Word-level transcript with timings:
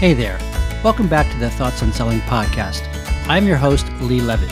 Hey 0.00 0.14
there. 0.14 0.38
Welcome 0.82 1.08
back 1.08 1.30
to 1.30 1.36
the 1.36 1.50
Thoughts 1.50 1.82
on 1.82 1.92
Selling 1.92 2.20
podcast. 2.20 2.88
I'm 3.28 3.46
your 3.46 3.58
host, 3.58 3.86
Lee 4.00 4.22
Levitt. 4.22 4.50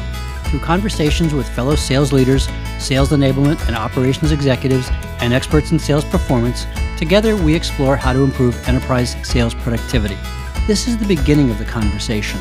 Through 0.48 0.60
conversations 0.60 1.32
with 1.32 1.48
fellow 1.48 1.74
sales 1.74 2.12
leaders, 2.12 2.50
sales 2.78 3.12
enablement 3.12 3.66
and 3.66 3.74
operations 3.74 4.30
executives, 4.30 4.90
and 5.20 5.32
experts 5.32 5.72
in 5.72 5.78
sales 5.78 6.04
performance, 6.04 6.66
together 6.98 7.34
we 7.34 7.54
explore 7.54 7.96
how 7.96 8.12
to 8.12 8.24
improve 8.24 8.62
enterprise 8.68 9.16
sales 9.26 9.54
productivity. 9.54 10.18
This 10.66 10.86
is 10.86 10.98
the 10.98 11.06
beginning 11.06 11.50
of 11.50 11.58
the 11.58 11.64
conversation. 11.64 12.38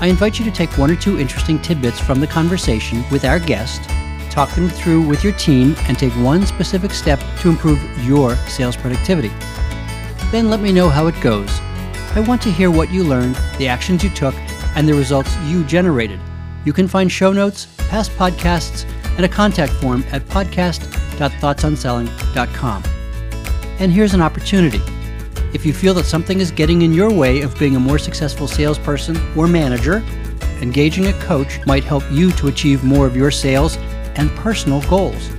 I 0.00 0.08
invite 0.08 0.40
you 0.40 0.44
to 0.44 0.50
take 0.50 0.76
one 0.76 0.90
or 0.90 0.96
two 0.96 1.20
interesting 1.20 1.62
tidbits 1.62 2.00
from 2.00 2.18
the 2.18 2.26
conversation 2.26 3.04
with 3.12 3.24
our 3.24 3.38
guest, 3.38 3.88
talk 4.28 4.50
them 4.56 4.68
through 4.68 5.02
with 5.02 5.22
your 5.22 5.34
team, 5.34 5.76
and 5.82 5.96
take 5.96 6.12
one 6.14 6.44
specific 6.44 6.90
step 6.90 7.20
to 7.42 7.48
improve 7.48 7.80
your 8.04 8.34
sales 8.48 8.76
productivity. 8.76 9.30
Then 10.32 10.50
let 10.50 10.58
me 10.58 10.72
know 10.72 10.88
how 10.88 11.06
it 11.06 11.20
goes 11.20 11.60
I 12.12 12.18
want 12.20 12.42
to 12.42 12.50
hear 12.50 12.72
what 12.72 12.90
you 12.90 13.04
learned, 13.04 13.36
the 13.58 13.68
actions 13.68 14.02
you 14.02 14.10
took, 14.10 14.34
and 14.74 14.88
the 14.88 14.94
results 14.94 15.36
you 15.44 15.62
generated. 15.64 16.18
You 16.64 16.72
can 16.72 16.88
find 16.88 17.08
show 17.10 17.32
notes, 17.32 17.66
past 17.88 18.10
podcasts, 18.12 18.84
and 19.16 19.24
a 19.24 19.28
contact 19.28 19.72
form 19.74 20.04
at 20.10 20.22
podcast.thoughtsonselling.com. 20.26 22.82
And 23.78 23.92
here's 23.92 24.14
an 24.14 24.20
opportunity. 24.20 24.80
If 25.54 25.64
you 25.64 25.72
feel 25.72 25.94
that 25.94 26.04
something 26.04 26.40
is 26.40 26.50
getting 26.50 26.82
in 26.82 26.92
your 26.92 27.12
way 27.12 27.42
of 27.42 27.56
being 27.58 27.76
a 27.76 27.80
more 27.80 27.98
successful 27.98 28.48
salesperson 28.48 29.16
or 29.36 29.46
manager, 29.46 30.02
engaging 30.60 31.06
a 31.06 31.12
coach 31.20 31.64
might 31.64 31.84
help 31.84 32.02
you 32.10 32.32
to 32.32 32.48
achieve 32.48 32.82
more 32.82 33.06
of 33.06 33.14
your 33.16 33.30
sales 33.30 33.76
and 34.16 34.32
personal 34.32 34.82
goals. 34.82 35.30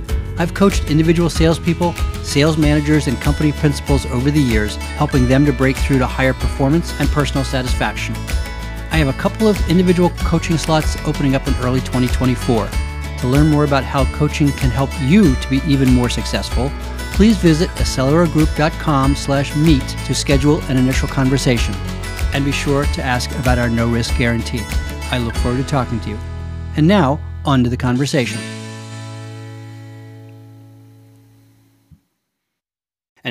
I've 0.42 0.54
coached 0.54 0.90
individual 0.90 1.30
salespeople, 1.30 1.92
sales 2.24 2.58
managers, 2.58 3.06
and 3.06 3.16
company 3.20 3.52
principals 3.52 4.06
over 4.06 4.28
the 4.28 4.40
years, 4.40 4.74
helping 4.74 5.28
them 5.28 5.46
to 5.46 5.52
break 5.52 5.76
through 5.76 6.00
to 6.00 6.06
higher 6.06 6.34
performance 6.34 6.98
and 6.98 7.08
personal 7.10 7.44
satisfaction. 7.44 8.16
I 8.90 8.96
have 8.96 9.06
a 9.06 9.12
couple 9.12 9.46
of 9.46 9.56
individual 9.70 10.10
coaching 10.24 10.58
slots 10.58 10.96
opening 11.06 11.36
up 11.36 11.46
in 11.46 11.54
early 11.62 11.78
2024. 11.78 12.68
To 13.18 13.28
learn 13.28 13.50
more 13.50 13.62
about 13.62 13.84
how 13.84 14.04
coaching 14.16 14.50
can 14.50 14.70
help 14.70 14.90
you 15.02 15.36
to 15.36 15.48
be 15.48 15.60
even 15.64 15.94
more 15.94 16.08
successful, 16.08 16.72
please 17.12 17.36
visit 17.36 17.68
acceleragroup.com 17.76 19.14
slash 19.14 19.54
meet 19.54 19.86
to 20.06 20.12
schedule 20.12 20.60
an 20.62 20.76
initial 20.76 21.06
conversation. 21.06 21.72
And 22.34 22.44
be 22.44 22.50
sure 22.50 22.84
to 22.84 23.02
ask 23.04 23.30
about 23.38 23.58
our 23.58 23.70
no-risk 23.70 24.18
guarantee. 24.18 24.62
I 25.12 25.18
look 25.18 25.36
forward 25.36 25.58
to 25.58 25.64
talking 25.64 26.00
to 26.00 26.08
you. 26.08 26.18
And 26.76 26.88
now, 26.88 27.20
on 27.44 27.62
to 27.62 27.70
the 27.70 27.76
conversation. 27.76 28.40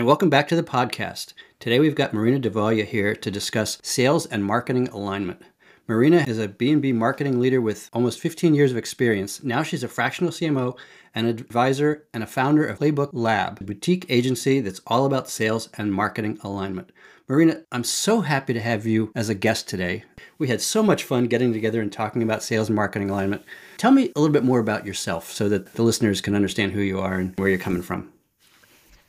And 0.02 0.08
welcome 0.08 0.32
back 0.32 0.48
to 0.48 0.56
the 0.56 0.64
podcast. 0.64 1.34
Today 1.60 1.80
we've 1.80 1.94
got 1.94 2.12
Marina 2.12 2.40
Devalia 2.40 2.88
here 2.88 3.16
to 3.16 3.30
discuss 3.30 3.78
sales 3.84 4.26
and 4.26 4.44
marketing 4.44 4.88
alignment. 4.88 5.44
Marina 5.88 6.26
is 6.28 6.40
a 6.40 6.48
B2B 6.48 6.96
marketing 6.96 7.40
leader 7.40 7.62
with 7.62 7.88
almost 7.94 8.20
15 8.20 8.56
years 8.56 8.72
of 8.72 8.78
experience. 8.78 9.44
Now 9.44 9.62
she's 9.62 9.84
a 9.84 9.88
fractional 9.88 10.32
CMO, 10.32 10.76
an 11.14 11.28
advisor, 11.28 12.08
and 12.16 12.24
a 12.24 12.26
founder 12.26 12.66
of 12.66 12.80
Playbook 12.80 13.12
Lab, 13.14 13.62
a 13.62 13.64
boutique 13.64 14.08
agency 14.10 14.60
that's 14.60 14.82
all 14.88 15.06
about 15.06 15.30
sales 15.30 15.70
and 15.78 15.94
marketing 15.94 16.40
alignment. 16.44 16.92
Marina, 17.28 17.62
I'm 17.72 17.84
so 17.84 18.22
happy 18.22 18.54
to 18.54 18.60
have 18.60 18.88
you 18.88 19.12
as 19.14 19.30
a 19.30 19.36
guest 19.36 19.70
today. 19.70 20.04
We 20.40 20.48
had 20.48 20.62
so 20.62 20.82
much 20.82 21.04
fun 21.04 21.28
getting 21.28 21.54
together 21.54 21.80
and 21.80 21.94
talking 21.94 22.24
about 22.24 22.42
sales 22.42 22.70
and 22.70 22.76
marketing 22.76 23.12
alignment. 23.12 23.44
Tell 23.78 23.92
me 23.92 24.12
a 24.16 24.20
little 24.20 24.34
bit 24.34 24.44
more 24.44 24.60
about 24.60 24.88
yourself 24.88 25.32
so 25.32 25.48
that 25.50 25.76
the 25.76 25.84
listeners 25.84 26.22
can 26.22 26.34
understand 26.34 26.72
who 26.72 26.82
you 26.82 27.00
are 27.00 27.20
and 27.20 27.38
where 27.38 27.50
you're 27.50 27.60
coming 27.60 27.84
from. 27.84 28.12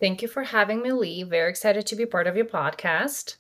Thank 0.03 0.20
you 0.20 0.27
for 0.27 0.42
having 0.42 0.83
me, 0.83 0.91
Lee. 0.91 1.22
Very 1.22 1.48
excited 1.48 1.86
to 1.86 1.95
be 1.95 2.06
part 2.06 2.27
of 2.27 2.34
your 2.34 2.45
podcast. 2.45 3.36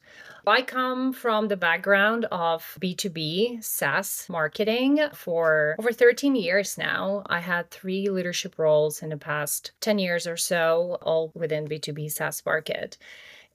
I 0.46 0.62
come 0.62 1.12
from 1.12 1.48
the 1.48 1.56
background 1.56 2.26
of 2.26 2.78
B2B 2.80 3.64
SaaS 3.64 4.26
marketing 4.28 5.00
for 5.12 5.74
over 5.80 5.90
13 5.90 6.36
years 6.36 6.78
now. 6.78 7.24
I 7.26 7.40
had 7.40 7.72
three 7.72 8.08
leadership 8.10 8.60
roles 8.60 9.02
in 9.02 9.08
the 9.08 9.16
past 9.16 9.72
10 9.80 9.98
years 9.98 10.24
or 10.24 10.36
so, 10.36 10.98
all 11.02 11.32
within 11.34 11.66
B2B 11.66 12.12
SaaS 12.12 12.46
market. 12.46 12.96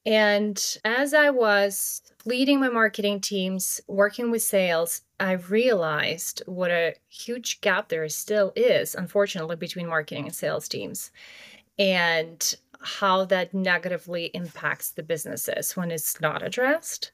And 0.05 0.61
as 0.83 1.13
I 1.13 1.29
was 1.29 2.01
leading 2.25 2.59
my 2.59 2.67
marketing 2.67 3.21
teams, 3.21 3.79
working 3.87 4.31
with 4.31 4.41
sales, 4.41 5.03
I 5.17 5.31
realized 5.31 6.43
what 6.45 6.71
a 6.71 6.95
huge 7.07 7.61
gap 7.61 7.87
there 7.87 8.09
still 8.09 8.51
is, 8.57 8.95
unfortunately, 8.95 9.55
between 9.55 9.87
marketing 9.87 10.25
and 10.25 10.35
sales 10.35 10.67
teams. 10.67 11.09
And 11.79 12.55
how 12.81 13.25
that 13.25 13.53
negatively 13.53 14.25
impacts 14.33 14.91
the 14.91 15.03
businesses 15.03 15.75
when 15.75 15.91
it's 15.91 16.19
not 16.21 16.43
addressed 16.43 17.11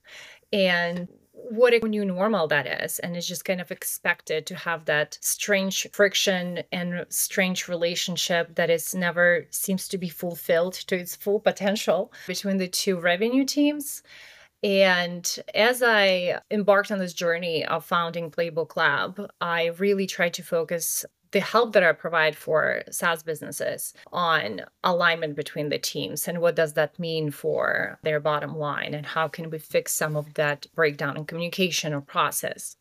and 0.51 1.07
what 1.33 1.73
a 1.73 1.79
new 1.79 2.05
normal 2.05 2.47
that 2.47 2.83
is. 2.83 2.99
And 2.99 3.17
it's 3.17 3.27
just 3.27 3.43
kind 3.43 3.59
of 3.59 3.71
expected 3.71 4.45
to 4.45 4.55
have 4.55 4.85
that 4.85 5.17
strange 5.21 5.87
friction 5.91 6.63
and 6.71 7.05
strange 7.09 7.67
relationship 7.67 8.55
that 8.55 8.69
is 8.69 8.93
never 8.93 9.45
seems 9.49 9.87
to 9.89 9.97
be 9.97 10.09
fulfilled 10.09 10.73
to 10.73 10.95
its 10.95 11.15
full 11.15 11.39
potential 11.39 12.13
between 12.27 12.57
the 12.57 12.67
two 12.67 12.99
revenue 12.99 13.45
teams. 13.45 14.03
And 14.63 15.27
as 15.53 15.83
I 15.83 16.39
embarked 16.49 16.91
on 16.91 16.99
this 16.99 17.13
journey 17.13 17.65
of 17.65 17.83
founding 17.83 18.31
Playbook 18.31 18.77
Lab, 18.77 19.29
I 19.41 19.67
really 19.77 20.07
tried 20.07 20.35
to 20.35 20.43
focus 20.43 21.03
the 21.33 21.39
help 21.39 21.73
that 21.73 21.83
I 21.83 21.91
provide 21.91 22.35
for 22.37 22.83
SaaS 22.89 23.23
businesses 23.23 23.93
on 24.13 24.61
alignment 24.83 25.35
between 25.35 25.69
the 25.69 25.79
teams 25.79 26.27
and 26.27 26.39
what 26.39 26.55
does 26.55 26.73
that 26.73 26.97
mean 26.97 27.31
for 27.31 27.99
their 28.03 28.19
bottom 28.19 28.55
line 28.55 28.93
and 28.93 29.05
how 29.05 29.27
can 29.27 29.49
we 29.49 29.57
fix 29.57 29.91
some 29.91 30.15
of 30.15 30.33
that 30.35 30.67
breakdown 30.75 31.17
in 31.17 31.25
communication 31.25 31.93
or 31.93 32.01
process. 32.01 32.77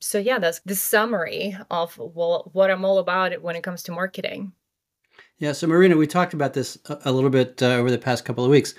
So 0.00 0.18
yeah, 0.18 0.38
that's 0.38 0.60
the 0.60 0.76
summary 0.76 1.56
of 1.70 1.98
well, 1.98 2.50
what 2.52 2.70
I'm 2.70 2.84
all 2.84 2.98
about 2.98 3.40
when 3.42 3.56
it 3.56 3.62
comes 3.62 3.82
to 3.84 3.92
marketing. 3.92 4.52
Yeah, 5.38 5.52
so 5.52 5.66
Marina, 5.66 5.96
we 5.96 6.06
talked 6.06 6.34
about 6.34 6.54
this 6.54 6.78
a 7.04 7.10
little 7.10 7.30
bit 7.30 7.62
uh, 7.62 7.70
over 7.70 7.90
the 7.90 7.98
past 7.98 8.24
couple 8.24 8.44
of 8.44 8.50
weeks. 8.50 8.74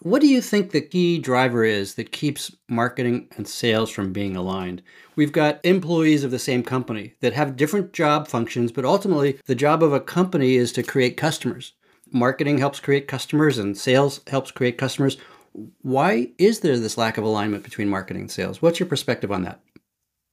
What 0.00 0.20
do 0.20 0.28
you 0.28 0.40
think 0.40 0.70
the 0.70 0.80
key 0.80 1.18
driver 1.18 1.64
is 1.64 1.96
that 1.96 2.12
keeps 2.12 2.54
marketing 2.68 3.28
and 3.36 3.48
sales 3.48 3.90
from 3.90 4.12
being 4.12 4.36
aligned? 4.36 4.80
We've 5.16 5.32
got 5.32 5.58
employees 5.64 6.22
of 6.22 6.30
the 6.30 6.38
same 6.38 6.62
company 6.62 7.14
that 7.20 7.32
have 7.32 7.56
different 7.56 7.92
job 7.92 8.28
functions, 8.28 8.70
but 8.70 8.84
ultimately 8.84 9.40
the 9.46 9.56
job 9.56 9.82
of 9.82 9.92
a 9.92 10.00
company 10.00 10.54
is 10.54 10.70
to 10.72 10.84
create 10.84 11.16
customers. 11.16 11.72
Marketing 12.12 12.58
helps 12.58 12.78
create 12.78 13.08
customers 13.08 13.58
and 13.58 13.76
sales 13.76 14.20
helps 14.28 14.52
create 14.52 14.78
customers. 14.78 15.18
Why 15.82 16.30
is 16.38 16.60
there 16.60 16.78
this 16.78 16.96
lack 16.96 17.18
of 17.18 17.24
alignment 17.24 17.64
between 17.64 17.88
marketing 17.88 18.22
and 18.22 18.30
sales? 18.30 18.62
What's 18.62 18.78
your 18.78 18.88
perspective 18.88 19.32
on 19.32 19.42
that? 19.42 19.60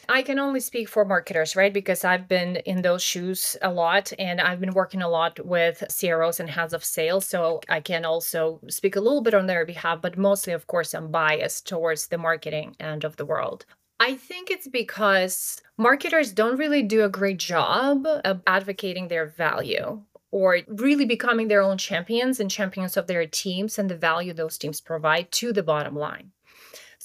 I 0.09 0.21
can 0.21 0.39
only 0.39 0.59
speak 0.59 0.89
for 0.89 1.05
marketers, 1.05 1.55
right? 1.55 1.73
Because 1.73 2.03
I've 2.03 2.27
been 2.27 2.57
in 2.57 2.81
those 2.81 3.01
shoes 3.01 3.55
a 3.61 3.71
lot 3.71 4.11
and 4.19 4.39
I've 4.41 4.59
been 4.59 4.73
working 4.73 5.01
a 5.01 5.09
lot 5.09 5.43
with 5.45 5.83
CROs 5.99 6.39
and 6.39 6.49
heads 6.49 6.73
of 6.73 6.83
sales. 6.83 7.25
So 7.25 7.61
I 7.69 7.79
can 7.79 8.05
also 8.05 8.59
speak 8.69 8.95
a 8.95 9.01
little 9.01 9.21
bit 9.21 9.33
on 9.33 9.47
their 9.47 9.65
behalf, 9.65 10.01
but 10.01 10.17
mostly, 10.17 10.53
of 10.53 10.67
course, 10.67 10.93
I'm 10.93 11.11
biased 11.11 11.67
towards 11.67 12.07
the 12.07 12.17
marketing 12.17 12.75
end 12.79 13.03
of 13.03 13.15
the 13.17 13.25
world. 13.25 13.65
I 13.99 14.15
think 14.15 14.51
it's 14.51 14.67
because 14.67 15.61
marketers 15.77 16.33
don't 16.33 16.57
really 16.57 16.83
do 16.83 17.03
a 17.03 17.09
great 17.09 17.39
job 17.39 18.05
of 18.05 18.41
advocating 18.45 19.07
their 19.07 19.27
value 19.27 20.01
or 20.31 20.59
really 20.67 21.05
becoming 21.05 21.47
their 21.47 21.61
own 21.61 21.77
champions 21.77 22.41
and 22.41 22.51
champions 22.51 22.97
of 22.97 23.07
their 23.07 23.25
teams 23.25 23.79
and 23.79 23.89
the 23.89 23.95
value 23.95 24.33
those 24.33 24.57
teams 24.57 24.81
provide 24.81 25.31
to 25.31 25.53
the 25.53 25.63
bottom 25.63 25.95
line. 25.95 26.31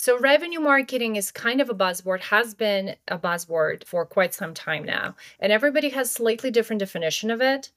So, 0.02 0.18
revenue 0.18 0.60
marketing 0.60 1.16
is 1.16 1.30
kind 1.30 1.60
of 1.60 1.68
a 1.68 1.74
buzzword, 1.74 2.20
has 2.20 2.54
been 2.54 2.96
a 3.08 3.18
buzzword 3.18 3.84
for 3.84 4.06
quite 4.06 4.32
some 4.32 4.54
time 4.54 4.82
now, 4.82 5.14
and 5.38 5.52
everybody 5.52 5.90
has 5.90 6.10
slightly 6.10 6.50
different 6.50 6.80
definition 6.80 7.30
of 7.30 7.42
it. 7.42 7.70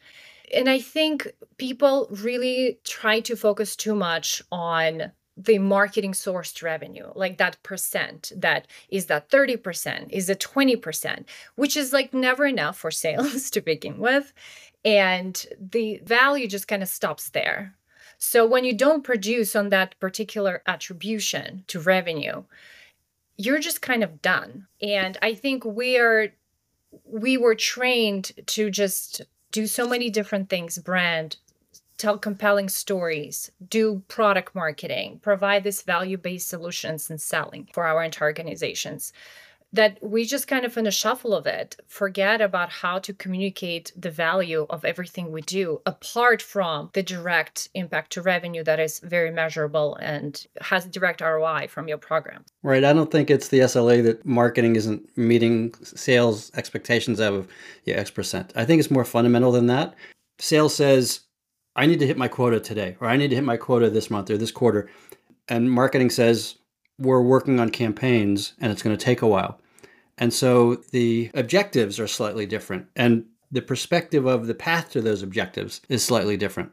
And 0.54 0.70
I 0.70 0.80
think 0.80 1.28
people 1.58 2.08
really 2.10 2.80
try 2.86 3.20
to 3.20 3.36
focus 3.36 3.75
too 3.75 3.94
much 3.94 4.42
on 4.54 5.12
the 5.36 5.58
marketing 5.60 6.14
sourced 6.14 6.64
revenue, 6.64 7.12
like 7.14 7.40
that 7.40 7.62
percent, 7.62 8.31
that 8.38 8.68
is 8.88 9.08
that 9.08 9.30
30%, 9.30 10.10
is 10.10 10.30
it 10.30 10.40
20%, 10.40 11.25
which 11.56 11.75
is 11.75 11.92
like 11.92 12.14
never 12.14 12.46
enough 12.46 12.78
for 12.78 12.92
sales 13.06 13.50
to 13.50 13.60
begin 13.60 13.98
with. 13.98 14.31
And 14.86 15.46
the 15.60 16.00
value 16.06 16.48
just 16.48 16.70
kind 16.70 16.81
of 16.81 16.88
stops 16.88 17.31
there. 17.31 17.75
So 18.25 18.46
when 18.46 18.64
you 18.64 18.74
don't 18.74 19.04
produce 19.04 19.54
on 19.54 19.68
that 19.70 20.00
particular 20.00 20.64
attribution 20.66 21.66
to 21.68 21.81
revenue, 21.81 22.44
you're 23.36 23.60
just 23.60 23.81
kind 23.81 24.02
of 24.02 24.22
done. 24.22 24.68
And 24.81 25.18
I 25.22 25.34
think 25.34 25.66
we 25.66 25.98
are 25.98 26.30
we 27.04 27.36
were 27.36 27.54
trained 27.54 28.31
to 28.46 28.72
just 28.72 29.24
do 29.52 29.68
so 29.68 29.90
many 29.90 30.10
different 30.10 30.50
things, 30.50 30.78
brand, 30.78 31.36
tell 31.98 32.18
compelling 32.18 32.70
stories, 32.70 33.52
do 33.70 34.04
product 34.08 34.56
marketing, 34.56 35.20
provide 35.22 35.66
this 35.66 35.81
value-based 35.81 36.48
solutions 36.48 37.10
and 37.10 37.20
selling 37.20 37.68
for 37.74 37.84
our 37.84 38.02
entire 38.02 38.30
organizations 38.30 39.12
that 39.74 39.98
we 40.02 40.24
just 40.24 40.48
kind 40.48 40.66
of 40.66 40.78
in 40.78 40.88
a 40.88 40.92
shuffle 40.92 41.34
of 41.36 41.48
it 41.48 41.75
forget 41.88 42.40
about 42.40 42.70
how 42.70 43.00
to 43.00 43.14
communicate 43.14 43.92
the 43.98 44.12
value 44.12 44.66
of 44.70 44.86
everything 44.86 45.31
we 45.31 45.42
do 45.42 45.81
apart 45.86 46.42
from 46.42 46.92
the 46.94 47.04
direct 47.04 47.70
impact 47.74 48.12
to 48.14 48.22
revenue 48.22 48.64
that 48.64 48.80
is 48.80 49.00
very 49.00 49.31
measurable 49.31 49.96
and 49.96 50.46
has 50.62 50.86
direct 50.86 51.22
ROI 51.22 51.68
from 51.68 51.88
your 51.88 51.98
program. 51.98 52.46
Right. 52.62 52.84
I 52.84 52.94
don't 52.94 53.12
think 53.12 53.30
it's 53.30 53.48
the 53.50 53.60
SLA 53.60 54.04
that 54.04 54.25
marketing 54.25 54.75
isn't 54.75 55.18
meeting 55.18 55.74
sales 55.84 56.52
expectations 56.56 57.20
of 57.20 57.48
yeah, 57.86 57.96
X 57.96 58.12
percent. 58.12 58.54
I 58.56 58.66
think 58.66 58.80
it's 58.80 58.92
more 58.92 59.06
fundamental 59.06 59.52
than 59.52 59.68
that. 59.68 59.96
Sales 60.40 60.75
says, 60.75 61.22
I 61.75 61.88
need 61.88 62.00
to 62.00 62.08
hit 62.08 62.18
my 62.18 62.28
quota 62.28 62.60
today, 62.60 62.96
or 63.00 63.08
I 63.08 63.18
need 63.18 63.30
to 63.30 63.36
hit 63.36 63.44
my 63.44 63.58
quota 63.58 63.90
this 63.90 64.12
month 64.12 64.30
or 64.30 64.38
this 64.38 64.52
quarter. 64.52 64.90
And 65.48 65.72
marketing 65.72 66.12
says, 66.12 66.56
we're 67.00 67.22
working 67.22 67.60
on 67.60 67.70
campaigns 67.70 68.54
and 68.60 68.72
it's 68.72 68.84
going 68.84 68.96
to 68.96 69.04
take 69.04 69.22
a 69.22 69.28
while. 69.28 69.60
And 70.18 70.33
so 70.33 70.75
the 70.92 71.31
objectives 71.33 72.00
are 72.00 72.07
slightly 72.07 72.45
different. 72.45 72.88
And 72.95 73.25
the 73.51 73.62
perspective 73.62 74.25
of 74.25 74.48
the 74.48 74.56
path 74.56 74.92
to 74.92 75.01
those 75.01 75.21
objectives 75.21 75.81
is 75.89 76.04
slightly 76.04 76.38
different. 76.38 76.71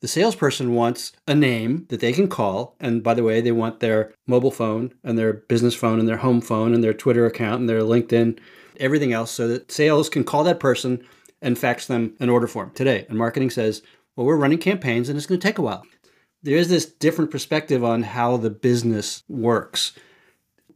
The 0.00 0.08
salesperson 0.08 0.74
wants 0.74 1.12
a 1.28 1.34
name 1.34 1.86
that 1.88 2.00
they 2.00 2.12
can 2.12 2.28
call. 2.28 2.76
And 2.80 3.02
by 3.02 3.14
the 3.14 3.22
way, 3.22 3.40
they 3.40 3.52
want 3.52 3.80
their 3.80 4.12
mobile 4.26 4.50
phone 4.50 4.92
and 5.04 5.16
their 5.16 5.32
business 5.32 5.76
phone 5.76 6.00
and 6.00 6.08
their 6.08 6.16
home 6.16 6.40
phone 6.40 6.74
and 6.74 6.82
their 6.82 6.92
Twitter 6.92 7.24
account 7.24 7.60
and 7.60 7.68
their 7.68 7.82
LinkedIn, 7.82 8.38
everything 8.78 9.12
else, 9.12 9.30
so 9.30 9.46
that 9.46 9.70
sales 9.70 10.08
can 10.08 10.24
call 10.24 10.42
that 10.44 10.58
person 10.58 11.04
and 11.40 11.58
fax 11.58 11.86
them 11.86 12.16
an 12.18 12.28
order 12.28 12.48
form 12.48 12.72
today. 12.74 13.06
And 13.08 13.16
marketing 13.16 13.50
says, 13.50 13.82
well, 14.16 14.26
we're 14.26 14.36
running 14.36 14.58
campaigns 14.58 15.08
and 15.08 15.16
it's 15.16 15.26
going 15.26 15.40
to 15.40 15.46
take 15.46 15.58
a 15.58 15.62
while. 15.62 15.84
There 16.42 16.56
is 16.56 16.68
this 16.68 16.86
different 16.86 17.30
perspective 17.30 17.84
on 17.84 18.02
how 18.02 18.36
the 18.36 18.50
business 18.50 19.22
works. 19.28 19.92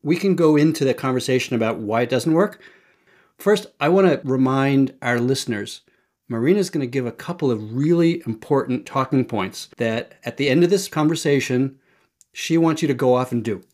We 0.06 0.16
can 0.16 0.36
go 0.36 0.54
into 0.54 0.84
the 0.84 0.94
conversation 0.94 1.56
about 1.56 1.78
why 1.78 2.02
it 2.02 2.08
doesn't 2.08 2.32
work. 2.32 2.60
First, 3.38 3.66
I 3.80 3.88
want 3.88 4.06
to 4.06 4.20
remind 4.22 4.94
our 5.02 5.18
listeners 5.18 5.80
Marina 6.28 6.60
is 6.60 6.70
going 6.70 6.80
to 6.80 6.86
give 6.86 7.06
a 7.06 7.10
couple 7.10 7.50
of 7.50 7.74
really 7.74 8.22
important 8.24 8.86
talking 8.86 9.24
points 9.24 9.68
that 9.78 10.14
at 10.22 10.36
the 10.36 10.48
end 10.48 10.62
of 10.62 10.70
this 10.70 10.86
conversation, 10.86 11.80
she 12.32 12.56
wants 12.56 12.82
you 12.82 12.88
to 12.88 12.94
go 12.94 13.14
off 13.14 13.32
and 13.32 13.42
do. 13.42 13.64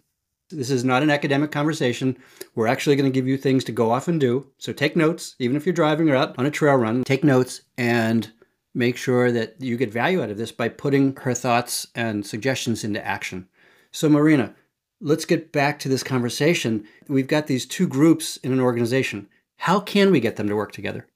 This 0.48 0.70
is 0.70 0.84
not 0.84 1.02
an 1.02 1.10
academic 1.10 1.50
conversation. 1.50 2.16
We're 2.54 2.66
actually 2.66 2.96
going 2.96 3.12
to 3.12 3.14
give 3.14 3.28
you 3.28 3.36
things 3.36 3.62
to 3.64 3.72
go 3.72 3.90
off 3.90 4.08
and 4.08 4.18
do. 4.18 4.46
So 4.56 4.72
take 4.72 4.96
notes, 4.96 5.36
even 5.38 5.54
if 5.54 5.66
you're 5.66 5.74
driving 5.74 6.08
or 6.08 6.16
out 6.16 6.38
on 6.38 6.46
a 6.46 6.50
trail 6.50 6.76
run, 6.76 7.04
take 7.04 7.24
notes 7.24 7.60
and 7.76 8.32
make 8.72 8.96
sure 8.96 9.30
that 9.32 9.60
you 9.60 9.76
get 9.76 9.92
value 9.92 10.22
out 10.22 10.30
of 10.30 10.38
this 10.38 10.50
by 10.50 10.70
putting 10.70 11.14
her 11.16 11.34
thoughts 11.34 11.88
and 11.94 12.24
suggestions 12.24 12.84
into 12.84 13.06
action. 13.06 13.48
So, 13.90 14.08
Marina, 14.08 14.54
let's 15.02 15.24
get 15.24 15.52
back 15.52 15.78
to 15.80 15.88
this 15.88 16.02
conversation. 16.02 16.86
We've 17.08 17.26
got 17.26 17.48
these 17.48 17.66
two 17.66 17.88
groups 17.88 18.38
in 18.38 18.52
an 18.52 18.60
organization. 18.60 19.28
How 19.56 19.80
can 19.80 20.10
we 20.10 20.20
get 20.20 20.36
them 20.36 20.48
to 20.48 20.56
work 20.56 20.72
together? 20.72 21.06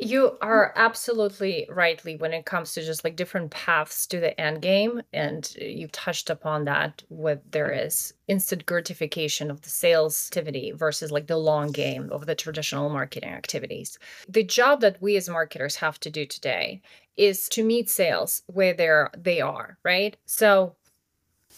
You 0.00 0.38
are 0.40 0.72
absolutely 0.76 1.66
rightly 1.68 2.14
when 2.14 2.32
it 2.32 2.46
comes 2.46 2.72
to 2.74 2.84
just 2.84 3.02
like 3.02 3.16
different 3.16 3.50
paths 3.50 4.06
to 4.06 4.20
the 4.20 4.40
end 4.40 4.62
game. 4.62 5.02
And 5.12 5.52
you 5.56 5.88
touched 5.88 6.30
upon 6.30 6.66
that 6.66 7.02
with 7.08 7.40
there 7.50 7.72
is 7.72 8.14
instant 8.28 8.64
gratification 8.64 9.50
of 9.50 9.62
the 9.62 9.70
sales 9.70 10.28
activity 10.28 10.70
versus 10.70 11.10
like 11.10 11.26
the 11.26 11.36
long 11.36 11.72
game 11.72 12.10
of 12.12 12.26
the 12.26 12.36
traditional 12.36 12.88
marketing 12.90 13.30
activities. 13.30 13.98
The 14.28 14.44
job 14.44 14.82
that 14.82 15.02
we 15.02 15.16
as 15.16 15.28
marketers 15.28 15.74
have 15.76 15.98
to 16.00 16.10
do 16.10 16.26
today 16.26 16.80
is 17.16 17.48
to 17.48 17.64
meet 17.64 17.90
sales 17.90 18.44
where 18.46 18.74
they're 18.74 19.10
they 19.16 19.40
are, 19.40 19.78
right? 19.82 20.16
So 20.26 20.76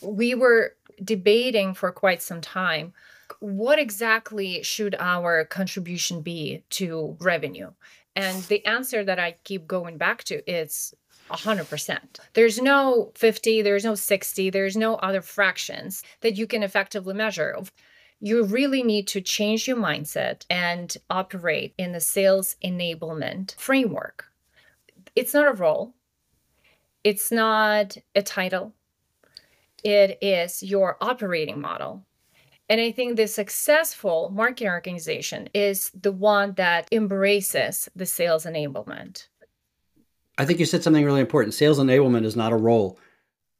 we 0.00 0.34
were 0.34 0.76
debating 1.02 1.74
for 1.74 1.90
quite 1.92 2.22
some 2.22 2.40
time 2.40 2.92
what 3.38 3.78
exactly 3.78 4.62
should 4.62 4.96
our 4.98 5.44
contribution 5.44 6.20
be 6.20 6.62
to 6.68 7.16
revenue 7.20 7.70
and 8.16 8.42
the 8.44 8.64
answer 8.66 9.04
that 9.04 9.18
I 9.18 9.36
keep 9.44 9.66
going 9.66 9.96
back 9.96 10.24
to 10.24 10.42
is 10.50 10.94
100%. 11.30 11.98
There's 12.34 12.60
no 12.60 13.12
50, 13.14 13.62
there's 13.62 13.84
no 13.84 13.94
60, 13.94 14.50
there's 14.50 14.76
no 14.76 14.96
other 14.96 15.22
fractions 15.22 16.02
that 16.20 16.36
you 16.36 16.46
can 16.46 16.62
effectively 16.62 17.14
measure. 17.14 17.56
You 18.20 18.44
really 18.44 18.82
need 18.82 19.06
to 19.08 19.20
change 19.20 19.66
your 19.66 19.76
mindset 19.76 20.44
and 20.50 20.94
operate 21.08 21.72
in 21.78 21.92
the 21.92 22.00
sales 22.00 22.56
enablement 22.62 23.54
framework. 23.56 24.26
It's 25.14 25.32
not 25.32 25.48
a 25.48 25.54
role, 25.54 25.94
it's 27.04 27.32
not 27.32 27.96
a 28.14 28.22
title, 28.22 28.74
it 29.84 30.18
is 30.20 30.62
your 30.62 30.96
operating 31.00 31.60
model. 31.60 32.04
And 32.68 32.80
I 32.80 32.92
think 32.92 33.16
the 33.16 33.26
successful 33.26 34.30
marketing 34.32 34.68
organization 34.68 35.48
is 35.52 35.90
the 36.00 36.12
one 36.12 36.54
that 36.54 36.86
embraces 36.92 37.88
the 37.96 38.06
sales 38.06 38.46
enablement. 38.46 39.26
I 40.38 40.44
think 40.44 40.60
you 40.60 40.66
said 40.66 40.82
something 40.82 41.04
really 41.04 41.20
important. 41.20 41.54
Sales 41.54 41.80
enablement 41.80 42.24
is 42.24 42.36
not 42.36 42.52
a 42.52 42.56
role, 42.56 42.98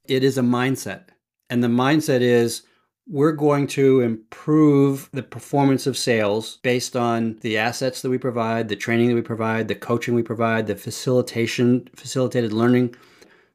it 0.07 0.23
is 0.23 0.39
a 0.39 0.43
mindset. 0.43 1.09
And 1.51 1.63
the 1.65 1.69
mindset 1.69 2.21
is 2.21 2.63
we're 3.09 3.33
going 3.33 3.67
to 3.67 4.01
improve 4.01 5.11
the 5.13 5.23
performance 5.23 5.89
of 5.89 5.99
sales 5.99 6.59
based 6.59 6.95
on 6.95 7.37
the 7.41 7.59
assets 7.59 8.03
that 8.03 8.11
we 8.11 8.19
provide, 8.19 8.69
the 8.69 8.77
training 8.77 9.09
that 9.09 9.17
we 9.17 9.23
provide, 9.23 9.67
the 9.67 9.75
coaching 9.75 10.15
we 10.15 10.23
provide, 10.23 10.69
the 10.69 10.77
facilitation, 10.77 11.89
facilitated 11.97 12.53
learning, 12.53 12.95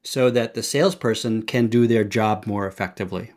so 0.06 0.30
that 0.30 0.54
the 0.54 0.64
salesperson 0.64 1.42
can 1.42 1.68
do 1.68 1.88
their 1.88 2.04
job 2.04 2.46
more 2.46 2.68
effectively. 2.68 3.32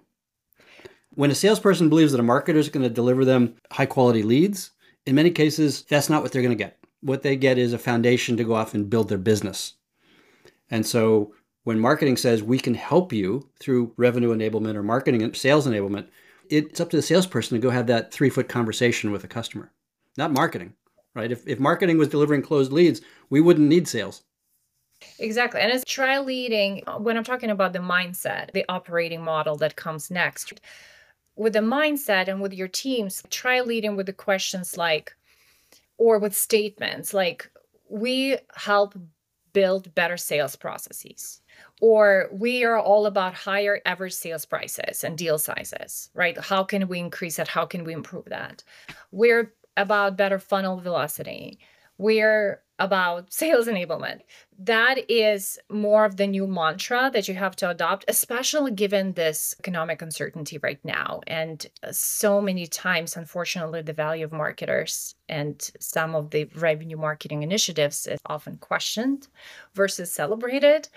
When 1.14 1.30
a 1.30 1.34
salesperson 1.34 1.88
believes 1.88 2.12
that 2.12 2.20
a 2.20 2.24
marketer 2.24 2.56
is 2.56 2.68
going 2.68 2.84
to 2.84 2.90
deliver 2.90 3.24
them 3.24 3.56
high 3.72 3.86
quality 3.86 4.22
leads, 4.22 4.70
in 5.06 5.14
many 5.14 5.30
cases, 5.30 5.82
that's 5.82 6.10
not 6.10 6.22
what 6.22 6.30
they're 6.30 6.42
going 6.42 6.56
to 6.56 6.64
get. 6.64 6.78
What 7.00 7.22
they 7.22 7.36
get 7.36 7.58
is 7.58 7.72
a 7.72 7.78
foundation 7.78 8.36
to 8.36 8.44
go 8.44 8.54
off 8.54 8.74
and 8.74 8.90
build 8.90 9.08
their 9.08 9.18
business. 9.18 9.74
And 10.70 10.86
so 10.86 11.34
when 11.64 11.80
marketing 11.80 12.18
says 12.18 12.42
we 12.42 12.58
can 12.58 12.74
help 12.74 13.12
you 13.12 13.48
through 13.58 13.94
revenue 13.96 14.34
enablement 14.34 14.76
or 14.76 14.82
marketing 14.82 15.22
and 15.22 15.34
sales 15.34 15.66
enablement, 15.66 16.08
it's 16.50 16.80
up 16.80 16.90
to 16.90 16.96
the 16.96 17.02
salesperson 17.02 17.56
to 17.56 17.62
go 17.62 17.70
have 17.70 17.86
that 17.86 18.12
three 18.12 18.30
foot 18.30 18.48
conversation 18.48 19.10
with 19.10 19.24
a 19.24 19.28
customer, 19.28 19.72
not 20.18 20.32
marketing, 20.32 20.74
right? 21.14 21.32
If, 21.32 21.46
if 21.48 21.58
marketing 21.58 21.96
was 21.96 22.08
delivering 22.08 22.42
closed 22.42 22.72
leads, 22.72 23.00
we 23.30 23.40
wouldn't 23.40 23.68
need 23.68 23.88
sales. 23.88 24.22
Exactly. 25.18 25.60
And 25.60 25.72
it's 25.72 25.84
try 25.84 26.18
leading 26.18 26.82
uh, 26.86 26.98
when 26.98 27.16
I'm 27.16 27.24
talking 27.24 27.50
about 27.50 27.72
the 27.72 27.78
mindset, 27.78 28.52
the 28.52 28.64
operating 28.68 29.22
model 29.22 29.56
that 29.56 29.76
comes 29.76 30.10
next 30.10 30.60
with 31.36 31.52
the 31.52 31.60
mindset 31.60 32.28
and 32.28 32.40
with 32.40 32.52
your 32.52 32.68
teams, 32.68 33.22
try 33.30 33.60
leading 33.60 33.96
with 33.96 34.06
the 34.06 34.12
questions 34.12 34.76
like, 34.76 35.14
or 35.96 36.18
with 36.18 36.34
statements 36.34 37.14
like, 37.14 37.50
we 37.88 38.36
help 38.54 38.94
build 39.52 39.94
better 39.94 40.16
sales 40.16 40.56
processes 40.56 41.40
or 41.80 42.28
we 42.30 42.64
are 42.64 42.78
all 42.78 43.06
about 43.06 43.32
higher 43.34 43.80
average 43.86 44.12
sales 44.12 44.44
prices 44.44 45.02
and 45.04 45.16
deal 45.16 45.38
sizes 45.38 46.10
right? 46.14 46.38
How 46.38 46.62
can 46.62 46.86
we 46.86 46.98
increase 46.98 47.36
that? 47.36 47.48
How 47.48 47.64
can 47.64 47.82
we 47.84 47.94
improve 47.94 48.26
that? 48.26 48.62
We're 49.10 49.54
about 49.76 50.16
better 50.16 50.38
funnel 50.38 50.76
velocity. 50.80 51.58
We're 51.96 52.62
about 52.78 53.32
sales 53.32 53.66
enablement. 53.66 54.20
That 54.58 55.10
is 55.10 55.58
more 55.70 56.04
of 56.04 56.16
the 56.16 56.26
new 56.26 56.46
mantra 56.46 57.10
that 57.12 57.28
you 57.28 57.34
have 57.34 57.54
to 57.56 57.70
adopt, 57.70 58.04
especially 58.08 58.72
given 58.72 59.12
this 59.12 59.54
economic 59.60 60.02
uncertainty 60.02 60.58
right 60.58 60.84
now. 60.84 61.20
And 61.26 61.64
uh, 61.82 61.92
so 61.92 62.40
many 62.40 62.66
times, 62.66 63.16
unfortunately, 63.16 63.82
the 63.82 63.92
value 63.92 64.24
of 64.24 64.32
marketers 64.32 65.14
and 65.28 65.70
some 65.78 66.14
of 66.14 66.30
the 66.30 66.44
revenue 66.56 66.96
marketing 66.96 67.42
initiatives 67.42 68.06
is 68.06 68.20
often 68.26 68.56
questioned 68.56 69.28
versus 69.74 70.12
celebrated 70.12 70.88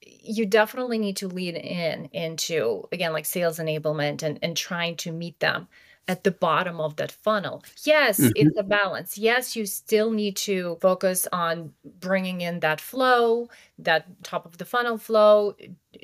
you 0.00 0.46
definitely 0.46 0.98
need 0.98 1.16
to 1.16 1.28
lean 1.28 1.56
in 1.56 2.06
into 2.12 2.86
again 2.92 3.12
like 3.12 3.26
sales 3.26 3.58
enablement 3.58 4.22
and, 4.22 4.38
and 4.42 4.56
trying 4.56 4.96
to 4.96 5.12
meet 5.12 5.38
them 5.40 5.68
at 6.08 6.24
the 6.24 6.30
bottom 6.30 6.80
of 6.80 6.96
that 6.96 7.12
funnel. 7.12 7.62
Yes, 7.84 8.18
mm-hmm. 8.18 8.32
it's 8.34 8.58
a 8.58 8.62
balance. 8.62 9.18
Yes, 9.18 9.54
you 9.54 9.66
still 9.66 10.10
need 10.10 10.36
to 10.38 10.78
focus 10.80 11.28
on 11.32 11.72
bringing 12.00 12.40
in 12.40 12.60
that 12.60 12.80
flow, 12.80 13.48
that 13.78 14.06
top 14.24 14.46
of 14.46 14.56
the 14.56 14.64
funnel 14.64 14.96
flow, 14.96 15.54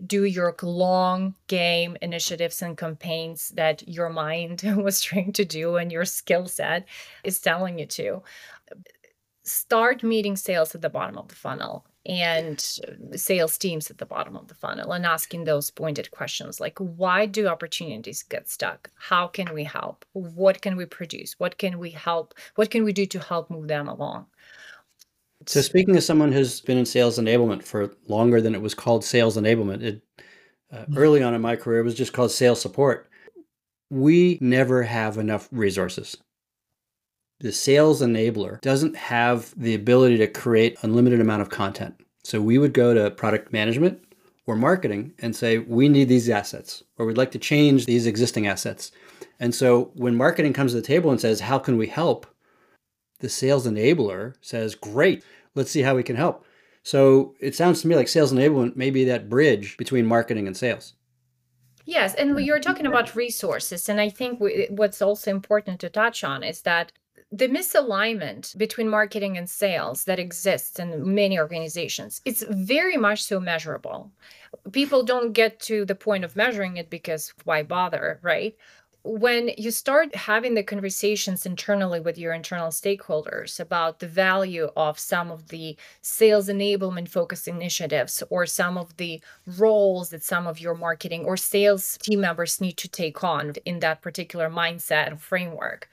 do 0.07 0.25
your 0.25 0.55
long 0.63 1.35
game 1.47 1.97
initiatives 2.03 2.61
and 2.61 2.77
campaigns 2.77 3.49
that 3.51 3.87
your 3.89 4.11
mind 4.11 4.63
was 4.77 5.01
trained 5.01 5.35
to 5.37 5.45
do 5.45 5.77
and 5.77 5.91
your 5.91 6.05
skill 6.05 6.47
set 6.47 6.87
is 7.25 7.41
telling 7.41 7.79
you 7.79 7.87
to. 7.87 8.23
Start 9.47 10.03
meeting 10.03 10.37
sales 10.37 10.75
at 10.75 10.83
the 10.83 10.89
bottom 10.89 11.19
of 11.19 11.29
the 11.29 11.35
funnel 11.35 11.87
and 12.07 12.61
sales 13.15 13.57
teams 13.57 13.91
at 13.91 13.99
the 13.99 14.07
bottom 14.07 14.37
of 14.37 14.49
the 14.49 14.55
funnel 14.55 14.93
and 14.93 15.07
asking 15.07 15.45
those 15.45 15.71
pointed 15.71 16.11
questions 16.11 16.61
like 16.61 16.79
why 16.79 17.25
do 17.25 17.47
opportunities 17.47 18.23
get 18.23 18.49
stuck? 18.49 18.91
How 18.97 19.27
can 19.27 19.55
we 19.55 19.65
help? 19.65 20.05
What 20.13 20.61
can 20.61 20.77
we 20.77 20.85
produce? 20.85 21.35
What 21.39 21.57
can 21.57 21.79
we 21.79 21.91
help? 21.91 22.35
What 22.57 22.71
can 22.71 22.85
we 22.85 22.93
do 22.93 23.07
to 23.07 23.19
help 23.21 23.51
move 23.51 23.69
them 23.69 23.89
along? 23.89 24.27
So 25.47 25.61
speaking 25.61 25.97
as 25.97 26.07
someone 26.07 26.33
who's 26.33 26.61
been 26.61 26.79
in 26.79 26.87
sales 26.87 27.19
enablement 27.19 27.65
for 27.65 27.91
longer 28.07 28.41
than 28.41 28.55
it 28.55 28.63
was 28.63 28.75
called 28.75 29.05
sales 29.05 29.37
enablement 29.37 29.83
it 29.83 30.03
uh, 30.73 30.79
mm-hmm. 30.79 30.99
early 30.99 31.23
on 31.23 31.35
in 31.35 31.41
my 31.41 31.57
career 31.57 31.81
it 31.81 31.85
was 31.85 31.95
just 31.95 32.13
called 32.13 32.31
sales 32.31 32.61
support. 32.61 33.09
We 33.91 34.39
never 34.41 34.83
have 34.83 35.17
enough 35.19 35.49
resources. 35.53 36.17
The 37.45 37.53
sales 37.53 38.01
enabler 38.01 38.59
doesn't 38.63 38.97
have 38.97 39.53
the 39.55 39.75
ability 39.75 40.17
to 40.17 40.27
create 40.27 40.79
unlimited 40.81 41.21
amount 41.21 41.43
of 41.43 41.51
content. 41.51 41.95
So 42.23 42.41
we 42.41 42.57
would 42.57 42.73
go 42.73 42.95
to 42.95 43.11
product 43.11 43.53
management 43.53 44.03
or 44.47 44.57
marketing 44.57 45.13
and 45.19 45.37
say, 45.37 45.59
we 45.59 45.91
need 45.91 46.09
these 46.09 46.31
assets, 46.31 46.83
or 46.97 47.05
we'd 47.05 47.19
like 47.19 47.33
to 47.33 47.39
change 47.39 47.85
these 47.85 48.07
existing 48.07 48.47
assets. 48.47 48.93
And 49.41 49.55
so 49.55 49.91
when 49.93 50.17
marketing 50.17 50.55
comes 50.55 50.73
to 50.73 50.77
the 50.81 50.87
table 50.87 51.11
and 51.11 51.21
says, 51.21 51.41
how 51.41 51.59
can 51.59 51.77
we 51.77 51.87
help? 51.87 52.27
The 53.19 53.29
sales 53.29 53.67
enabler 53.67 54.37
says, 54.41 54.75
great, 54.75 55.23
let's 55.55 55.71
see 55.71 55.83
how 55.83 55.97
we 55.97 56.03
can 56.03 56.17
help. 56.17 56.47
So 56.83 57.35
it 57.41 57.55
sounds 57.55 57.83
to 57.83 57.89
me 57.89 57.95
like 57.95 58.09
sales 58.09 58.33
enablement 58.33 58.75
may 58.75 58.89
be 58.89 59.05
that 59.05 59.29
bridge 59.29 59.77
between 59.77 60.07
marketing 60.07 60.47
and 60.47 60.57
sales. 60.57 60.95
Yes, 61.85 62.15
and 62.15 62.41
you're 62.41 62.59
talking 62.59 62.87
about 62.87 63.15
resources, 63.15 63.91
and 63.91 64.01
I 64.01 64.09
think 64.09 64.41
what's 64.71 65.03
also 65.03 65.31
important 65.31 65.79
to 65.81 65.91
touch 65.91 66.25
on 66.25 66.43
is 66.43 66.63
that 66.63 66.91
the 67.37 67.49
misalignment 67.49 68.57
between 68.57 68.89
marketing 68.89 69.37
and 69.37 69.51
sales 69.51 70.05
that 70.05 70.21
exists 70.21 70.79
in 70.79 71.15
many 71.15 71.39
organizations 71.39 72.21
it's 72.25 72.45
very 72.49 72.97
much 72.97 73.23
so 73.23 73.41
measurable 73.41 74.11
people 74.73 75.03
don't 75.03 75.33
get 75.33 75.59
to 75.59 75.85
the 75.85 75.95
point 75.95 76.25
of 76.25 76.37
measuring 76.37 76.77
it 76.77 76.89
because 76.91 77.33
why 77.45 77.63
bother 77.63 78.21
right 78.23 78.57
when 79.05 79.51
you 79.59 79.71
start 79.71 80.15
having 80.15 80.55
the 80.55 80.63
conversations 80.63 81.45
internally 81.45 82.01
with 82.01 82.17
your 82.17 82.33
internal 82.33 82.69
stakeholders 82.69 83.61
about 83.61 83.99
the 83.99 84.07
value 84.07 84.71
of 84.77 84.99
some 84.99 85.31
of 85.31 85.49
the 85.49 85.77
sales 86.01 86.49
enablement 86.49 87.09
focused 87.09 87.47
initiatives 87.47 88.23
or 88.31 88.47
some 88.47 88.79
of 88.79 88.97
the 88.97 89.21
roles 89.59 90.09
that 90.09 90.25
some 90.25 90.47
of 90.47 90.59
your 90.59 90.75
marketing 90.75 91.27
or 91.27 91.37
sales 91.37 91.99
team 91.99 92.21
members 92.21 92.63
need 92.63 92.79
to 92.79 92.89
take 92.89 93.23
on 93.23 93.53
in 93.67 93.81
that 93.81 94.01
particular 94.01 94.49
mindset 94.49 95.07
and 95.07 95.21
framework. 95.21 95.91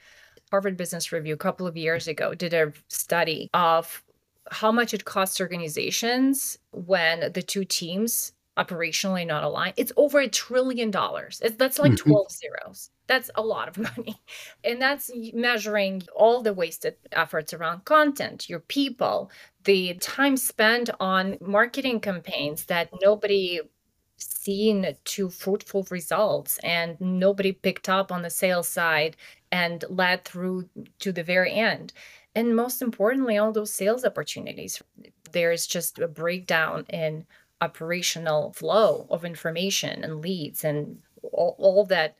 Harvard 0.51 0.77
Business 0.77 1.11
Review 1.11 1.33
a 1.33 1.37
couple 1.37 1.65
of 1.65 1.77
years 1.77 2.07
ago 2.07 2.35
did 2.35 2.53
a 2.53 2.73
study 2.89 3.49
of 3.53 4.03
how 4.51 4.71
much 4.71 4.93
it 4.93 5.05
costs 5.05 5.39
organizations 5.39 6.59
when 6.71 7.31
the 7.31 7.41
two 7.41 7.63
teams 7.63 8.33
operationally 8.57 9.25
not 9.25 9.43
aligned. 9.43 9.73
It's 9.77 9.93
over 9.95 10.19
a 10.19 10.27
trillion 10.27 10.91
dollars. 10.91 11.41
That's 11.57 11.79
like 11.79 11.93
mm-hmm. 11.93 12.09
12 12.09 12.31
zeros. 12.31 12.89
That's 13.07 13.31
a 13.35 13.41
lot 13.41 13.69
of 13.69 13.77
money. 13.97 14.21
And 14.63 14.81
that's 14.81 15.09
measuring 15.33 16.03
all 16.13 16.41
the 16.41 16.53
wasted 16.53 16.95
efforts 17.13 17.53
around 17.53 17.85
content, 17.85 18.49
your 18.49 18.59
people, 18.59 19.31
the 19.63 19.93
time 19.95 20.35
spent 20.35 20.89
on 20.99 21.37
marketing 21.39 22.01
campaigns 22.01 22.65
that 22.65 22.89
nobody 23.01 23.61
seen 24.21 24.95
to 25.03 25.29
fruitful 25.29 25.87
results 25.89 26.59
and 26.63 26.99
nobody 26.99 27.51
picked 27.51 27.89
up 27.89 28.11
on 28.11 28.21
the 28.21 28.29
sales 28.29 28.67
side 28.67 29.15
and 29.51 29.83
led 29.89 30.23
through 30.25 30.69
to 30.99 31.11
the 31.11 31.23
very 31.23 31.53
end. 31.53 31.93
And 32.35 32.55
most 32.55 32.81
importantly, 32.81 33.37
all 33.37 33.51
those 33.51 33.73
sales 33.73 34.05
opportunities. 34.05 34.81
There's 35.31 35.67
just 35.67 35.99
a 35.99 36.07
breakdown 36.07 36.85
in 36.89 37.25
operational 37.59 38.53
flow 38.53 39.05
of 39.09 39.25
information 39.25 40.03
and 40.03 40.21
leads 40.21 40.63
and 40.63 41.01
all, 41.31 41.55
all 41.59 41.85
that 41.85 42.15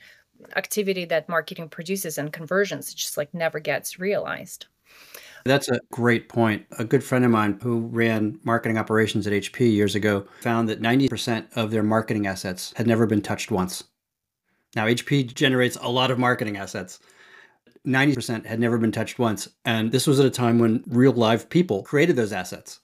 activity 0.55 1.05
that 1.05 1.29
marketing 1.29 1.69
produces 1.69 2.17
and 2.17 2.33
conversions 2.33 2.93
just 2.93 3.17
like 3.17 3.33
never 3.33 3.59
gets 3.59 3.99
realized. 3.99 4.67
That's 5.45 5.69
a 5.69 5.79
great 5.91 6.29
point. 6.29 6.65
A 6.77 6.85
good 6.85 7.03
friend 7.03 7.25
of 7.25 7.31
mine 7.31 7.59
who 7.61 7.81
ran 7.87 8.39
marketing 8.43 8.77
operations 8.77 9.27
at 9.27 9.33
HP 9.33 9.71
years 9.73 9.95
ago 9.95 10.25
found 10.41 10.69
that 10.69 10.81
90% 10.81 11.45
of 11.55 11.71
their 11.71 11.83
marketing 11.83 12.27
assets 12.27 12.73
had 12.75 12.87
never 12.87 13.05
been 13.05 13.21
touched 13.21 13.51
once. 13.51 13.83
Now, 14.75 14.85
HP 14.85 15.33
generates 15.33 15.77
a 15.81 15.89
lot 15.89 16.11
of 16.11 16.19
marketing 16.19 16.57
assets. 16.57 16.99
90% 17.85 18.45
had 18.45 18.59
never 18.59 18.77
been 18.77 18.91
touched 18.91 19.19
once. 19.19 19.49
And 19.65 19.91
this 19.91 20.07
was 20.07 20.19
at 20.19 20.25
a 20.25 20.29
time 20.29 20.59
when 20.59 20.83
real 20.87 21.13
live 21.13 21.49
people 21.49 21.83
created 21.83 22.15
those 22.15 22.31
assets 22.31 22.79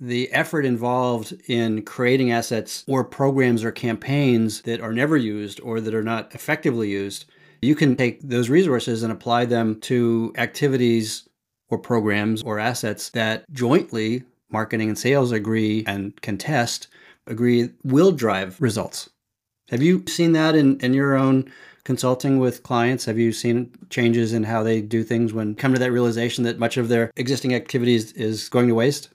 the 0.00 0.30
effort 0.32 0.64
involved 0.64 1.34
in 1.48 1.82
creating 1.82 2.32
assets 2.32 2.84
or 2.86 3.04
programs 3.04 3.64
or 3.64 3.70
campaigns 3.70 4.62
that 4.62 4.80
are 4.80 4.92
never 4.92 5.16
used 5.16 5.60
or 5.60 5.80
that 5.80 5.94
are 5.94 6.02
not 6.02 6.34
effectively 6.34 6.90
used, 6.90 7.26
you 7.62 7.74
can 7.74 7.96
take 7.96 8.20
those 8.20 8.50
resources 8.50 9.02
and 9.02 9.12
apply 9.12 9.44
them 9.44 9.80
to 9.80 10.32
activities 10.36 11.28
or 11.74 11.78
programs 11.78 12.42
or 12.42 12.58
assets 12.58 13.10
that 13.10 13.44
jointly 13.52 14.22
marketing 14.50 14.88
and 14.88 14.98
sales 14.98 15.32
agree 15.32 15.84
and 15.86 16.20
can 16.22 16.38
test 16.38 16.86
agree 17.26 17.70
will 17.82 18.12
drive 18.12 18.60
results. 18.60 19.10
Have 19.70 19.82
you 19.82 20.04
seen 20.06 20.32
that 20.32 20.54
in, 20.54 20.78
in 20.80 20.94
your 20.94 21.14
own 21.14 21.50
consulting 21.84 22.38
with 22.38 22.62
clients? 22.62 23.06
Have 23.06 23.18
you 23.18 23.32
seen 23.32 23.72
changes 23.90 24.32
in 24.32 24.44
how 24.44 24.62
they 24.62 24.80
do 24.80 25.02
things 25.02 25.32
when 25.32 25.54
come 25.54 25.72
to 25.72 25.78
that 25.80 25.90
realization 25.90 26.44
that 26.44 26.58
much 26.58 26.76
of 26.76 26.88
their 26.88 27.10
existing 27.16 27.54
activities 27.54 28.12
is 28.12 28.48
going 28.48 28.68
to 28.68 28.74
waste? 28.74 29.08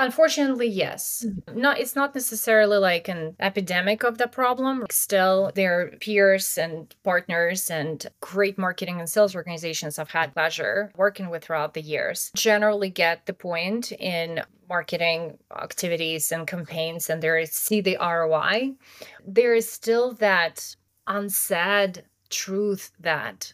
Unfortunately, 0.00 0.66
yes. 0.66 1.26
Mm-hmm. 1.26 1.60
Not 1.60 1.78
it's 1.78 1.94
not 1.94 2.14
necessarily 2.14 2.78
like 2.78 3.06
an 3.08 3.36
epidemic 3.38 4.02
of 4.02 4.16
the 4.16 4.26
problem. 4.26 4.86
Still, 4.90 5.52
their 5.54 5.88
peers 6.00 6.56
and 6.56 6.94
partners 7.04 7.70
and 7.70 8.06
great 8.20 8.56
marketing 8.56 8.98
and 8.98 9.08
sales 9.08 9.36
organizations 9.36 9.98
I've 9.98 10.10
had 10.10 10.32
pleasure 10.32 10.90
working 10.96 11.28
with 11.28 11.44
throughout 11.44 11.74
the 11.74 11.82
years 11.82 12.32
generally 12.34 12.88
get 12.88 13.26
the 13.26 13.34
point 13.34 13.92
in 13.92 14.42
marketing 14.70 15.36
activities 15.54 16.32
and 16.32 16.46
campaigns 16.46 17.10
and 17.10 17.20
they 17.20 17.44
see 17.44 17.82
the 17.82 17.98
ROI. 18.00 18.72
There 19.26 19.54
is 19.54 19.70
still 19.70 20.14
that 20.14 20.76
unsaid 21.06 22.04
truth 22.30 22.92
that 23.00 23.52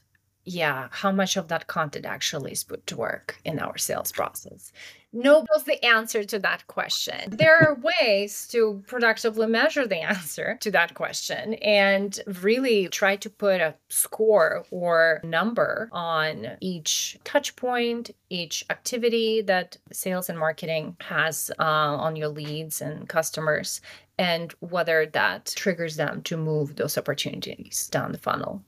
yeah, 0.49 0.87
how 0.93 1.11
much 1.11 1.37
of 1.37 1.49
that 1.49 1.67
content 1.67 2.07
actually 2.07 2.53
is 2.53 2.62
put 2.62 2.87
to 2.87 2.97
work 2.97 3.37
in 3.45 3.59
our 3.59 3.76
sales 3.76 4.12
process? 4.12 4.73
No 5.16 5.46
knows 5.50 5.64
the 5.64 5.82
answer 5.85 6.25
to 6.25 6.38
that 6.40 6.66
question. 6.66 7.30
There 7.30 7.56
are 7.56 7.78
ways 7.80 8.46
to 8.49 8.82
productively 8.87 9.46
measure 9.46 9.87
the 9.87 10.00
answer 10.00 10.58
to 10.61 10.70
that 10.73 10.94
question 10.94 11.54
and 11.54 12.20
really 12.42 12.88
try 12.88 13.16
to 13.16 13.30
put 13.30 13.62
a 13.62 13.75
score 13.88 14.66
or 14.70 15.20
number 15.25 15.88
on 15.90 16.58
each 16.61 17.18
touch 17.25 17.56
point, 17.56 18.11
each 18.28 18.64
activity 18.68 19.40
that 19.42 19.78
sales 19.90 20.28
and 20.28 20.38
marketing 20.38 20.96
has 21.00 21.50
uh, 21.58 21.62
on 21.62 22.14
your 22.16 22.28
leads 22.28 22.82
and 22.82 23.08
customers, 23.08 23.80
and 24.18 24.52
whether 24.61 25.06
that 25.06 25.52
triggers 25.56 25.96
them 25.96 26.20
to 26.23 26.37
move 26.37 26.76
those 26.76 26.99
opportunities 26.99 27.88
down 27.88 28.12
the 28.12 28.18
funnel. 28.18 28.62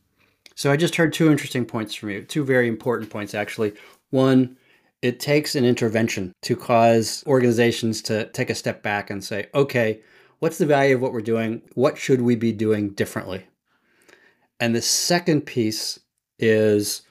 So 0.54 0.72
I 0.72 0.76
just 0.76 0.96
heard 0.96 1.12
two 1.12 1.30
interesting 1.30 1.66
points 1.66 1.94
from 1.94 2.08
you, 2.08 2.22
two 2.22 2.44
very 2.44 2.68
important 2.68 3.10
points, 3.10 3.34
actually. 3.34 3.74
One, 4.10 4.56
it 5.02 5.20
takes 5.20 5.54
an 5.54 5.64
intervention 5.64 6.32
to 6.42 6.56
cause 6.56 7.22
organizations 7.26 8.02
to 8.02 8.26
take 8.30 8.50
a 8.50 8.54
step 8.54 8.82
back 8.82 9.10
and 9.10 9.22
say, 9.22 9.48
okay, 9.54 10.00
what's 10.40 10.58
the 10.58 10.66
value 10.66 10.96
of 10.96 11.00
what 11.00 11.12
we're 11.12 11.20
doing? 11.20 11.62
What 11.74 11.98
should 11.98 12.20
we 12.20 12.34
be 12.34 12.52
doing 12.52 12.90
differently? 12.90 13.46
And 14.60 14.74
the 14.74 14.82
second 14.82 15.42
piece 15.42 16.00
is 16.38 17.02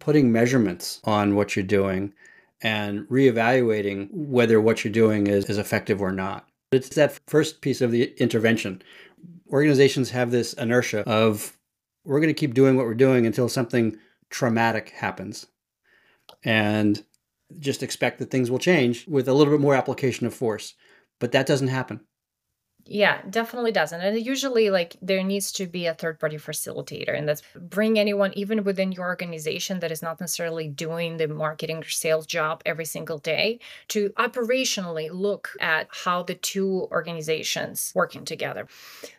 putting 0.00 0.32
measurements 0.32 1.00
on 1.04 1.34
what 1.34 1.56
you're 1.56 1.64
doing 1.64 2.12
and 2.60 3.06
reevaluating 3.08 4.08
whether 4.12 4.60
what 4.60 4.84
you're 4.84 4.92
doing 4.92 5.26
is, 5.26 5.46
is 5.46 5.58
effective 5.58 6.02
or 6.02 6.12
not. 6.12 6.46
It's 6.72 6.90
that 6.90 7.18
first 7.26 7.62
piece 7.62 7.80
of 7.80 7.90
the 7.90 8.12
intervention. 8.20 8.82
Organizations 9.50 10.10
have 10.10 10.30
this 10.30 10.52
inertia 10.54 11.00
of 11.08 11.56
we're 12.04 12.20
going 12.20 12.28
to 12.28 12.38
keep 12.38 12.54
doing 12.54 12.76
what 12.76 12.84
we're 12.84 12.94
doing 12.94 13.26
until 13.26 13.48
something 13.48 13.96
traumatic 14.28 14.90
happens. 14.90 15.46
And 16.44 17.04
just 17.58 17.82
expect 17.82 18.18
that 18.18 18.30
things 18.30 18.50
will 18.50 18.58
change 18.58 19.06
with 19.06 19.28
a 19.28 19.32
little 19.32 19.52
bit 19.52 19.60
more 19.60 19.74
application 19.74 20.26
of 20.26 20.34
force. 20.34 20.74
But 21.18 21.32
that 21.32 21.46
doesn't 21.46 21.68
happen. 21.68 22.00
Yeah, 22.90 23.20
definitely 23.28 23.72
doesn't. 23.72 24.00
And 24.00 24.18
usually, 24.18 24.70
like, 24.70 24.96
there 25.02 25.22
needs 25.22 25.52
to 25.52 25.66
be 25.66 25.84
a 25.84 25.92
third 25.92 26.18
party 26.18 26.38
facilitator, 26.38 27.14
and 27.14 27.28
that's 27.28 27.42
bring 27.54 27.98
anyone, 27.98 28.32
even 28.34 28.64
within 28.64 28.92
your 28.92 29.04
organization, 29.04 29.80
that 29.80 29.92
is 29.92 30.00
not 30.00 30.20
necessarily 30.20 30.68
doing 30.68 31.18
the 31.18 31.28
marketing 31.28 31.78
or 31.78 31.88
sales 31.88 32.26
job 32.26 32.62
every 32.64 32.86
single 32.86 33.18
day, 33.18 33.60
to 33.88 34.08
operationally 34.10 35.10
look 35.12 35.50
at 35.60 35.88
how 35.90 36.22
the 36.22 36.34
two 36.34 36.88
organizations 36.90 37.92
working 37.94 38.24
together. 38.24 38.66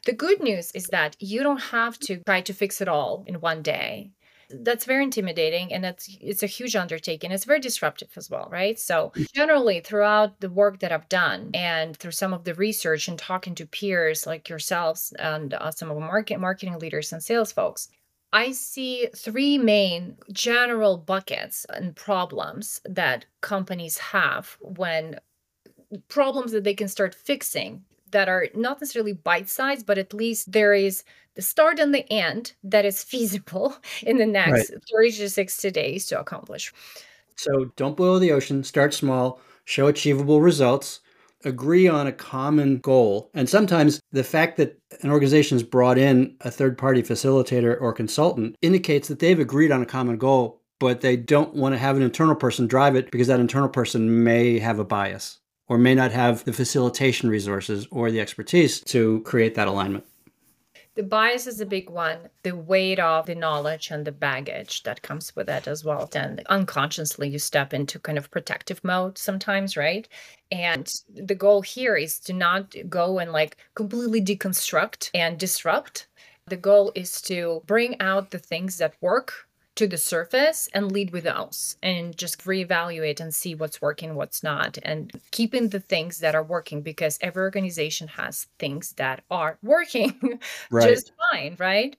The 0.06 0.14
good 0.14 0.42
news 0.42 0.72
is 0.72 0.88
that 0.88 1.16
you 1.20 1.44
don't 1.44 1.62
have 1.62 2.00
to 2.00 2.24
try 2.26 2.42
to 2.42 2.54
fix 2.54 2.82
it 2.82 2.88
all 2.88 3.24
in 3.28 3.36
one 3.36 3.62
day 3.62 4.10
that's 4.50 4.86
very 4.86 5.04
intimidating 5.04 5.72
and 5.74 5.86
it's 5.86 6.10
it's 6.22 6.44
a 6.44 6.48
huge 6.48 6.76
undertaking. 6.76 7.32
It's 7.32 7.46
very 7.46 7.60
disruptive 7.60 8.10
as 8.16 8.30
well 8.30 8.50
right? 8.52 8.80
So 8.80 9.12
generally 9.34 9.80
throughout 9.80 10.40
the 10.40 10.50
work 10.50 10.80
that 10.80 10.92
i've 10.92 11.10
done 11.10 11.52
and 11.54 11.96
through 11.98 12.12
some 12.12 12.34
of 12.34 12.44
the 12.44 12.54
research 12.54 13.08
and 13.08 13.18
talking 13.18 13.56
to 13.56 13.66
peers 13.66 14.26
like 14.26 14.50
yourselves 14.50 15.14
and 15.20 15.54
uh, 15.54 15.72
some 15.72 15.90
of 15.90 15.96
the 15.96 16.02
market 16.02 16.40
marketing 16.40 16.78
leaders 16.80 17.12
and 17.14 17.24
sales 17.24 17.52
folks 17.52 17.90
I 18.32 18.52
see 18.52 19.08
three 19.16 19.58
main 19.58 20.18
general 20.32 20.98
buckets 20.98 21.66
and 21.70 21.96
problems 21.96 22.80
that 22.86 23.26
companies 23.42 23.98
have 23.98 24.58
when 24.62 25.20
problems 26.08 26.52
that 26.52 26.64
they 26.64 26.76
can 26.76 26.88
start 26.88 27.16
fixing 27.16 27.84
that 28.12 28.30
are 28.30 28.48
not 28.54 28.80
necessarily 28.80 29.14
bite 29.14 29.50
sized, 29.50 29.86
but 29.86 29.98
at 29.98 30.14
least 30.14 30.52
there 30.52 30.74
is 30.74 31.04
the 31.40 31.44
start 31.44 31.80
and 31.80 31.96
the 31.96 32.12
end 32.12 32.52
that 32.64 32.84
is 32.84 33.02
feasible 33.12 33.74
in 34.04 34.18
the 34.18 34.26
next 34.26 34.72
right. 34.72 34.84
30 34.94 35.12
to 35.14 35.30
60 35.30 35.72
days 35.72 36.06
to 36.08 36.20
accomplish. 36.20 36.74
So 37.38 37.72
don't 37.78 37.96
boil 37.96 38.20
the 38.20 38.34
ocean, 38.34 38.62
start 38.66 38.94
small, 38.94 39.40
show 39.64 39.88
achievable 39.88 40.42
results, 40.42 41.00
agree 41.46 41.88
on 41.88 42.08
a 42.08 42.12
common 42.12 42.80
goal. 42.80 43.32
And 43.34 43.48
sometimes 43.48 44.02
the 44.12 44.26
fact 44.26 44.58
that 44.58 44.78
an 45.02 45.12
organization 45.12 45.56
has 45.56 45.64
brought 45.64 45.98
in 45.98 46.36
a 46.42 46.52
third 46.52 46.78
party 46.78 47.02
facilitator 47.02 47.80
or 47.80 47.94
consultant 47.94 48.58
indicates 48.62 49.08
that 49.08 49.20
they've 49.20 49.40
agreed 49.40 49.72
on 49.72 49.82
a 49.82 49.86
common 49.86 50.18
goal, 50.18 50.62
but 50.78 51.00
they 51.00 51.16
don't 51.16 51.56
want 51.56 51.74
to 51.74 51.80
have 51.80 51.96
an 51.96 52.04
internal 52.04 52.36
person 52.36 52.68
drive 52.68 52.98
it 52.98 53.10
because 53.12 53.28
that 53.28 53.40
internal 53.40 53.70
person 53.70 54.26
may 54.26 54.60
have 54.60 54.78
a 54.78 54.84
bias 54.84 55.40
or 55.70 55.78
may 55.78 55.96
not 55.96 56.12
have 56.12 56.44
the 56.44 56.52
facilitation 56.52 57.30
resources 57.30 57.88
or 57.92 58.12
the 58.12 58.20
expertise 58.20 58.82
to 58.82 59.22
create 59.22 59.56
that 59.56 59.70
alignment. 59.70 60.04
The 61.00 61.06
bias 61.06 61.48
is 61.48 61.62
a 61.62 61.66
big 61.66 61.90
one. 61.90 62.30
The 62.44 62.58
weight 62.58 63.00
of 63.00 63.26
the 63.26 63.34
knowledge 63.34 63.90
and 63.90 64.04
the 64.04 64.12
baggage 64.12 64.84
that 64.84 65.02
comes 65.02 65.34
with 65.34 65.48
it 65.48 65.66
as 65.66 65.86
well. 65.86 66.08
Then 66.08 66.42
unconsciously 66.48 67.30
you 67.30 67.40
step 67.40 67.74
into 67.74 68.00
kind 68.00 68.18
of 68.18 68.30
protective 68.30 68.84
mode 68.84 69.18
sometimes, 69.18 69.78
right? 69.78 70.10
And 70.52 70.92
the 71.08 71.36
goal 71.36 71.62
here 71.62 71.96
is 71.96 72.20
to 72.20 72.34
not 72.34 72.76
go 72.90 73.18
and 73.18 73.32
like 73.32 73.56
completely 73.76 74.22
deconstruct 74.22 75.12
and 75.14 75.40
disrupt. 75.40 76.10
The 76.48 76.58
goal 76.58 76.92
is 76.96 77.22
to 77.22 77.64
bring 77.66 77.98
out 78.02 78.32
the 78.32 78.38
things 78.38 78.78
that 78.80 78.96
work 79.00 79.48
to 79.76 79.88
the 79.88 79.98
surface 79.98 80.68
and 80.74 80.92
lead 80.92 81.12
with 81.12 81.24
those 81.24 81.78
and 81.82 82.18
just 82.18 82.44
reevaluate 82.44 83.20
and 83.20 83.34
see 83.34 83.56
what's 83.56 83.82
working, 83.82 84.16
what's 84.16 84.44
not, 84.44 84.78
and 84.84 85.12
keeping 85.32 85.70
the 85.70 85.80
things 85.80 86.20
that 86.20 86.36
are 86.36 86.44
working 86.44 86.82
because 86.82 87.18
every 87.22 87.42
organization 87.42 88.08
has 88.08 88.48
things 88.58 88.94
that 88.94 89.24
are 89.32 89.58
working 89.64 90.40
right. 90.70 90.90
just 90.90 91.12
fine, 91.32 91.56
right? 91.60 91.96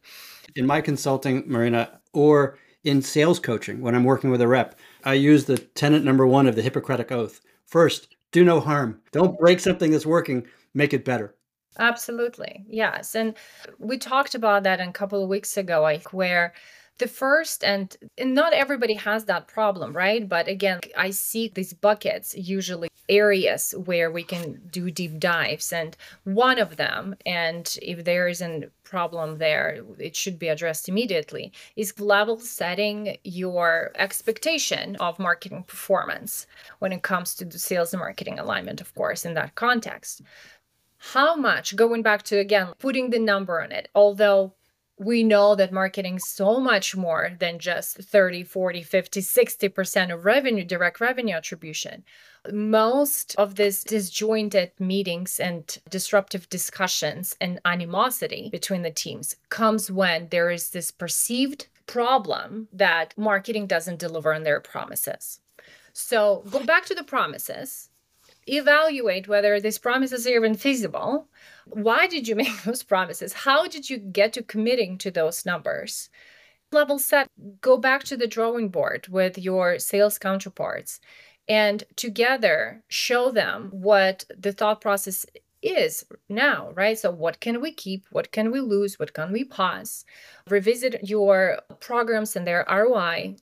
In 0.57 0.67
my 0.67 0.81
consulting, 0.81 1.45
Marina, 1.47 2.01
or 2.13 2.59
in 2.85 3.03
sales 3.03 3.39
coaching, 3.39 3.81
when 3.81 3.95
I'm 3.95 4.05
working 4.05 4.31
with 4.31 4.41
a 4.41 4.49
rep, 4.49 4.79
I 5.05 5.15
use 5.15 5.45
the 5.45 5.59
tenet 5.59 6.05
number 6.05 6.27
one 6.27 6.47
of 6.47 6.57
the 6.57 6.63
Hippocratic 6.63 7.13
Oath. 7.13 7.41
First, 7.67 8.17
do 8.33 8.45
no 8.45 8.61
harm. 8.61 9.01
Don't 9.13 9.39
break 9.39 9.61
something 9.61 9.91
that's 9.91 10.07
working, 10.07 10.47
make 10.75 10.93
it 10.93 11.05
better. 11.05 11.35
Absolutely. 11.79 12.65
Yes. 12.69 13.15
And 13.15 13.35
we 13.79 13.97
talked 13.97 14.35
about 14.35 14.65
that 14.65 14.81
a 14.81 14.93
couple 14.93 15.23
of 15.23 15.29
weeks 15.29 15.57
ago, 15.57 15.81
like 15.81 16.13
where 16.13 16.53
the 17.01 17.09
first 17.09 17.65
and, 17.65 17.97
and 18.17 18.35
not 18.35 18.53
everybody 18.53 18.95
has 18.95 19.25
that 19.25 19.49
problem 19.49 19.93
right? 19.93 20.29
But 20.29 20.47
again 20.49 20.81
i 20.97 21.11
see 21.11 21.49
these 21.49 21.73
buckets 21.73 22.35
usually 22.37 22.89
areas 23.09 23.75
where 23.85 24.11
we 24.11 24.23
can 24.23 24.61
do 24.71 24.91
deep 24.91 25.19
dives 25.19 25.73
and 25.73 25.97
one 26.25 26.59
of 26.59 26.77
them 26.77 27.17
and 27.27 27.77
if 27.83 28.05
there 28.05 28.29
is 28.29 28.41
a 28.41 28.69
problem 28.85 29.39
there 29.39 29.81
it 29.99 30.15
should 30.15 30.39
be 30.39 30.49
addressed 30.49 30.89
immediately 30.89 31.53
is 31.77 31.99
level 32.01 32.39
setting 32.39 33.17
your 33.25 33.91
expectation 33.97 34.97
of 34.97 35.19
marketing 35.19 35.65
performance 35.65 36.47
when 36.79 36.93
it 36.93 37.03
comes 37.03 37.35
to 37.35 37.45
the 37.45 37.59
sales 37.59 37.93
and 37.93 38.01
marketing 38.01 38.39
alignment 38.39 38.81
of 38.81 38.95
course 38.95 39.25
in 39.25 39.35
that 39.35 39.55
context. 39.55 40.23
How 41.15 41.35
much 41.35 41.77
going 41.77 42.03
back 42.03 42.23
to 42.25 42.39
again 42.39 42.75
putting 42.79 43.11
the 43.11 43.19
number 43.19 43.61
on 43.61 43.73
it 43.73 43.89
although 43.95 44.55
we 45.01 45.25
know 45.25 45.55
that 45.55 45.73
marketing 45.73 46.17
is 46.17 46.29
so 46.29 46.61
much 46.61 46.95
more 46.95 47.31
than 47.41 47.59
just 47.59 47.97
30 47.97 48.45
40 48.45 48.83
50 48.83 49.21
60% 49.21 50.13
of 50.13 50.27
revenue 50.27 50.63
direct 50.63 51.01
revenue 51.01 51.35
attribution. 51.35 52.05
Most 52.53 53.35
of 53.37 53.55
this 53.55 53.83
disjointed 53.83 54.73
meetings 54.79 55.41
and 55.41 55.79
disruptive 55.89 56.51
discussions 56.51 57.35
and 57.41 57.61
animosity 57.65 58.51
between 58.53 58.83
the 58.83 58.91
teams 58.91 59.37
comes 59.49 59.91
when 59.91 60.29
there 60.29 60.51
is 60.51 60.69
this 60.69 60.91
perceived 60.91 61.69
problem 61.87 62.69
that 62.71 63.17
marketing 63.17 63.67
doesn't 63.67 63.99
deliver 63.99 64.35
on 64.35 64.43
their 64.43 64.61
promises. 64.61 65.41
So 65.95 66.45
go 66.51 66.63
back 66.63 66.85
to 66.87 66.95
the 66.95 67.05
promises 67.05 67.90
evaluate 68.57 69.29
whether 69.29 69.61
these 69.61 69.79
promises 69.79 70.27
are 70.27 70.31
even 70.37 70.55
feasible. 70.55 71.29
Why 71.67 72.07
did 72.07 72.29
you 72.29 72.35
make 72.43 72.63
those 72.63 72.83
promises? 72.83 73.33
How 73.33 73.67
did 73.67 73.89
you 73.89 73.99
get 73.99 74.33
to 74.35 74.43
committing 74.43 74.99
to 74.99 75.11
those 75.11 75.47
numbers? 75.47 76.11
Level 76.73 76.99
set, 76.99 77.29
go 77.61 77.77
back 77.77 78.05
to 78.05 78.17
the 78.17 78.29
drawing 78.29 78.69
board 78.69 79.09
with 79.09 79.37
your 79.39 79.79
sales 79.79 80.19
counterparts 80.19 81.01
and 81.49 81.83
together 81.97 82.85
show 82.89 83.33
them 83.33 83.71
what 83.73 84.25
the 84.39 84.53
thought 84.53 84.81
process 84.81 85.27
is 85.63 86.05
now, 86.29 86.71
right? 86.75 86.99
So, 86.99 87.11
what 87.11 87.41
can 87.41 87.61
we 87.61 87.73
keep? 87.73 88.07
What 88.11 88.33
can 88.33 88.51
we 88.51 88.61
lose? 88.61 88.99
What 88.99 89.13
can 89.13 89.33
we 89.33 89.45
pause? 89.45 90.05
Revisit 90.49 91.09
your 91.09 91.61
programs 91.81 92.37
and 92.37 92.47
their 92.47 92.65
ROI 92.71 93.37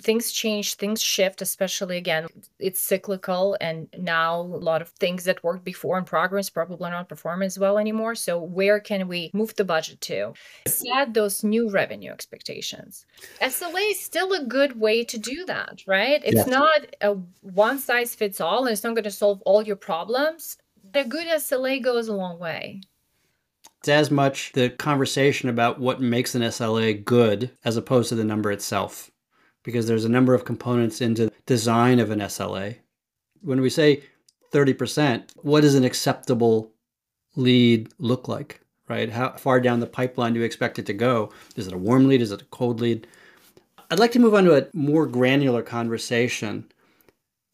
things 0.00 0.32
change, 0.32 0.74
things 0.74 1.02
shift, 1.02 1.42
especially 1.42 1.96
again, 1.96 2.26
it's 2.58 2.80
cyclical. 2.80 3.56
And 3.60 3.88
now 3.98 4.40
a 4.40 4.42
lot 4.42 4.82
of 4.82 4.88
things 4.90 5.24
that 5.24 5.42
worked 5.44 5.64
before 5.64 5.98
in 5.98 6.04
progress 6.04 6.50
probably 6.50 6.90
not 6.90 7.08
perform 7.08 7.42
as 7.42 7.58
well 7.58 7.78
anymore. 7.78 8.14
So, 8.14 8.38
where 8.40 8.80
can 8.80 9.08
we 9.08 9.30
move 9.32 9.54
the 9.56 9.64
budget 9.64 10.00
to? 10.02 10.34
Set 10.66 11.14
those 11.14 11.44
new 11.44 11.70
revenue 11.70 12.10
expectations. 12.10 13.06
SLA 13.40 13.90
is 13.90 14.00
still 14.00 14.32
a 14.32 14.44
good 14.44 14.78
way 14.78 15.04
to 15.04 15.18
do 15.18 15.44
that, 15.46 15.82
right? 15.86 16.22
It's 16.24 16.36
yes. 16.36 16.46
not 16.46 16.86
a 17.00 17.16
one 17.42 17.78
size 17.78 18.14
fits 18.14 18.40
all 18.40 18.64
and 18.64 18.72
it's 18.72 18.84
not 18.84 18.94
going 18.94 19.04
to 19.04 19.10
solve 19.10 19.42
all 19.42 19.62
your 19.62 19.76
problems. 19.76 20.58
The 20.92 21.04
good 21.04 21.26
SLA 21.26 21.82
goes 21.82 22.08
a 22.08 22.14
long 22.14 22.38
way. 22.38 22.80
It's 23.80 23.88
as 23.88 24.10
much 24.10 24.52
the 24.52 24.70
conversation 24.70 25.48
about 25.48 25.78
what 25.78 26.00
makes 26.00 26.34
an 26.34 26.42
SLA 26.42 27.04
good 27.04 27.50
as 27.64 27.76
opposed 27.76 28.08
to 28.08 28.14
the 28.14 28.24
number 28.24 28.50
itself 28.50 29.10
because 29.66 29.88
there's 29.88 30.04
a 30.04 30.08
number 30.08 30.32
of 30.32 30.44
components 30.44 31.00
into 31.00 31.30
design 31.44 31.98
of 31.98 32.12
an 32.12 32.20
SLA. 32.20 32.76
When 33.42 33.60
we 33.60 33.68
say 33.68 34.04
30%, 34.52 35.24
what 35.42 35.62
does 35.62 35.74
an 35.74 35.84
acceptable 35.84 36.70
lead 37.34 37.88
look 37.98 38.28
like, 38.28 38.60
right? 38.88 39.10
How 39.10 39.32
far 39.32 39.60
down 39.60 39.80
the 39.80 39.88
pipeline 39.88 40.32
do 40.32 40.38
you 40.38 40.46
expect 40.46 40.78
it 40.78 40.86
to 40.86 40.94
go? 40.94 41.32
Is 41.56 41.66
it 41.66 41.72
a 41.72 41.78
warm 41.78 42.06
lead? 42.06 42.22
Is 42.22 42.30
it 42.30 42.42
a 42.42 42.46
cold 42.46 42.80
lead? 42.80 43.08
I'd 43.90 43.98
like 43.98 44.12
to 44.12 44.20
move 44.20 44.34
on 44.34 44.44
to 44.44 44.56
a 44.56 44.68
more 44.72 45.04
granular 45.04 45.62
conversation. 45.62 46.70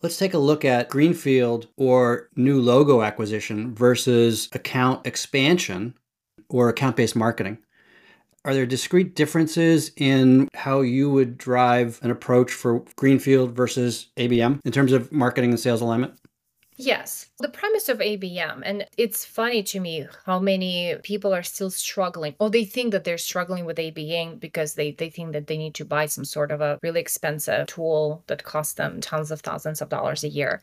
Let's 0.02 0.18
take 0.18 0.34
a 0.34 0.38
look 0.38 0.66
at 0.66 0.90
Greenfield 0.90 1.68
or 1.78 2.28
new 2.36 2.60
logo 2.60 3.00
acquisition 3.00 3.74
versus 3.74 4.50
account 4.52 5.06
expansion 5.06 5.94
or 6.50 6.68
account 6.68 6.96
based 6.96 7.16
marketing. 7.16 7.56
Are 8.44 8.54
there 8.54 8.66
discrete 8.66 9.14
differences 9.14 9.92
in 9.96 10.48
how 10.54 10.80
you 10.80 11.08
would 11.10 11.38
drive 11.38 12.00
an 12.02 12.10
approach 12.10 12.52
for 12.52 12.84
Greenfield 12.96 13.52
versus 13.52 14.08
ABM 14.16 14.58
in 14.64 14.72
terms 14.72 14.92
of 14.92 15.12
marketing 15.12 15.50
and 15.50 15.60
sales 15.60 15.80
alignment? 15.80 16.18
Yes, 16.76 17.30
the 17.38 17.48
premise 17.48 17.88
of 17.88 17.98
ABM, 17.98 18.62
and 18.64 18.86
it's 18.96 19.24
funny 19.24 19.62
to 19.64 19.78
me 19.78 20.08
how 20.26 20.40
many 20.40 20.96
people 21.04 21.32
are 21.32 21.42
still 21.44 21.70
struggling, 21.70 22.34
or 22.40 22.50
they 22.50 22.64
think 22.64 22.90
that 22.90 23.04
they're 23.04 23.18
struggling 23.18 23.64
with 23.64 23.76
ABM 23.76 24.40
because 24.40 24.74
they, 24.74 24.90
they 24.90 25.08
think 25.08 25.32
that 25.34 25.46
they 25.46 25.58
need 25.58 25.74
to 25.74 25.84
buy 25.84 26.06
some 26.06 26.24
sort 26.24 26.50
of 26.50 26.60
a 26.60 26.80
really 26.82 26.98
expensive 26.98 27.68
tool 27.68 28.24
that 28.26 28.42
costs 28.42 28.74
them 28.74 29.00
tons 29.00 29.30
of 29.30 29.42
thousands 29.42 29.80
of 29.80 29.90
dollars 29.90 30.24
a 30.24 30.28
year. 30.28 30.60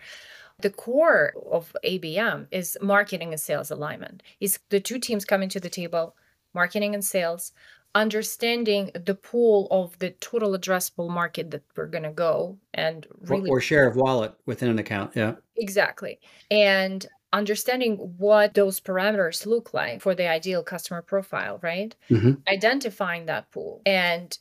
The 0.62 0.72
core 0.72 1.34
of 1.50 1.74
ABM 1.86 2.48
is 2.52 2.78
marketing 2.82 3.32
and 3.32 3.40
sales 3.40 3.72
alignment. 3.72 4.22
Is 4.42 4.60
the 4.70 4.82
two 4.82 5.00
teams 5.00 5.24
coming 5.24 5.48
to 5.50 5.60
the 5.62 5.70
table 5.70 6.18
marketing 6.54 6.94
and 6.94 7.04
sales, 7.04 7.54
understanding 7.96 8.92
the 8.94 9.16
pool 9.16 9.68
of 9.72 9.98
the 10.00 10.12
total 10.12 10.58
addressable 10.58 11.10
market 11.10 11.52
that 11.52 11.64
we're 11.76 11.88
going 11.88 12.04
to 12.04 12.12
go 12.12 12.58
and 12.74 13.08
really 13.22 13.50
or 13.50 13.60
share 13.60 13.88
of 13.88 13.96
wallet 13.96 14.34
within 14.46 14.70
an 14.70 14.80
account 14.80 15.12
yeah. 15.16 15.34
Exactly. 15.58 16.20
And 16.52 17.06
understanding 17.34 17.98
what 18.18 18.54
those 18.54 18.80
parameters 18.80 19.46
look 19.46 19.74
like 19.74 20.02
for 20.02 20.14
the 20.16 20.28
ideal 20.28 20.64
customer 20.64 21.02
profile 21.02 21.60
right? 21.64 21.96
Mm-hmm. 22.10 22.34
identifying 22.48 23.26
that 23.26 23.52
pool 23.52 23.82
and 23.86 24.38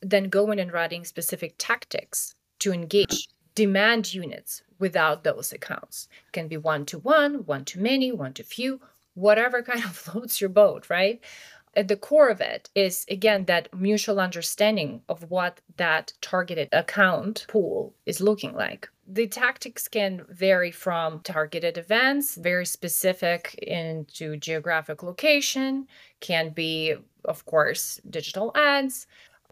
then 0.00 0.24
going 0.24 0.60
and 0.60 0.72
writing 0.72 1.04
specific 1.04 1.54
tactics 1.58 2.34
to 2.60 2.72
engage 2.72 3.28
demand 3.56 4.14
units 4.14 4.62
without 4.78 5.24
those 5.24 5.52
accounts. 5.52 6.08
It 6.28 6.32
can 6.32 6.46
be 6.46 6.56
one 6.56 6.86
to 6.86 6.98
one 7.00 7.44
one 7.44 7.64
to 7.66 7.80
many 7.80 8.12
one 8.12 8.34
to 8.34 8.44
few 8.44 8.80
whatever 9.18 9.62
kind 9.62 9.84
of 9.84 9.96
floats 10.04 10.40
your 10.40 10.50
boat, 10.50 10.88
right? 10.88 11.20
At 11.76 11.88
the 11.88 11.96
core 11.96 12.28
of 12.28 12.40
it 12.40 12.70
is, 12.74 13.04
again, 13.08 13.44
that 13.44 13.72
mutual 13.72 14.18
understanding 14.18 15.02
of 15.08 15.30
what 15.30 15.60
that 15.76 16.12
targeted 16.20 16.68
account 16.72 17.44
pool 17.48 17.94
is 18.06 18.20
looking 18.20 18.54
like. 18.54 18.88
The 19.06 19.26
tactics 19.26 19.86
can 19.86 20.24
vary 20.28 20.70
from 20.70 21.20
targeted 21.20 21.78
events, 21.78 22.36
very 22.36 22.66
specific 22.66 23.54
into 23.62 24.36
geographic 24.36 25.02
location, 25.02 25.86
can 26.20 26.50
be, 26.50 26.94
of 27.24 27.44
course, 27.46 28.00
digital 28.10 28.50
ads, 28.54 29.06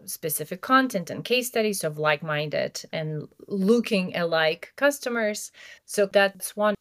specific 0.05 0.61
content 0.61 1.09
and 1.09 1.23
case 1.23 1.47
studies 1.47 1.83
of 1.83 1.97
like 1.97 2.21
minded 2.21 2.83
and 2.91 3.27
looking 3.47 4.15
alike 4.15 4.73
customers. 4.75 5.51
So 5.85 6.05
that's 6.05 6.55
one 6.55 6.76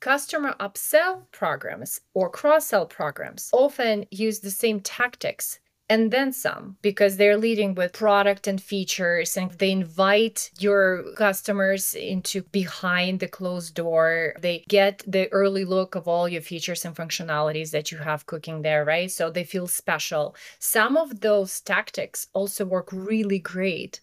Customer 0.00 0.54
upsell 0.58 1.30
programs 1.30 2.00
or 2.14 2.30
cross 2.30 2.68
sell 2.68 2.86
programs 2.86 3.50
often 3.52 4.06
use 4.10 4.40
the 4.40 4.50
same 4.50 4.80
tactics 4.80 5.58
and 5.90 6.10
then 6.10 6.32
some 6.32 6.76
because 6.82 7.16
they're 7.16 7.36
leading 7.36 7.74
with 7.74 7.92
product 7.92 8.46
and 8.46 8.62
features 8.62 9.36
and 9.36 9.50
they 9.50 9.72
invite 9.72 10.50
your 10.58 11.12
customers 11.16 11.94
into 11.94 12.42
behind 12.44 13.18
the 13.20 13.28
closed 13.28 13.74
door. 13.74 14.34
They 14.40 14.64
get 14.68 15.02
the 15.06 15.30
early 15.32 15.64
look 15.64 15.96
of 15.96 16.08
all 16.08 16.28
your 16.28 16.42
features 16.42 16.84
and 16.84 16.94
functionalities 16.94 17.72
that 17.72 17.90
you 17.90 17.98
have 17.98 18.26
cooking 18.26 18.62
there 18.62 18.84
right? 18.84 19.10
So 19.10 19.30
they 19.30 19.44
feel 19.44 19.66
special. 19.66 20.34
Some 20.60 20.96
of 20.96 21.20
those 21.20 21.60
tactics 21.60 22.28
also 22.32 22.64
work 22.64 22.88
really 22.92 23.40
great 23.40 24.00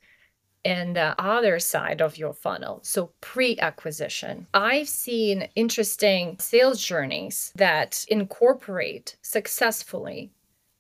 in 0.68 0.92
the 0.92 1.16
other 1.18 1.60
side 1.60 2.02
of 2.02 2.18
your 2.18 2.34
funnel. 2.34 2.82
So, 2.84 3.12
pre 3.22 3.58
acquisition. 3.58 4.48
I've 4.54 4.90
seen 4.90 5.48
interesting 5.56 6.38
sales 6.40 6.84
journeys 6.84 7.54
that 7.56 8.06
incorporate 8.10 9.16
successfully 9.22 10.30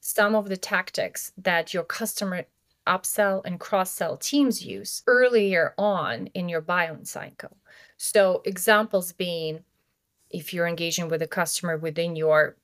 some 0.02 0.36
of 0.36 0.50
the 0.50 0.58
tactics 0.58 1.32
that 1.38 1.74
your 1.74 1.84
customer 1.84 2.44
upsell 2.86 3.42
and 3.46 3.62
cross 3.62 3.92
sell 3.92 4.18
teams 4.18 4.66
use 4.66 5.04
earlier 5.08 5.74
on 5.78 6.28
in 6.34 6.50
your 6.50 6.62
buying 6.62 7.06
cycle. 7.06 7.56
So, 7.96 8.42
examples 8.44 9.14
being 9.14 9.64
if 10.30 10.54
you're 10.54 10.68
engaging 10.68 11.08
with 11.08 11.22
a 11.22 11.28
customer 11.28 11.78
within 11.78 12.18
your 12.18 12.58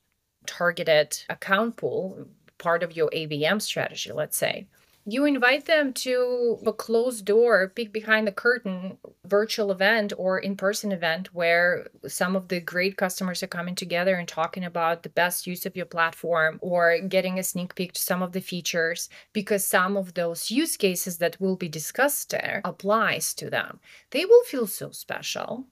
targeted 0.45 1.23
account 1.29 1.77
pool, 1.77 2.27
part 2.57 2.83
of 2.83 2.97
your 2.97 3.09
ABM 3.11 3.61
strategy, 3.61 4.11
let's 4.11 4.35
say, 4.35 4.67
you 5.05 5.25
invite 5.25 5.65
them 5.65 5.91
to 5.93 6.59
a 6.65 6.71
closed 6.71 7.25
door, 7.25 7.69
peek 7.75 7.91
behind 7.91 8.25
the 8.25 8.31
curtain 8.31 8.97
virtual 9.25 9.71
event 9.71 10.13
or 10.17 10.39
in 10.39 10.55
person 10.55 10.91
event 10.91 11.33
where 11.33 11.87
some 12.07 12.35
of 12.35 12.47
the 12.47 12.61
great 12.61 12.95
customers 12.95 13.43
are 13.43 13.47
coming 13.47 13.75
together 13.75 14.15
and 14.15 14.27
talking 14.27 14.63
about 14.63 15.03
the 15.03 15.09
best 15.09 15.45
use 15.45 15.65
of 15.65 15.75
your 15.75 15.85
platform 15.85 16.57
or 16.61 16.99
getting 16.99 17.37
a 17.37 17.43
sneak 17.43 17.75
peek 17.75 17.93
to 17.93 18.01
some 18.01 18.21
of 18.21 18.31
the 18.31 18.41
features 18.41 19.09
because 19.33 19.65
some 19.65 19.97
of 19.97 20.13
those 20.13 20.49
use 20.49 20.77
cases 20.77 21.17
that 21.17 21.39
will 21.39 21.57
be 21.57 21.67
discussed 21.69 22.29
there 22.29 22.61
applies 22.63 23.33
to 23.33 23.49
them. 23.49 23.79
They 24.11 24.23
will 24.23 24.43
feel 24.43 24.67
so 24.67 24.91
special. 24.91 25.67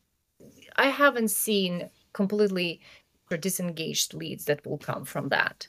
I 0.76 0.88
haven't 0.89 1.32
seen 1.32 1.89
completely 2.13 2.82
disengaged 3.39 4.13
leads 4.13 4.46
that 4.46 4.65
will 4.65 4.78
come 4.78 5.06
from 5.06 5.30
that 5.30 5.67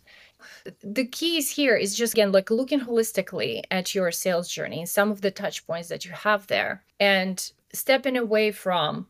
the 0.83 1.07
keys 1.07 1.50
here 1.50 1.76
is 1.76 1.94
just 1.94 2.14
again 2.14 2.33
like 2.33 2.50
looking 2.50 2.81
holistically 2.81 3.62
at 3.70 3.94
your 3.94 4.11
sales 4.11 4.48
journey 4.48 4.87
some 4.87 5.11
of 5.11 5.20
the 5.20 5.31
touch 5.31 5.66
points 5.66 5.88
that 5.88 6.05
you 6.05 6.12
have 6.12 6.46
there 6.46 6.85
and 7.00 7.52
stepping 7.72 8.16
away 8.16 8.50
from 8.50 9.07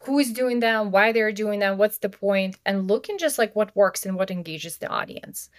who 0.00 0.18
is 0.18 0.32
doing 0.32 0.60
them 0.60 0.90
why 0.90 1.12
they're 1.12 1.32
doing 1.32 1.60
them 1.60 1.78
what's 1.78 1.98
the 1.98 2.08
point 2.08 2.56
and 2.64 2.88
looking 2.88 3.18
just 3.18 3.38
like 3.38 3.54
what 3.56 3.74
works 3.74 4.06
and 4.06 4.16
what 4.16 4.30
engages 4.30 4.78
the 4.78 4.88
audience. 4.88 5.50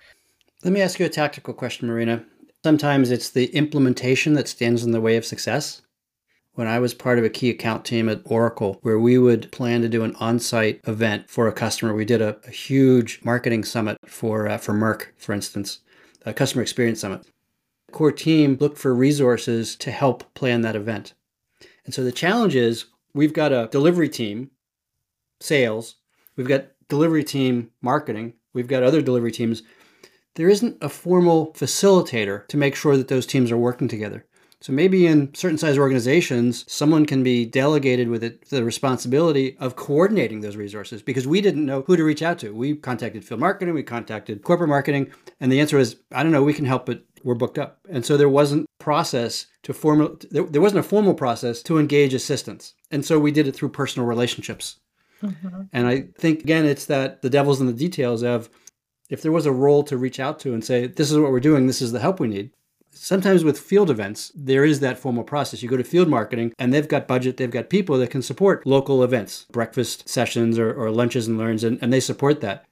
Let 0.63 0.73
me 0.73 0.81
ask 0.81 0.99
you 0.99 1.05
a 1.05 1.09
tactical 1.09 1.53
question 1.53 1.87
marina. 1.87 2.23
Sometimes 2.63 3.11
it's 3.11 3.29
the 3.29 3.45
implementation 3.47 4.33
that 4.33 4.47
stands 4.47 4.83
in 4.83 4.91
the 4.91 5.01
way 5.01 5.17
of 5.17 5.25
success 5.25 5.81
when 6.57 6.67
I 6.67 6.79
was 6.79 6.95
part 6.95 7.19
of 7.19 7.23
a 7.23 7.29
key 7.29 7.51
account 7.51 7.85
team 7.85 8.09
at 8.09 8.21
Oracle, 8.25 8.79
where 8.81 8.97
we 8.97 9.19
would 9.19 9.51
plan 9.51 9.83
to 9.83 9.87
do 9.87 10.03
an 10.03 10.15
on 10.15 10.39
site 10.39 10.81
event 10.87 11.29
for 11.29 11.47
a 11.47 11.53
customer. 11.53 11.93
We 11.93 12.03
did 12.03 12.19
a, 12.19 12.35
a 12.47 12.49
huge 12.49 13.21
marketing 13.23 13.63
summit 13.63 13.95
for, 14.07 14.47
uh, 14.47 14.57
for 14.57 14.73
Merck, 14.73 15.09
for 15.17 15.33
instance, 15.33 15.81
a 16.25 16.33
customer 16.33 16.63
experience 16.63 16.99
summit. 16.99 17.21
The 17.85 17.91
core 17.91 18.11
team 18.11 18.57
looked 18.59 18.79
for 18.79 18.95
resources 18.95 19.75
to 19.75 19.91
help 19.91 20.33
plan 20.33 20.61
that 20.61 20.75
event. 20.75 21.13
And 21.85 21.93
so 21.93 22.03
the 22.03 22.11
challenge 22.11 22.55
is 22.55 22.85
we've 23.13 23.33
got 23.33 23.53
a 23.53 23.69
delivery 23.71 24.09
team, 24.09 24.49
sales, 25.39 25.97
we've 26.35 26.47
got 26.47 26.69
delivery 26.89 27.23
team 27.23 27.69
marketing, 27.83 28.33
we've 28.53 28.67
got 28.67 28.81
other 28.81 29.03
delivery 29.03 29.31
teams. 29.31 29.61
There 30.33 30.49
isn't 30.49 30.77
a 30.81 30.89
formal 30.89 31.53
facilitator 31.53 32.47
to 32.47 32.57
make 32.57 32.75
sure 32.75 32.97
that 32.97 33.09
those 33.09 33.27
teams 33.27 33.51
are 33.51 33.57
working 33.57 33.87
together. 33.87 34.25
So 34.59 34.73
maybe 34.73 35.05
in 35.05 35.33
certain 35.35 35.57
size 35.57 35.77
organizations, 35.77 36.65
someone 36.71 37.05
can 37.05 37.21
be 37.21 37.45
delegated 37.45 38.09
with 38.09 38.23
it, 38.23 38.49
the 38.49 38.63
responsibility 38.63 39.55
of 39.59 39.75
coordinating 39.75 40.41
those 40.41 40.55
resources 40.55 41.03
because 41.03 41.27
we 41.27 41.41
didn't 41.41 41.65
know 41.65 41.83
who 41.83 41.95
to 41.95 42.03
reach 42.03 42.23
out 42.23 42.39
to. 42.39 42.55
We 42.55 42.75
contacted 42.75 43.23
field 43.23 43.39
marketing, 43.39 43.75
we 43.75 43.83
contacted 43.83 44.43
corporate 44.43 44.69
marketing, 44.69 45.11
and 45.39 45.51
the 45.51 45.59
answer 45.59 45.77
was, 45.77 45.97
I 46.11 46.23
don't 46.23 46.31
know, 46.31 46.43
we 46.43 46.55
can 46.55 46.65
help, 46.65 46.87
but 46.87 47.03
we're 47.23 47.35
booked 47.35 47.59
up. 47.59 47.79
And 47.89 48.03
so 48.03 48.17
there 48.17 48.29
wasn't 48.29 48.65
process 48.79 49.47
to 49.63 49.73
formal 49.73 50.17
there, 50.31 50.43
there 50.43 50.61
wasn't 50.61 50.79
a 50.79 50.83
formal 50.87 51.13
process 51.13 51.61
to 51.63 51.77
engage 51.77 52.13
assistance. 52.13 52.73
And 52.89 53.05
so 53.05 53.19
we 53.19 53.31
did 53.31 53.47
it 53.47 53.55
through 53.55 53.69
personal 53.69 54.07
relationships. 54.07 54.77
Mm-hmm. 55.21 55.63
And 55.73 55.87
I 55.87 56.05
think 56.17 56.41
again 56.41 56.65
it's 56.65 56.85
that 56.85 57.21
the 57.21 57.29
devil's 57.29 57.59
in 57.59 57.67
the 57.67 57.73
details 57.73 58.23
of 58.23 58.49
if 59.09 59.21
there 59.21 59.31
was 59.31 59.45
a 59.45 59.51
role 59.51 59.83
to 59.83 59.97
reach 59.97 60.19
out 60.19 60.39
to 60.39 60.53
and 60.53 60.63
say, 60.63 60.87
this 60.87 61.11
is 61.11 61.17
what 61.17 61.31
we're 61.31 61.39
doing, 61.39 61.67
this 61.67 61.81
is 61.81 61.91
the 61.91 61.99
help 61.99 62.19
we 62.19 62.27
need, 62.27 62.51
Sometimes 62.99 63.43
with 63.43 63.59
field 63.59 63.89
events, 63.89 64.31
there 64.35 64.65
is 64.65 64.79
that 64.81 64.97
formal 64.97 65.23
process. 65.23 65.61
You 65.61 65.69
go 65.69 65.77
to 65.77 65.83
field 65.83 66.07
marketing 66.07 66.53
and 66.57 66.73
they've 66.73 66.87
got 66.87 67.07
budget, 67.07 67.37
they've 67.37 67.51
got 67.51 67.69
people 67.69 67.97
that 67.97 68.09
can 68.09 68.21
support 68.21 68.65
local 68.65 69.03
events, 69.03 69.45
breakfast 69.51 70.09
sessions 70.09 70.59
or, 70.59 70.73
or 70.73 70.91
lunches 70.91 71.27
and 71.27 71.37
learns, 71.37 71.63
and, 71.63 71.79
and 71.81 71.93
they 71.93 71.99
support 71.99 72.41
that. 72.41 72.65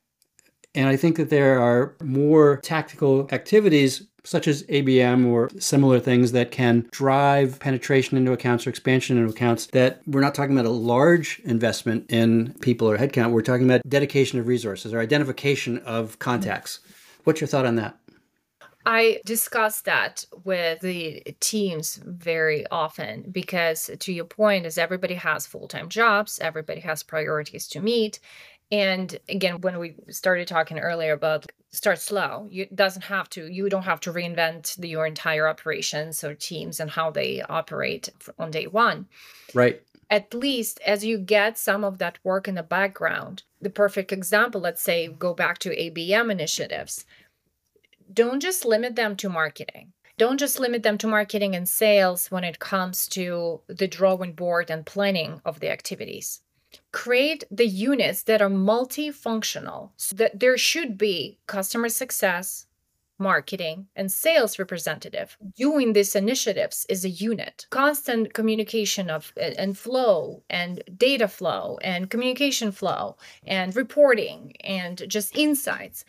And 0.73 0.89
I 0.89 0.97
think 0.97 1.15
that 1.15 1.29
there 1.29 1.59
are 1.59 1.95
more 2.03 2.57
tactical 2.57 3.29
activities 3.31 4.07
such 4.25 4.47
as 4.47 4.63
ABM 4.63 5.27
or 5.27 5.49
similar 5.59 5.99
things 5.99 6.31
that 6.33 6.51
can 6.51 6.88
drive 6.91 7.59
penetration 7.59 8.17
into 8.17 8.33
accounts 8.33 8.65
or 8.65 8.71
expansion 8.71 9.17
into 9.17 9.29
accounts 9.29 9.67
that 9.67 10.01
we're 10.07 10.21
not 10.21 10.35
talking 10.35 10.57
about 10.57 10.65
a 10.65 10.69
large 10.69 11.39
investment 11.45 12.09
in 12.09 12.53
people 12.61 12.89
or 12.89 12.97
headcount. 12.97 13.31
We're 13.31 13.41
talking 13.41 13.65
about 13.65 13.81
dedication 13.88 14.39
of 14.39 14.47
resources 14.47 14.93
or 14.93 14.99
identification 14.99 15.77
of 15.79 16.19
contacts. 16.19 16.79
What's 17.23 17.39
your 17.39 17.47
thought 17.47 17.65
on 17.65 17.75
that? 17.75 17.97
I 18.86 19.19
discuss 19.26 19.82
that 19.82 20.26
with 20.43 20.82
the 20.82 21.24
teams 21.39 22.00
very 22.04 22.67
often 22.67 23.26
because, 23.32 23.89
to 24.00 24.13
your 24.13 24.26
point, 24.26 24.65
is 24.65 24.78
everybody 24.78 25.15
has 25.15 25.48
full 25.48 25.67
time 25.67 25.89
jobs, 25.89 26.39
everybody 26.39 26.82
has 26.82 27.02
priorities 27.02 27.67
to 27.69 27.80
meet. 27.80 28.19
And 28.71 29.19
again, 29.30 29.62
when 29.62 29.80
we 29.80 29.95
started 30.10 30.48
talking 30.48 30.80
earlier 30.80 31.13
about 31.13 31.45
start 31.71 32.00
slow, 32.00 32.48
you 32.50 32.67
doesn't 32.74 33.04
have 33.04 33.30
to, 33.32 33.52
you 33.52 33.69
don't 33.69 33.84
have 33.84 34.00
to 34.02 34.13
reinvent 34.13 34.76
the, 34.78 34.89
your 34.89 35.06
entire 35.06 35.48
operations 35.48 36.24
or 36.24 36.34
teams 36.34 36.80
and 36.80 36.89
how 36.89 37.12
they 37.12 37.41
operate 37.41 38.10
on 38.39 38.52
day 38.52 38.67
one. 38.67 39.08
Right. 39.54 39.82
At 40.10 40.34
least 40.34 40.80
as 40.86 41.04
you 41.04 41.17
get 41.17 41.58
some 41.58 41.84
of 41.84 41.98
that 41.98 42.19
work 42.24 42.48
in 42.48 42.56
the 42.56 42.63
background, 42.63 43.43
the 43.62 43.69
perfect 43.69 44.12
example, 44.12 44.62
let's 44.62 44.82
say, 44.82 45.08
go 45.08 45.34
back 45.34 45.58
to 45.60 45.69
ABM 45.69 46.32
initiatives 46.32 47.06
don't 48.13 48.39
just 48.39 48.65
limit 48.65 48.96
them 48.96 49.15
to 49.18 49.30
marketing. 49.30 49.94
Don't 50.18 50.39
just 50.39 50.60
limit 50.60 50.84
them 50.84 50.98
to 51.00 51.08
marketing 51.08 51.56
and 51.56 51.68
sales 51.68 52.32
when 52.32 52.46
it 52.46 52.60
comes 52.60 53.08
to 53.10 53.62
the 53.68 53.88
drawing 53.88 54.34
board 54.34 54.70
and 54.70 54.86
planning 54.86 55.41
of 55.44 55.60
the 55.60 55.70
activities. 55.70 56.41
Create 56.91 57.44
the 57.52 57.68
units 57.68 58.24
that 58.24 58.41
are 58.41 58.50
multifunctional 58.50 59.91
so 59.98 60.15
that 60.15 60.39
there 60.39 60.58
should 60.58 60.98
be 60.98 61.39
customer 61.48 61.89
success, 61.89 62.68
marketing, 63.18 63.88
and 63.96 64.12
sales 64.12 64.60
representative 64.60 65.38
doing 65.58 65.94
these 65.94 66.15
initiatives 66.15 66.86
is 66.89 67.04
a 67.06 67.10
unit. 67.10 67.65
Constant 67.70 68.34
communication 68.34 69.10
of 69.10 69.34
and 69.38 69.78
flow 69.78 70.44
and 70.50 70.84
data 70.98 71.28
flow 71.28 71.78
and 71.82 72.10
communication 72.10 72.72
flow 72.72 73.18
and 73.46 73.76
reporting 73.76 74.54
and 74.62 75.04
just 75.08 75.36
insights 75.36 76.06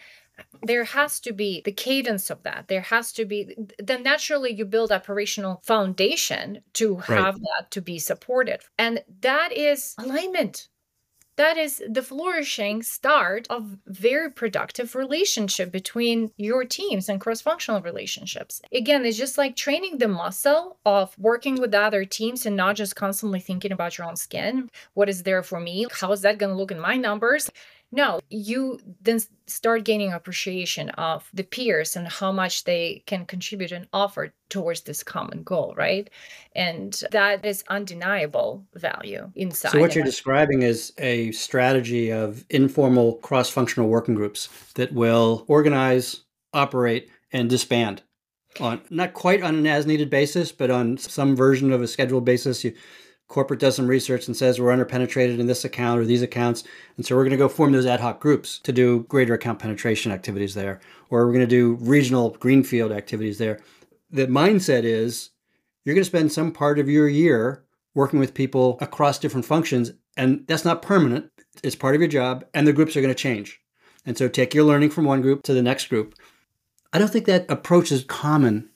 there 0.62 0.84
has 0.84 1.20
to 1.20 1.32
be 1.32 1.62
the 1.64 1.72
cadence 1.72 2.30
of 2.30 2.42
that. 2.42 2.66
There 2.68 2.82
has 2.82 3.12
to 3.12 3.24
be 3.24 3.56
then 3.78 4.02
naturally 4.02 4.52
you 4.52 4.64
build 4.64 4.92
operational 4.92 5.62
foundation 5.64 6.62
to 6.74 6.96
have 6.96 7.34
right. 7.34 7.42
that 7.42 7.70
to 7.72 7.80
be 7.80 7.98
supported. 7.98 8.60
And 8.78 9.02
that 9.20 9.52
is 9.52 9.94
alignment. 9.98 10.68
That 11.36 11.58
is 11.58 11.82
the 11.86 12.02
flourishing 12.02 12.82
start 12.82 13.46
of 13.50 13.76
very 13.86 14.30
productive 14.30 14.94
relationship 14.94 15.70
between 15.70 16.30
your 16.38 16.64
teams 16.64 17.10
and 17.10 17.20
cross-functional 17.20 17.82
relationships. 17.82 18.62
Again 18.72 19.04
it's 19.04 19.18
just 19.18 19.36
like 19.36 19.54
training 19.54 19.98
the 19.98 20.08
muscle 20.08 20.78
of 20.86 21.14
working 21.18 21.56
with 21.60 21.74
other 21.74 22.06
teams 22.06 22.46
and 22.46 22.56
not 22.56 22.76
just 22.76 22.96
constantly 22.96 23.40
thinking 23.40 23.70
about 23.70 23.98
your 23.98 24.06
own 24.06 24.16
skin. 24.16 24.70
What 24.94 25.10
is 25.10 25.24
there 25.24 25.42
for 25.42 25.60
me? 25.60 25.86
How 26.00 26.10
is 26.12 26.22
that 26.22 26.38
going 26.38 26.52
to 26.52 26.56
look 26.56 26.70
in 26.70 26.80
my 26.80 26.96
numbers 26.96 27.50
no, 27.92 28.20
you 28.28 28.80
then 29.00 29.20
start 29.46 29.84
gaining 29.84 30.12
appreciation 30.12 30.90
of 30.90 31.28
the 31.32 31.44
peers 31.44 31.94
and 31.96 32.08
how 32.08 32.32
much 32.32 32.64
they 32.64 33.02
can 33.06 33.24
contribute 33.24 33.72
and 33.72 33.86
offer 33.92 34.32
towards 34.48 34.82
this 34.82 35.02
common 35.02 35.42
goal, 35.44 35.72
right? 35.76 36.10
And 36.54 37.00
that 37.12 37.44
is 37.44 37.62
undeniable 37.68 38.66
value 38.74 39.30
inside. 39.36 39.72
So, 39.72 39.80
what 39.80 39.94
you're 39.94 40.04
describing 40.04 40.62
is 40.62 40.92
a 40.98 41.30
strategy 41.32 42.10
of 42.10 42.44
informal 42.50 43.14
cross 43.16 43.48
functional 43.48 43.88
working 43.88 44.14
groups 44.14 44.48
that 44.74 44.92
will 44.92 45.44
organize, 45.48 46.24
operate, 46.52 47.08
and 47.32 47.48
disband 47.48 48.02
on 48.60 48.80
not 48.90 49.12
quite 49.12 49.42
on 49.42 49.54
an 49.56 49.66
as 49.66 49.86
needed 49.86 50.10
basis, 50.10 50.52
but 50.52 50.70
on 50.70 50.96
some 50.98 51.36
version 51.36 51.72
of 51.72 51.82
a 51.82 51.88
scheduled 51.88 52.24
basis. 52.24 52.64
You 52.64 52.74
corporate 53.28 53.60
does 53.60 53.76
some 53.76 53.86
research 53.86 54.26
and 54.26 54.36
says 54.36 54.60
we're 54.60 54.74
underpenetrated 54.74 55.38
in 55.38 55.46
this 55.46 55.64
account 55.64 56.00
or 56.00 56.04
these 56.04 56.22
accounts. 56.22 56.64
And 56.96 57.04
so 57.04 57.16
we're 57.16 57.24
going 57.24 57.30
to 57.32 57.36
go 57.36 57.48
form 57.48 57.72
those 57.72 57.86
ad 57.86 58.00
hoc 58.00 58.20
groups 58.20 58.58
to 58.60 58.72
do 58.72 59.04
greater 59.08 59.34
account 59.34 59.58
penetration 59.58 60.12
activities 60.12 60.54
there, 60.54 60.80
or 61.10 61.26
we're 61.26 61.32
going 61.32 61.40
to 61.40 61.46
do 61.46 61.76
regional 61.80 62.30
greenfield 62.30 62.92
activities 62.92 63.38
there. 63.38 63.60
The 64.10 64.26
mindset 64.26 64.84
is 64.84 65.30
you're 65.84 65.94
going 65.94 66.04
to 66.04 66.08
spend 66.08 66.32
some 66.32 66.52
part 66.52 66.78
of 66.78 66.88
your 66.88 67.08
year 67.08 67.64
working 67.94 68.18
with 68.18 68.34
people 68.34 68.78
across 68.80 69.18
different 69.18 69.46
functions, 69.46 69.92
and 70.16 70.44
that's 70.46 70.64
not 70.64 70.82
permanent. 70.82 71.30
It's 71.62 71.76
part 71.76 71.94
of 71.94 72.00
your 72.00 72.08
job, 72.08 72.44
and 72.54 72.66
the 72.66 72.72
groups 72.72 72.96
are 72.96 73.00
going 73.00 73.14
to 73.14 73.20
change. 73.20 73.60
And 74.04 74.16
so 74.16 74.28
take 74.28 74.54
your 74.54 74.64
learning 74.64 74.90
from 74.90 75.04
one 75.04 75.22
group 75.22 75.42
to 75.44 75.54
the 75.54 75.62
next 75.62 75.88
group. 75.88 76.14
I 76.92 76.98
don't 76.98 77.08
think 77.08 77.26
that 77.26 77.50
approach 77.50 77.90
is 77.90 78.04
common 78.04 78.68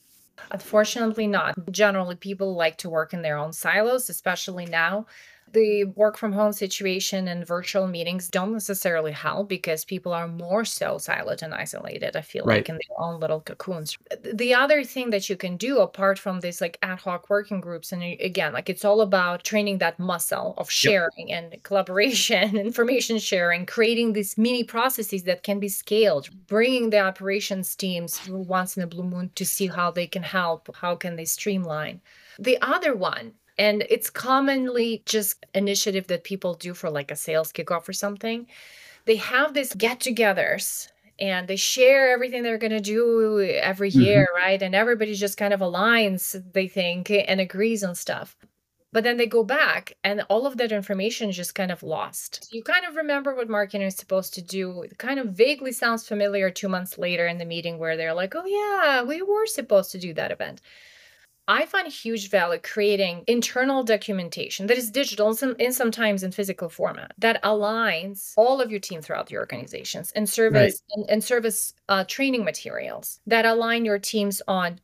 Unfortunately, 0.51 1.27
not. 1.27 1.55
Generally, 1.71 2.17
people 2.17 2.55
like 2.55 2.77
to 2.79 2.91
work 2.91 3.13
in 3.13 3.23
their 3.23 3.37
own 3.37 3.53
silos, 3.53 4.11
especially 4.11 4.67
now 4.67 5.07
the 5.53 5.85
work 5.97 6.17
from 6.17 6.33
home 6.33 6.53
situation 6.53 7.29
and 7.29 7.47
virtual 7.47 7.87
meetings 7.87 8.29
don't 8.29 8.53
necessarily 8.53 9.13
help 9.13 9.49
because 9.49 9.85
people 9.85 10.13
are 10.13 10.29
more 10.29 10.65
so 10.65 10.99
silent 10.99 11.43
and 11.43 11.55
isolated 11.55 12.17
i 12.17 12.21
feel 12.21 12.45
right. 12.45 12.57
like 12.59 12.69
in 12.69 12.75
their 12.75 12.99
own 12.99 13.21
little 13.21 13.41
cocoons 13.41 13.99
the 14.35 14.55
other 14.55 14.85
thing 14.85 15.11
that 15.11 15.29
you 15.29 15.37
can 15.37 15.57
do 15.57 15.79
apart 15.79 16.19
from 16.19 16.41
this 16.41 16.61
like 16.61 16.79
ad 16.83 16.99
hoc 17.01 17.29
working 17.31 17.61
groups 17.61 17.93
and 17.93 18.03
again 18.03 18.53
like 18.53 18.69
it's 18.69 18.85
all 18.85 19.01
about 19.01 19.45
training 19.45 19.79
that 19.79 19.99
muscle 19.99 20.55
of 20.59 20.71
sharing 20.71 21.29
yep. 21.29 21.53
and 21.53 21.63
collaboration 21.63 22.57
information 22.57 23.19
sharing 23.19 23.67
creating 23.67 24.13
these 24.13 24.37
mini 24.39 24.65
processes 24.65 25.25
that 25.25 25.43
can 25.43 25.59
be 25.59 25.69
scaled 25.69 26.29
bringing 26.47 26.91
the 26.91 26.99
operations 26.99 27.75
teams 27.75 28.21
once 28.29 28.77
in 28.77 28.83
a 28.83 28.87
blue 28.87 29.05
moon 29.05 29.31
to 29.35 29.45
see 29.45 29.67
how 29.67 29.91
they 29.91 30.07
can 30.07 30.23
help 30.23 30.75
how 30.77 30.95
can 30.95 31.17
they 31.17 31.25
streamline 31.25 32.01
the 32.39 32.59
other 32.63 32.95
one 32.95 33.33
and 33.59 33.85
it's 33.91 34.11
commonly 34.11 35.03
just 35.07 35.45
initiative 35.55 36.07
that 36.09 36.25
people 36.25 36.55
do 36.55 36.75
for 36.75 36.91
like 36.91 37.11
a 37.11 37.17
sales 37.17 37.53
kickoff 37.53 37.89
or 37.89 37.93
something. 37.93 38.47
They 39.07 39.17
have 39.17 39.55
these 39.55 39.75
get-togethers 39.75 40.89
and 41.19 41.49
they 41.49 41.57
share 41.57 42.13
everything 42.13 42.43
they're 42.43 42.59
going 42.59 42.71
to 42.71 42.81
do 42.81 43.41
every 43.41 43.91
mm-hmm. 43.91 44.01
year 44.01 44.29
right? 44.35 44.61
And 44.61 44.75
everybody 44.75 45.15
just 45.15 45.37
kind 45.37 45.53
of 45.53 45.61
aligns 45.61 46.41
they 46.53 46.69
think 46.69 47.11
and 47.11 47.41
agrees 47.41 47.85
on 47.85 47.95
stuff. 47.95 48.37
But 48.93 49.05
then 49.05 49.19
they 49.19 49.27
go 49.27 49.45
back 49.45 49.97
and 50.03 50.23
all 50.29 50.47
of 50.47 50.57
that 50.57 50.73
information 50.73 51.31
is 51.31 51.37
just 51.37 51.55
kind 51.55 51.71
of 51.71 51.85
lost. 51.85 52.49
You 52.53 52.65
kind 52.65 52.85
of 52.85 52.97
remember 52.97 53.37
what 53.37 53.49
marketing 53.49 53.87
is 53.87 53.95
supposed 53.95 54.35
to 54.35 54.43
do. 54.43 54.83
It 54.83 54.99
kind 54.99 55.21
of 55.21 55.29
vaguely 55.29 55.71
sounds 55.71 56.09
familiar 56.09 56.51
two 56.51 56.69
months 56.69 56.99
later 56.99 57.29
in 57.29 57.39
the 57.39 57.45
meeting 57.45 57.79
where 57.79 57.97
they're 57.97 58.15
like 58.15 58.35
oh 58.35 58.47
yeah 58.47 59.03
we 59.03 59.23
were 59.23 59.47
supposed 59.47 59.93
to 59.93 59.99
do 59.99 60.13
that 60.15 60.33
event 60.33 60.61
I 61.51 61.67
find 61.67 61.89
huge 61.89 62.31
value 62.31 62.61
creating 62.63 63.25
internal 63.27 63.83
documentation 63.83 64.69
that 64.69 64.79
is 64.79 64.89
digital 64.89 65.37
and 65.59 65.75
sometimes 65.75 66.23
in 66.23 66.31
physical 66.31 66.69
format 66.69 67.11
that 67.19 67.43
aligns 67.43 68.35
all 68.37 68.61
of 68.61 68.71
your 68.71 68.79
team 68.79 69.03
throughout 69.03 69.27
the 69.27 69.37
organizations 69.37 70.13
and 70.13 70.31
service 70.31 70.81
right. 70.81 70.97
and, 70.97 71.11
and, 71.11 71.25
service 71.25 71.75
uh, 71.89 72.05
training 72.05 72.45
materials 72.45 73.19
that 73.27 73.47
align 73.47 73.85
your 73.85 73.99
teams 73.99 74.41
on 74.47 74.79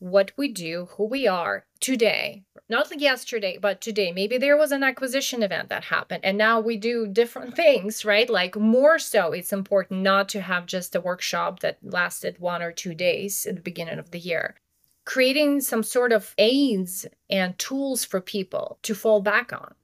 what 0.00 0.32
we 0.36 0.48
do, 0.48 0.88
who 0.96 1.04
we 1.04 1.28
are 1.28 1.64
today, 1.78 2.42
not 2.68 2.90
like 2.90 3.00
yesterday, 3.00 3.56
but 3.56 3.80
today. 3.80 4.10
Maybe 4.10 4.36
there 4.36 4.56
was 4.56 4.72
an 4.72 4.82
acquisition 4.82 5.44
event 5.44 5.68
that 5.68 5.84
happened 5.84 6.24
and 6.24 6.36
now 6.36 6.58
we 6.58 6.76
do 6.76 7.06
different 7.06 7.54
things, 7.54 8.04
right? 8.04 8.28
Like 8.28 8.56
more 8.56 8.98
so, 8.98 9.30
it's 9.30 9.52
important 9.52 10.02
not 10.02 10.28
to 10.30 10.40
have 10.40 10.66
just 10.66 10.96
a 10.96 11.00
workshop 11.00 11.60
that 11.60 11.78
lasted 11.84 12.40
one 12.40 12.62
or 12.62 12.72
two 12.72 12.94
days 12.94 13.46
at 13.46 13.54
the 13.54 13.62
beginning 13.62 14.00
of 14.00 14.10
the 14.10 14.18
year 14.18 14.56
creating 15.04 15.60
some 15.60 15.82
sort 15.82 16.12
of 16.12 16.34
aids 16.38 17.06
and 17.28 17.58
tools 17.58 18.04
for 18.04 18.20
people 18.20 18.78
to 18.82 18.94
fall 18.94 19.20
back 19.20 19.52
on 19.52 19.74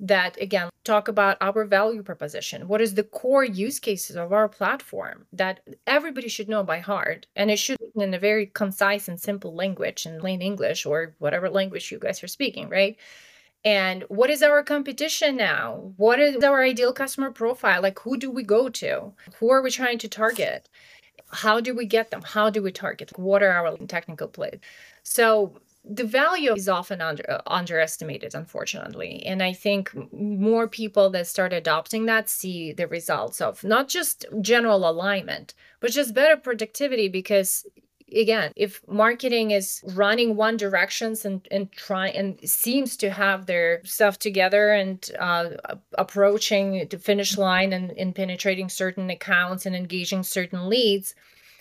that 0.00 0.40
again 0.40 0.70
talk 0.84 1.08
about 1.08 1.36
our 1.40 1.64
value 1.64 2.02
proposition. 2.02 2.66
What 2.66 2.80
is 2.80 2.94
the 2.94 3.02
core 3.02 3.44
use 3.44 3.78
cases 3.78 4.16
of 4.16 4.32
our 4.32 4.48
platform 4.48 5.26
that 5.34 5.60
everybody 5.86 6.28
should 6.28 6.48
know 6.48 6.62
by 6.62 6.78
heart? 6.78 7.26
And 7.36 7.50
it 7.50 7.58
should 7.58 7.78
be 7.78 8.02
in 8.02 8.14
a 8.14 8.18
very 8.18 8.46
concise 8.46 9.06
and 9.08 9.20
simple 9.20 9.54
language 9.54 10.06
in 10.06 10.18
plain 10.18 10.40
english 10.40 10.86
or 10.86 11.14
whatever 11.18 11.50
language 11.50 11.92
you 11.92 11.98
guys 11.98 12.22
are 12.22 12.28
speaking 12.28 12.68
right? 12.68 12.96
And 13.64 14.04
what 14.08 14.30
is 14.30 14.42
our 14.42 14.62
competition 14.62 15.36
now? 15.36 15.92
What 15.96 16.20
is 16.20 16.42
our 16.44 16.62
ideal 16.62 16.92
customer 16.92 17.30
profile? 17.32 17.82
Like 17.82 17.98
who 17.98 18.16
do 18.16 18.30
we 18.30 18.44
go 18.44 18.68
to? 18.68 19.12
Who 19.40 19.50
are 19.50 19.60
we 19.60 19.70
trying 19.70 19.98
to 19.98 20.08
target 20.08 20.68
how 21.30 21.60
do 21.60 21.74
we 21.74 21.86
get 21.86 22.10
them? 22.10 22.22
How 22.22 22.50
do 22.50 22.62
we 22.62 22.72
target? 22.72 23.16
What 23.18 23.42
are 23.42 23.50
our 23.52 23.76
technical 23.86 24.28
plays? 24.28 24.58
So 25.02 25.54
the 25.84 26.04
value 26.04 26.52
is 26.54 26.68
often 26.68 27.00
under, 27.00 27.24
uh, 27.30 27.40
underestimated, 27.46 28.34
unfortunately. 28.34 29.22
And 29.24 29.42
I 29.42 29.52
think 29.52 29.90
more 30.12 30.68
people 30.68 31.08
that 31.10 31.26
start 31.26 31.52
adopting 31.52 32.06
that 32.06 32.28
see 32.28 32.72
the 32.72 32.86
results 32.86 33.40
of 33.40 33.64
not 33.64 33.88
just 33.88 34.26
general 34.40 34.88
alignment, 34.88 35.54
but 35.80 35.90
just 35.90 36.14
better 36.14 36.36
productivity 36.36 37.08
because 37.08 37.64
again 38.14 38.52
if 38.56 38.80
marketing 38.88 39.50
is 39.50 39.82
running 39.94 40.36
one 40.36 40.56
directions 40.56 41.24
and 41.24 41.46
and 41.50 41.70
try 41.72 42.08
and 42.08 42.38
seems 42.48 42.96
to 42.96 43.10
have 43.10 43.46
their 43.46 43.84
stuff 43.84 44.18
together 44.18 44.72
and 44.72 45.10
uh, 45.18 45.50
approaching 45.96 46.86
the 46.90 46.98
finish 46.98 47.36
line 47.36 47.72
and, 47.72 47.92
and 47.92 48.14
penetrating 48.14 48.68
certain 48.68 49.10
accounts 49.10 49.66
and 49.66 49.76
engaging 49.76 50.22
certain 50.22 50.68
leads 50.68 51.14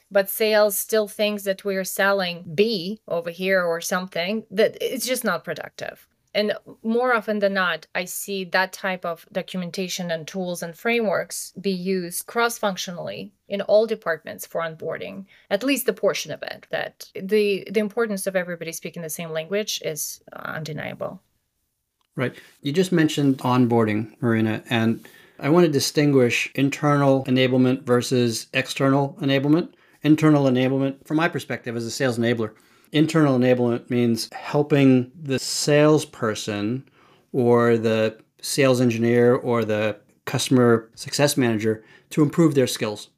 but 0.10 0.29
sales 0.29 0.77
still 0.77 1.07
thinks 1.07 1.43
that 1.43 1.65
we're 1.65 1.83
selling 1.83 2.43
b 2.55 2.99
over 3.07 3.29
here 3.29 3.63
or 3.63 3.81
something 3.81 4.45
that 4.49 4.77
it's 4.81 5.05
just 5.05 5.23
not 5.23 5.43
productive 5.43 6.07
and 6.38 6.54
more 6.84 7.15
often 7.15 7.39
than 7.39 7.56
not, 7.56 7.88
I 7.95 8.06
see 8.06 8.43
that 8.45 8.71
type 8.71 9.04
of 9.04 9.26
documentation 9.32 10.12
and 10.12 10.28
tools 10.28 10.62
and 10.62 10.78
frameworks 10.78 11.52
be 11.60 11.71
used 11.71 12.28
cross 12.28 12.60
functionally 12.60 13.34
in 13.47 13.62
all 13.62 13.88
departments 13.88 14.45
for 14.45 14.62
onboarding, 14.62 15.26
at 15.50 15.63
least 15.63 15.88
the 15.88 15.93
portion 15.93 16.32
of 16.32 16.43
it. 16.43 16.67
That 16.69 17.10
the, 17.15 17.67
the 17.71 17.80
importance 17.80 18.28
of 18.28 18.36
everybody 18.36 18.71
speaking 18.71 19.02
the 19.02 19.10
same 19.10 19.32
language 19.32 19.82
is 19.84 20.21
undeniable. 20.32 21.23
Right. 22.15 22.36
You 22.62 22.71
just 22.71 22.91
mentioned 22.91 23.39
onboarding, 23.39 24.15
Marina, 24.21 24.63
and 24.69 25.08
I 25.39 25.50
want 25.50 25.65
to 25.65 25.71
distinguish 25.71 26.52
internal 26.54 27.26
enablement 27.26 27.82
versus 27.82 28.45
external 28.54 29.17
enablement. 29.21 29.73
Internal 30.04 30.45
enablement, 30.45 31.04
from 31.08 31.17
my 31.17 31.30
perspective 31.30 31.76
as 31.76 31.86
a 31.86 31.91
sales 31.91 32.19
enabler, 32.19 32.52
Internal 32.91 33.38
enablement 33.38 33.89
means 33.89 34.30
helping 34.34 35.12
the 35.21 35.39
salesperson 35.39 36.88
or 37.32 37.78
the 37.78 38.17
sales 38.41 38.80
engineer 38.82 39.36
or 39.36 39.65
the 39.65 39.97
customer 40.26 40.89
success 40.95 41.38
manager 41.38 41.84
to 42.10 42.21
improve 42.21 42.56
their 42.56 42.67
skills. 42.67 43.10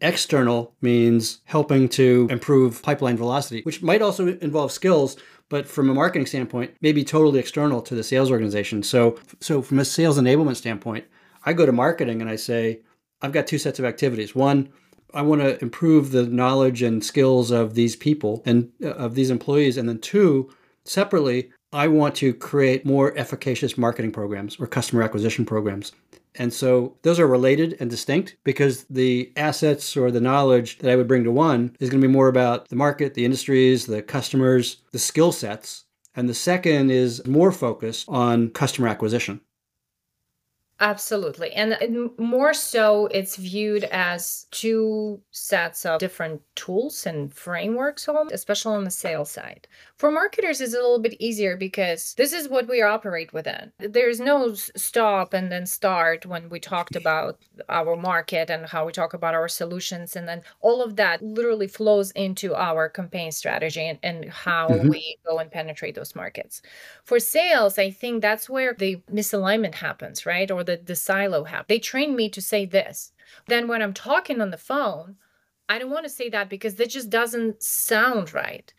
External 0.00 0.74
means 0.80 1.40
helping 1.44 1.88
to 1.88 2.26
improve 2.28 2.82
pipeline 2.82 3.16
velocity, 3.16 3.62
which 3.62 3.82
might 3.82 4.02
also 4.02 4.26
involve 4.38 4.72
skills, 4.72 5.16
but 5.48 5.68
from 5.68 5.88
a 5.88 5.94
marketing 5.94 6.26
standpoint, 6.26 6.74
may 6.80 6.92
be 6.92 7.04
totally 7.04 7.38
external 7.38 7.80
to 7.82 7.94
the 7.94 8.02
sales 8.02 8.30
organization. 8.30 8.82
So, 8.82 9.18
so 9.40 9.62
from 9.62 9.78
a 9.78 9.84
sales 9.84 10.18
enablement 10.18 10.56
standpoint, 10.56 11.04
I 11.44 11.52
go 11.52 11.66
to 11.66 11.72
marketing 11.72 12.20
and 12.20 12.28
I 12.28 12.36
say, 12.36 12.80
I've 13.20 13.32
got 13.32 13.46
two 13.46 13.58
sets 13.58 13.78
of 13.78 13.84
activities. 13.84 14.34
One, 14.34 14.72
I 15.14 15.22
want 15.22 15.42
to 15.42 15.60
improve 15.62 16.10
the 16.10 16.26
knowledge 16.26 16.82
and 16.82 17.04
skills 17.04 17.50
of 17.50 17.74
these 17.74 17.96
people 17.96 18.42
and 18.44 18.70
uh, 18.82 18.90
of 18.90 19.14
these 19.14 19.30
employees. 19.30 19.76
And 19.76 19.88
then, 19.88 19.98
two, 19.98 20.50
separately, 20.84 21.50
I 21.72 21.88
want 21.88 22.14
to 22.16 22.34
create 22.34 22.84
more 22.84 23.16
efficacious 23.16 23.78
marketing 23.78 24.12
programs 24.12 24.58
or 24.60 24.66
customer 24.66 25.02
acquisition 25.02 25.46
programs. 25.46 25.92
And 26.34 26.52
so 26.52 26.96
those 27.02 27.20
are 27.20 27.26
related 27.26 27.76
and 27.78 27.90
distinct 27.90 28.36
because 28.44 28.84
the 28.84 29.32
assets 29.36 29.96
or 29.96 30.10
the 30.10 30.20
knowledge 30.20 30.78
that 30.78 30.90
I 30.90 30.96
would 30.96 31.08
bring 31.08 31.24
to 31.24 31.32
one 31.32 31.76
is 31.78 31.90
going 31.90 32.00
to 32.00 32.08
be 32.08 32.12
more 32.12 32.28
about 32.28 32.68
the 32.68 32.76
market, 32.76 33.14
the 33.14 33.24
industries, 33.24 33.86
the 33.86 34.02
customers, 34.02 34.78
the 34.92 34.98
skill 34.98 35.32
sets. 35.32 35.84
And 36.14 36.28
the 36.28 36.34
second 36.34 36.90
is 36.90 37.26
more 37.26 37.52
focused 37.52 38.06
on 38.08 38.50
customer 38.50 38.88
acquisition. 38.88 39.40
Absolutely. 40.82 41.52
And 41.52 42.10
more 42.18 42.52
so, 42.52 43.06
it's 43.06 43.36
viewed 43.36 43.84
as 43.84 44.46
two 44.50 45.20
sets 45.30 45.86
of 45.86 46.00
different 46.00 46.42
tools 46.56 47.06
and 47.06 47.32
frameworks, 47.32 48.08
especially 48.32 48.74
on 48.74 48.82
the 48.82 48.90
sales 48.90 49.30
side. 49.30 49.68
For 49.96 50.10
marketers, 50.10 50.60
it's 50.60 50.74
a 50.74 50.78
little 50.78 50.98
bit 50.98 51.14
easier 51.20 51.56
because 51.56 52.14
this 52.14 52.32
is 52.32 52.48
what 52.48 52.66
we 52.66 52.82
operate 52.82 53.32
within. 53.32 53.70
There's 53.78 54.18
no 54.18 54.54
stop 54.54 55.32
and 55.34 55.52
then 55.52 55.66
start 55.66 56.26
when 56.26 56.48
we 56.48 56.58
talked 56.58 56.96
about 56.96 57.38
our 57.68 57.94
market 57.94 58.50
and 58.50 58.66
how 58.66 58.84
we 58.84 58.90
talk 58.90 59.14
about 59.14 59.34
our 59.34 59.46
solutions. 59.46 60.16
And 60.16 60.26
then 60.26 60.42
all 60.62 60.82
of 60.82 60.96
that 60.96 61.22
literally 61.22 61.68
flows 61.68 62.10
into 62.10 62.56
our 62.56 62.88
campaign 62.88 63.30
strategy 63.30 63.86
and, 63.86 64.00
and 64.02 64.28
how 64.28 64.68
mm-hmm. 64.68 64.88
we 64.88 65.16
go 65.24 65.38
and 65.38 65.48
penetrate 65.48 65.94
those 65.94 66.16
markets. 66.16 66.60
For 67.04 67.20
sales, 67.20 67.78
I 67.78 67.92
think 67.92 68.20
that's 68.20 68.50
where 68.50 68.74
the 68.76 68.96
misalignment 69.12 69.76
happens, 69.76 70.26
right? 70.26 70.50
Or 70.50 70.64
the 70.64 70.71
the, 70.76 70.96
silo 70.96 71.44
have. 71.44 71.66
They 71.66 71.78
trained 71.78 72.16
me 72.16 72.28
to 72.30 72.40
say 72.42 72.66
this. 72.66 73.12
Then 73.48 73.68
when 73.68 73.82
I'm 73.82 73.94
talking 73.94 74.40
on 74.40 74.50
the 74.50 74.56
phone, 74.58 75.16
I 75.68 75.78
don't 75.78 75.90
want 75.90 76.04
to 76.04 76.10
say 76.10 76.28
that 76.30 76.48
because 76.50 76.74
that 76.76 76.90
just 76.90 77.10
doesn't 77.10 77.62
sound 77.62 78.34
right. 78.34 78.72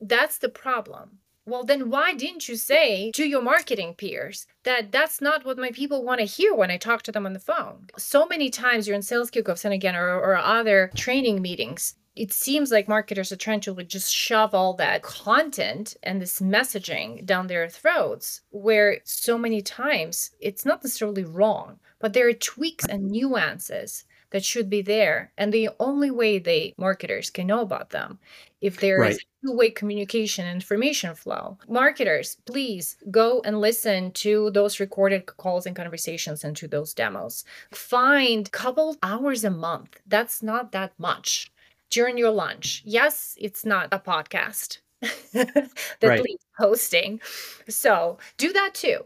That's 0.00 0.38
the 0.38 0.48
problem. 0.48 1.18
well 1.46 1.64
then 1.64 1.90
why 1.90 2.14
didn't 2.14 2.48
you 2.48 2.56
say 2.56 3.10
to 3.12 3.24
your 3.26 3.42
marketing 3.42 3.94
peers 3.94 4.46
that 4.62 4.90
that's 4.92 5.20
not 5.20 5.44
what 5.44 5.58
my 5.58 5.70
people 5.70 6.02
want 6.04 6.20
to 6.20 6.24
hear 6.36 6.54
when 6.54 6.70
i 6.70 6.76
talk 6.76 7.02
to 7.02 7.12
them 7.12 7.26
on 7.26 7.32
the 7.34 7.38
phone 7.50 7.86
so 7.98 8.24
many 8.26 8.48
times 8.50 8.86
you're 8.86 8.96
in 8.96 9.02
sales 9.02 9.30
kickoffs 9.30 9.64
and 9.64 9.74
again 9.74 9.94
or, 9.96 10.08
or 10.26 10.36
other 10.36 10.90
training 10.94 11.42
meetings 11.42 11.94
it 12.16 12.32
seems 12.32 12.70
like 12.70 12.88
marketers 12.88 13.32
are 13.32 13.36
trying 13.36 13.60
to 13.60 13.72
like 13.72 13.88
just 13.88 14.12
shove 14.12 14.54
all 14.54 14.74
that 14.74 15.02
content 15.02 15.96
and 16.02 16.20
this 16.20 16.40
messaging 16.40 17.24
down 17.26 17.46
their 17.46 17.68
throats 17.68 18.42
where 18.50 18.98
so 19.04 19.36
many 19.36 19.60
times 19.60 20.30
it's 20.40 20.64
not 20.64 20.82
necessarily 20.82 21.24
wrong 21.24 21.78
but 21.98 22.12
there 22.12 22.28
are 22.28 22.34
tweaks 22.34 22.84
and 22.86 23.10
nuances 23.10 24.04
that 24.34 24.44
should 24.44 24.68
be 24.68 24.82
there. 24.82 25.32
And 25.38 25.52
the 25.52 25.70
only 25.78 26.10
way 26.10 26.40
they 26.40 26.74
marketers 26.76 27.30
can 27.30 27.46
know 27.46 27.60
about 27.60 27.90
them 27.90 28.18
if 28.60 28.80
there 28.80 28.98
right. 28.98 29.12
is 29.12 29.24
two-way 29.44 29.70
communication 29.70 30.44
and 30.44 30.56
information 30.56 31.14
flow 31.14 31.56
marketers 31.68 32.38
please 32.44 32.96
go 33.10 33.42
and 33.44 33.60
listen 33.60 34.10
to 34.10 34.50
those 34.50 34.80
recorded 34.80 35.26
calls 35.26 35.66
and 35.66 35.76
conversations 35.76 36.42
and 36.42 36.56
to 36.56 36.66
those 36.66 36.94
demos. 36.94 37.44
Find 37.70 38.50
couple 38.50 38.96
hours 39.02 39.44
a 39.44 39.50
month. 39.50 40.00
That's 40.06 40.42
not 40.42 40.72
that 40.72 40.92
much 40.98 41.52
during 41.90 42.18
your 42.18 42.30
lunch. 42.30 42.82
Yes, 42.84 43.34
it's 43.38 43.64
not 43.64 43.88
a 43.92 43.98
podcast 43.98 44.78
that 45.32 45.70
right. 46.02 46.22
Lee's 46.22 46.46
hosting. 46.58 47.20
So 47.68 48.18
do 48.36 48.52
that 48.52 48.74
too. 48.74 49.04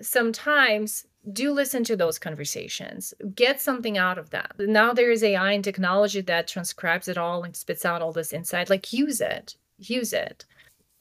Sometimes 0.00 1.06
do 1.32 1.52
listen 1.52 1.84
to 1.84 1.96
those 1.96 2.18
conversations. 2.18 3.14
Get 3.34 3.60
something 3.60 3.96
out 3.96 4.18
of 4.18 4.30
that. 4.30 4.54
Now 4.58 4.92
there 4.92 5.10
is 5.10 5.22
AI 5.22 5.52
and 5.52 5.62
technology 5.62 6.20
that 6.22 6.48
transcribes 6.48 7.08
it 7.08 7.16
all 7.16 7.44
and 7.44 7.56
spits 7.56 7.84
out 7.84 8.02
all 8.02 8.12
this 8.12 8.32
insight. 8.32 8.68
Like 8.68 8.92
use 8.92 9.20
it. 9.20 9.56
Use 9.78 10.12
it. 10.12 10.44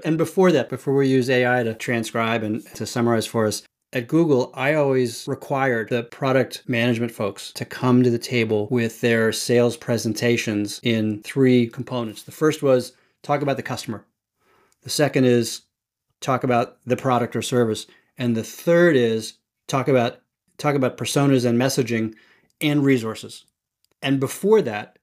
And 0.03 0.17
before 0.17 0.51
that, 0.51 0.69
before 0.69 0.95
we 0.95 1.07
use 1.07 1.29
AI 1.29 1.63
to 1.63 1.73
transcribe 1.73 2.43
and 2.43 2.65
to 2.75 2.85
summarize 2.85 3.25
for 3.25 3.45
us, 3.45 3.63
at 3.93 4.07
Google, 4.07 4.51
I 4.53 4.73
always 4.73 5.27
required 5.27 5.89
the 5.89 6.03
product 6.03 6.63
management 6.67 7.11
folks 7.11 7.51
to 7.53 7.65
come 7.65 8.03
to 8.03 8.09
the 8.09 8.17
table 8.17 8.67
with 8.71 9.01
their 9.01 9.33
sales 9.33 9.75
presentations 9.75 10.79
in 10.83 11.21
three 11.23 11.67
components. 11.67 12.23
The 12.23 12.31
first 12.31 12.63
was 12.63 12.93
talk 13.21 13.41
about 13.41 13.57
the 13.57 13.63
customer. 13.63 14.05
The 14.83 14.89
second 14.89 15.25
is 15.25 15.63
talk 16.21 16.43
about 16.43 16.77
the 16.85 16.95
product 16.95 17.35
or 17.35 17.41
service. 17.41 17.85
And 18.17 18.35
the 18.35 18.43
third 18.43 18.95
is 18.95 19.33
talk 19.67 19.87
about 19.87 20.21
talk 20.57 20.75
about 20.75 20.97
personas 20.97 21.45
and 21.45 21.59
messaging 21.59 22.13
and 22.61 22.85
resources. 22.85 23.45
And 24.01 24.19
before 24.19 24.61
that, 24.61 24.99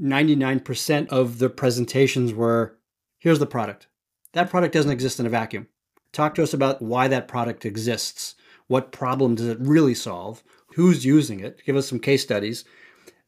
99% 0.00 1.08
of 1.08 1.38
the 1.38 1.50
presentations 1.50 2.32
were 2.32 2.78
here's 3.18 3.38
the 3.38 3.46
product. 3.46 3.88
That 4.32 4.50
product 4.50 4.74
doesn't 4.74 4.92
exist 4.92 5.18
in 5.18 5.26
a 5.26 5.30
vacuum. 5.30 5.66
Talk 6.12 6.34
to 6.34 6.42
us 6.42 6.52
about 6.52 6.82
why 6.82 7.08
that 7.08 7.28
product 7.28 7.64
exists. 7.64 8.34
What 8.66 8.92
problem 8.92 9.34
does 9.34 9.48
it 9.48 9.58
really 9.60 9.94
solve? 9.94 10.42
Who's 10.74 11.04
using 11.04 11.40
it? 11.40 11.62
Give 11.64 11.76
us 11.76 11.88
some 11.88 11.98
case 11.98 12.22
studies. 12.22 12.64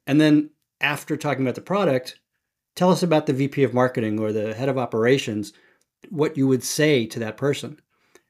And 0.07 0.21
then 0.21 0.51
after 0.81 1.17
talking 1.17 1.45
about 1.45 1.55
the 1.55 1.61
product, 1.61 2.19
tell 2.75 2.91
us 2.91 3.03
about 3.03 3.27
the 3.27 3.33
VP 3.33 3.63
of 3.63 3.75
marketing 3.75 4.19
or 4.19 4.33
the 4.33 4.55
head 4.55 4.69
of 4.69 4.79
operations, 4.79 5.53
what 6.11 6.37
you 6.37 6.47
would 6.47 6.63
say 6.63 7.07
to 7.07 7.19
that 7.21 7.37
person. 7.37 7.81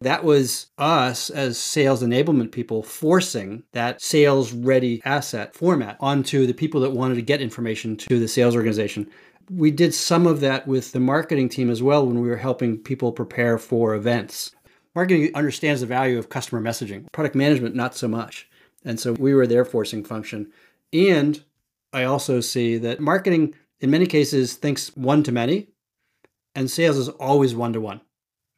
That 0.01 0.25
was 0.25 0.67
us 0.77 1.31
as 1.31 1.57
sales 1.57 2.03
enablement 2.03 2.53
people 2.53 2.83
forcing 2.83 3.63
that 3.73 4.03
sales 4.03 4.53
ready 4.53 5.01
asset 5.05 5.55
format 5.55 5.97
onto 5.99 6.47
the 6.47 6.55
people 6.55 6.81
that 6.83 6.91
wanted 6.93 7.15
to 7.15 7.23
get 7.23 7.41
information 7.41 7.97
to 7.97 8.19
the 8.19 8.29
sales 8.29 8.55
organization 8.55 9.09
we 9.51 9.71
did 9.71 9.95
some 9.95 10.27
of 10.27 10.41
that 10.41 10.67
with 10.67 10.93
the 10.93 11.01
marketing 11.01 11.49
team 11.49 11.71
as 11.71 11.83
well 11.83 12.07
when 12.07 12.21
we 12.21 12.29
were 12.29 12.37
helping 12.37 12.79
people 12.79 13.13
prepare 13.13 13.59
for 13.59 13.95
events. 13.95 14.55
Marketing 14.95 15.31
understands 15.35 15.81
the 15.81 15.87
value 15.87 16.19
of 16.19 16.29
customer 16.29 16.61
messaging, 16.61 17.11
product 17.13 17.35
management, 17.35 17.75
not 17.75 17.97
so 17.97 18.07
much. 18.07 18.49
And 18.85 19.01
so 19.01 19.13
we 19.15 19.35
were 19.35 19.47
their 19.47 19.65
forcing 19.65 20.05
function. 20.05 20.53
And 20.93 21.43
I 21.93 22.05
also 22.05 22.41
see 22.41 22.79
that 22.79 23.01
marketing, 23.01 23.55
in 23.81 23.91
many 23.91 24.07
cases, 24.07 24.55
thinks 24.55 24.95
one 24.97 25.23
to 25.25 25.33
many, 25.33 25.69
and 26.55 26.71
sales 26.71 26.97
is 26.97 27.09
always 27.09 27.55
one 27.55 27.73
to 27.73 27.81
one. 27.81 28.01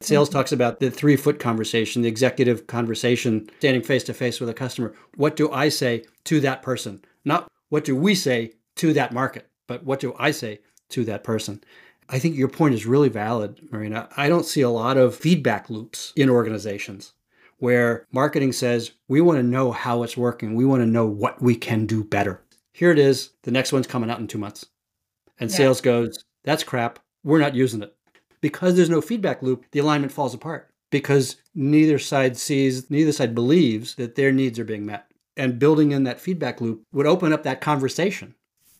Sales 0.02 0.28
mm-hmm. 0.28 0.38
talks 0.38 0.52
about 0.52 0.80
the 0.80 0.90
three 0.90 1.16
foot 1.16 1.38
conversation, 1.38 2.02
the 2.02 2.08
executive 2.08 2.66
conversation, 2.66 3.48
standing 3.58 3.82
face 3.82 4.04
to 4.04 4.14
face 4.14 4.40
with 4.40 4.50
a 4.50 4.54
customer. 4.54 4.94
What 5.16 5.36
do 5.36 5.50
I 5.50 5.70
say 5.70 6.04
to 6.24 6.40
that 6.40 6.62
person? 6.62 7.02
Not 7.24 7.50
what 7.70 7.84
do 7.84 7.96
we 7.96 8.14
say 8.14 8.52
to 8.76 8.92
that 8.92 9.12
market, 9.12 9.48
but 9.66 9.84
what 9.84 10.00
do 10.00 10.14
I 10.18 10.32
say 10.32 10.60
to 10.90 11.04
that 11.04 11.24
person. 11.24 11.62
I 12.08 12.18
think 12.18 12.36
your 12.36 12.48
point 12.48 12.74
is 12.74 12.86
really 12.86 13.08
valid, 13.08 13.60
Marina. 13.72 14.08
I 14.16 14.28
don't 14.28 14.46
see 14.46 14.60
a 14.60 14.70
lot 14.70 14.96
of 14.96 15.16
feedback 15.16 15.68
loops 15.68 16.12
in 16.16 16.30
organizations 16.30 17.12
where 17.58 18.06
marketing 18.12 18.52
says, 18.52 18.92
we 19.08 19.20
want 19.20 19.38
to 19.38 19.42
know 19.42 19.72
how 19.72 20.02
it's 20.02 20.16
working. 20.16 20.54
We 20.54 20.64
want 20.64 20.82
to 20.82 20.86
know 20.86 21.06
what 21.06 21.40
we 21.42 21.56
can 21.56 21.86
do 21.86 22.04
better. 22.04 22.42
Here 22.72 22.90
it 22.90 22.98
is. 22.98 23.30
The 23.42 23.50
next 23.50 23.72
one's 23.72 23.86
coming 23.86 24.10
out 24.10 24.20
in 24.20 24.26
two 24.26 24.38
months. 24.38 24.66
And 25.40 25.50
yeah. 25.50 25.56
sales 25.56 25.80
goes, 25.80 26.24
that's 26.44 26.62
crap. 26.62 26.98
We're 27.24 27.40
not 27.40 27.54
using 27.54 27.82
it. 27.82 27.94
Because 28.40 28.76
there's 28.76 28.90
no 28.90 29.00
feedback 29.00 29.42
loop, 29.42 29.64
the 29.72 29.80
alignment 29.80 30.12
falls 30.12 30.34
apart 30.34 30.70
because 30.90 31.36
neither 31.54 31.98
side 31.98 32.36
sees, 32.36 32.90
neither 32.90 33.12
side 33.12 33.34
believes 33.34 33.94
that 33.96 34.14
their 34.14 34.30
needs 34.30 34.58
are 34.58 34.64
being 34.64 34.86
met. 34.86 35.10
And 35.36 35.58
building 35.58 35.92
in 35.92 36.04
that 36.04 36.20
feedback 36.20 36.60
loop 36.60 36.82
would 36.92 37.06
open 37.06 37.32
up 37.32 37.42
that 37.42 37.60
conversation 37.60 38.34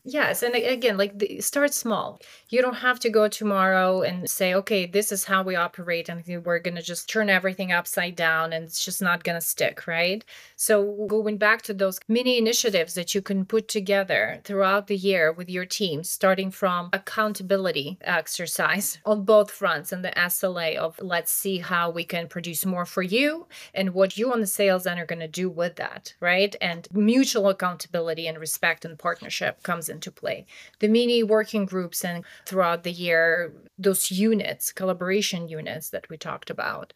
Yes, 0.09 0.45
and 0.45 0.55
again, 0.55 0.97
like 0.97 1.19
the, 1.19 1.41
start 1.41 1.75
small. 1.75 2.21
You 2.49 2.63
don't 2.63 2.77
have 2.77 3.01
to 3.01 3.11
go 3.11 3.27
tomorrow 3.27 4.03
and 4.03 4.31
say, 4.31 4.55
okay, 4.55 4.87
this 4.87 5.11
is 5.11 5.25
how 5.25 5.43
we 5.43 5.57
operate, 5.57 6.09
and 6.09 6.23
we're 6.45 6.61
gonna 6.61 6.81
just 6.81 7.09
turn 7.09 7.29
everything 7.29 7.73
upside 7.73 8.15
down, 8.15 8.53
and 8.53 8.65
it's 8.65 8.85
just 8.85 9.03
not 9.03 9.25
gonna 9.25 9.41
stick, 9.41 9.89
right? 9.89 10.25
So 10.55 11.09
going 11.09 11.39
back 11.39 11.63
to 11.63 11.75
those 11.75 11.99
mini 12.07 12.39
initiatives 12.39 12.95
that 12.95 13.17
you 13.17 13.21
can 13.21 13.45
put 13.45 13.67
together 13.67 14.41
throughout 14.45 14.87
the 14.87 14.97
year 14.97 15.33
with 15.33 15.51
your 15.51 15.67
team, 15.67 16.05
starting 16.05 16.53
from 16.53 16.91
accountability 16.93 17.99
exercise 18.03 18.99
on 19.05 19.25
both 19.25 19.51
fronts 19.51 19.91
and 19.91 20.05
the 20.05 20.13
SLA 20.17 20.77
of 20.77 20.97
let's 21.03 21.33
see 21.33 21.59
how 21.59 21.91
we 21.91 22.05
can 22.05 22.29
produce 22.29 22.65
more 22.65 22.87
for 22.87 23.03
you 23.03 23.49
and 23.75 23.93
what 23.93 24.17
you 24.17 24.33
on 24.33 24.41
the 24.41 24.47
sales 24.47 24.87
end 24.87 25.01
are 25.01 25.07
gonna 25.07 25.27
do 25.27 25.51
with 25.51 25.75
that, 25.77 26.15
right? 26.21 26.55
And 26.61 26.87
mutual 26.93 27.49
accountability 27.49 28.29
and 28.29 28.39
respect 28.39 28.85
and 28.85 28.97
partnership 28.97 29.65
comes 29.65 29.89
in 29.89 29.96
into 29.97 30.11
play. 30.13 30.47
The 30.79 30.89
mini 30.89 31.23
working 31.23 31.67
groups 31.67 32.05
and 32.05 32.25
throughout 32.47 32.83
the 32.85 32.93
year, 32.93 33.53
those 33.79 34.11
units, 34.11 34.73
collaboration 34.73 35.49
units 35.49 35.91
that 35.91 36.09
we 36.09 36.17
talked 36.17 36.51
about. 36.51 36.93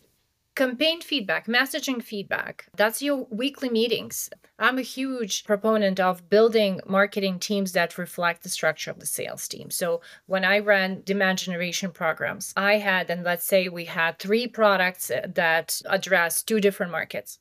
Campaign 0.57 1.01
feedback, 1.01 1.47
messaging 1.47 2.03
feedback, 2.03 2.67
that's 2.77 3.01
your 3.01 3.27
weekly 3.31 3.71
meetings. 3.71 4.29
I'm 4.59 4.79
a 4.79 4.83
huge 4.83 5.45
proponent 5.45 5.99
of 5.99 6.29
building 6.29 6.81
marketing 6.87 7.39
teams 7.39 7.73
that 7.73 7.97
reflect 7.97 8.43
the 8.43 8.51
structure 8.51 8.91
of 8.91 8.99
the 8.99 9.07
sales 9.07 9.49
team. 9.49 9.71
So 9.71 10.03
when 10.27 10.45
I 10.45 10.59
ran 10.59 11.03
demand 11.03 11.39
generation 11.39 11.93
programs, 11.93 12.53
I 12.57 12.75
had, 12.75 13.09
and 13.09 13.25
let's 13.25 13.47
say 13.47 13.69
we 13.69 13.87
had 13.87 14.19
three 14.19 14.47
products 14.47 15.11
uh, 15.11 15.29
that 15.35 15.81
address 15.87 16.43
two 16.43 16.61
different 16.61 16.93
markets. 16.93 17.39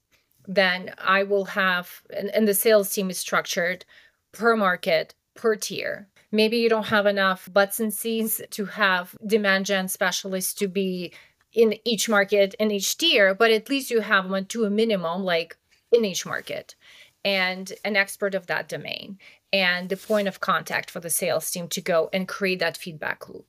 Then 0.47 0.93
I 0.97 1.23
will 1.23 1.45
have, 1.45 2.01
and, 2.15 2.29
and 2.29 2.47
the 2.47 2.53
sales 2.53 2.93
team 2.93 3.09
is 3.09 3.17
structured 3.17 3.85
per 4.31 4.55
market 4.55 5.13
per 5.39 5.55
tier. 5.55 6.09
Maybe 6.33 6.57
you 6.57 6.67
don't 6.67 6.87
have 6.87 7.05
enough 7.05 7.49
butts 7.51 7.79
and 7.79 7.93
seats 7.93 8.41
to 8.51 8.65
have 8.65 9.15
demand 9.25 9.65
gen 9.65 9.87
specialists 9.87 10.53
to 10.55 10.67
be 10.67 11.13
in 11.53 11.75
each 11.85 12.09
market 12.09 12.53
in 12.59 12.71
each 12.71 12.97
tier, 12.97 13.33
but 13.33 13.49
at 13.49 13.69
least 13.69 13.89
you 13.89 14.01
have 14.01 14.29
one 14.29 14.45
to 14.47 14.65
a 14.65 14.69
minimum, 14.69 15.23
like 15.23 15.57
in 15.93 16.03
each 16.03 16.25
market, 16.25 16.75
and 17.23 17.71
an 17.85 17.95
expert 17.95 18.35
of 18.35 18.47
that 18.47 18.67
domain, 18.67 19.17
and 19.53 19.87
the 19.87 19.97
point 19.97 20.27
of 20.27 20.41
contact 20.41 20.91
for 20.91 20.99
the 20.99 21.09
sales 21.09 21.49
team 21.49 21.69
to 21.69 21.81
go 21.81 22.09
and 22.11 22.27
create 22.27 22.59
that 22.59 22.77
feedback 22.77 23.29
loop 23.29 23.47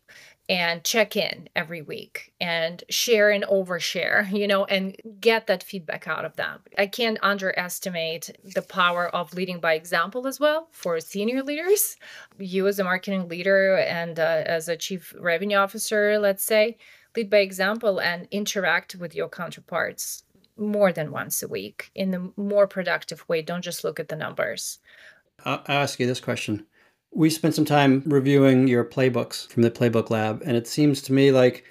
and 0.50 0.82
check 0.82 1.16
in 1.16 1.48
every 1.54 1.80
week 1.80 2.32
and 2.40 2.82
share 2.90 3.30
and 3.30 3.44
overshare, 3.44 4.30
you 4.36 4.48
know, 4.48 4.64
and 4.64 4.96
get 5.20 5.46
that 5.46 5.62
feedback 5.62 6.08
out 6.08 6.24
of 6.24 6.34
them. 6.34 6.58
I 6.76 6.88
can't 6.88 7.18
underestimate 7.22 8.36
the 8.42 8.60
power 8.60 9.08
of 9.14 9.32
leading 9.32 9.60
by 9.60 9.74
example 9.74 10.26
as 10.26 10.40
well 10.40 10.66
for 10.72 10.98
senior 10.98 11.44
leaders. 11.44 11.96
You, 12.36 12.66
as 12.66 12.80
a 12.80 12.84
marketing 12.84 13.28
leader 13.28 13.78
and 13.78 14.18
uh, 14.18 14.42
as 14.44 14.68
a 14.68 14.76
chief 14.76 15.14
revenue 15.18 15.56
officer, 15.56 16.18
let's 16.18 16.42
say, 16.42 16.76
lead 17.16 17.30
by 17.30 17.38
example 17.38 18.00
and 18.00 18.26
interact 18.32 18.96
with 18.96 19.14
your 19.14 19.28
counterparts 19.28 20.24
more 20.56 20.92
than 20.92 21.12
once 21.12 21.44
a 21.44 21.48
week 21.48 21.92
in 21.94 22.12
a 22.12 22.40
more 22.40 22.66
productive 22.66 23.26
way. 23.28 23.40
Don't 23.40 23.62
just 23.62 23.84
look 23.84 24.00
at 24.00 24.08
the 24.08 24.16
numbers. 24.16 24.80
I'll 25.44 25.62
ask 25.68 26.00
you 26.00 26.08
this 26.08 26.20
question 26.20 26.66
we 27.12 27.30
spent 27.30 27.54
some 27.54 27.64
time 27.64 28.02
reviewing 28.06 28.68
your 28.68 28.84
playbooks 28.84 29.48
from 29.48 29.62
the 29.62 29.70
Playbook 29.70 30.10
Lab, 30.10 30.42
and 30.44 30.56
it 30.56 30.66
seems 30.66 31.02
to 31.02 31.12
me 31.12 31.32
like 31.32 31.64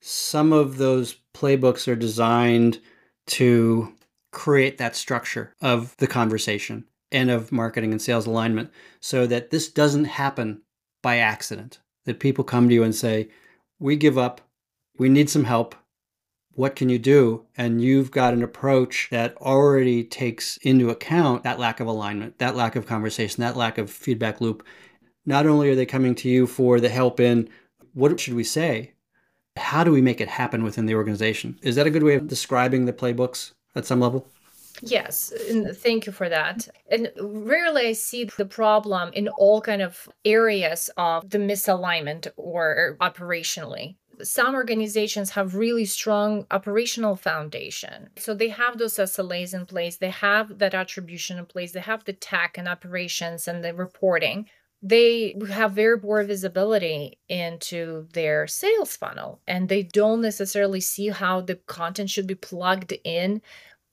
some 0.00 0.52
of 0.52 0.78
those 0.78 1.16
playbooks 1.34 1.86
are 1.86 1.96
designed 1.96 2.80
to 3.26 3.92
create 4.32 4.78
that 4.78 4.96
structure 4.96 5.54
of 5.60 5.96
the 5.98 6.06
conversation 6.06 6.84
and 7.12 7.30
of 7.30 7.52
marketing 7.52 7.92
and 7.92 8.00
sales 8.00 8.26
alignment 8.26 8.70
so 9.00 9.26
that 9.26 9.50
this 9.50 9.68
doesn't 9.68 10.04
happen 10.04 10.62
by 11.02 11.16
accident. 11.16 11.80
That 12.06 12.20
people 12.20 12.44
come 12.44 12.68
to 12.68 12.74
you 12.74 12.82
and 12.82 12.94
say, 12.94 13.28
We 13.78 13.96
give 13.96 14.16
up, 14.16 14.40
we 14.98 15.08
need 15.08 15.28
some 15.28 15.44
help, 15.44 15.74
what 16.54 16.76
can 16.76 16.88
you 16.88 16.98
do? 16.98 17.44
And 17.56 17.82
you've 17.82 18.10
got 18.10 18.34
an 18.34 18.42
approach 18.42 19.08
that 19.10 19.36
already 19.38 20.04
takes 20.04 20.56
into 20.58 20.90
account 20.90 21.42
that 21.44 21.58
lack 21.58 21.80
of 21.80 21.86
alignment, 21.86 22.38
that 22.38 22.56
lack 22.56 22.76
of 22.76 22.86
conversation, 22.86 23.40
that 23.42 23.56
lack 23.56 23.78
of 23.78 23.90
feedback 23.90 24.40
loop. 24.40 24.64
Not 25.26 25.46
only 25.46 25.70
are 25.70 25.74
they 25.74 25.86
coming 25.86 26.14
to 26.16 26.28
you 26.28 26.46
for 26.46 26.80
the 26.80 26.88
help 26.88 27.20
in 27.20 27.48
what 27.94 28.18
should 28.18 28.34
we 28.34 28.44
say, 28.44 28.92
how 29.56 29.84
do 29.84 29.92
we 29.92 30.00
make 30.00 30.20
it 30.20 30.28
happen 30.28 30.62
within 30.62 30.86
the 30.86 30.94
organization? 30.94 31.58
Is 31.62 31.76
that 31.76 31.86
a 31.86 31.90
good 31.90 32.02
way 32.02 32.14
of 32.14 32.26
describing 32.26 32.84
the 32.84 32.92
playbooks 32.92 33.52
at 33.74 33.86
some 33.86 34.00
level? 34.00 34.26
Yes, 34.82 35.32
and 35.50 35.76
thank 35.76 36.06
you 36.06 36.12
for 36.12 36.28
that. 36.28 36.68
And 36.90 37.10
rarely 37.20 37.88
I 37.88 37.92
see 37.92 38.24
the 38.24 38.46
problem 38.46 39.10
in 39.12 39.28
all 39.28 39.60
kind 39.60 39.82
of 39.82 40.08
areas 40.24 40.88
of 40.96 41.28
the 41.28 41.38
misalignment 41.38 42.28
or 42.36 42.96
operationally 43.00 43.96
some 44.22 44.54
organizations 44.54 45.30
have 45.30 45.54
really 45.54 45.84
strong 45.84 46.46
operational 46.50 47.16
foundation. 47.16 48.10
So 48.16 48.34
they 48.34 48.48
have 48.48 48.78
those 48.78 48.94
SLAs 48.94 49.54
in 49.54 49.66
place, 49.66 49.96
they 49.96 50.10
have 50.10 50.58
that 50.58 50.74
attribution 50.74 51.38
in 51.38 51.46
place, 51.46 51.72
they 51.72 51.80
have 51.80 52.04
the 52.04 52.12
tech 52.12 52.58
and 52.58 52.68
operations 52.68 53.48
and 53.48 53.64
the 53.64 53.74
reporting. 53.74 54.46
They 54.82 55.36
have 55.50 55.72
very 55.72 56.00
poor 56.00 56.24
visibility 56.24 57.18
into 57.28 58.08
their 58.14 58.46
sales 58.46 58.96
funnel 58.96 59.42
and 59.46 59.68
they 59.68 59.82
don't 59.82 60.22
necessarily 60.22 60.80
see 60.80 61.08
how 61.08 61.42
the 61.42 61.56
content 61.56 62.08
should 62.08 62.26
be 62.26 62.34
plugged 62.34 62.94
in 63.04 63.42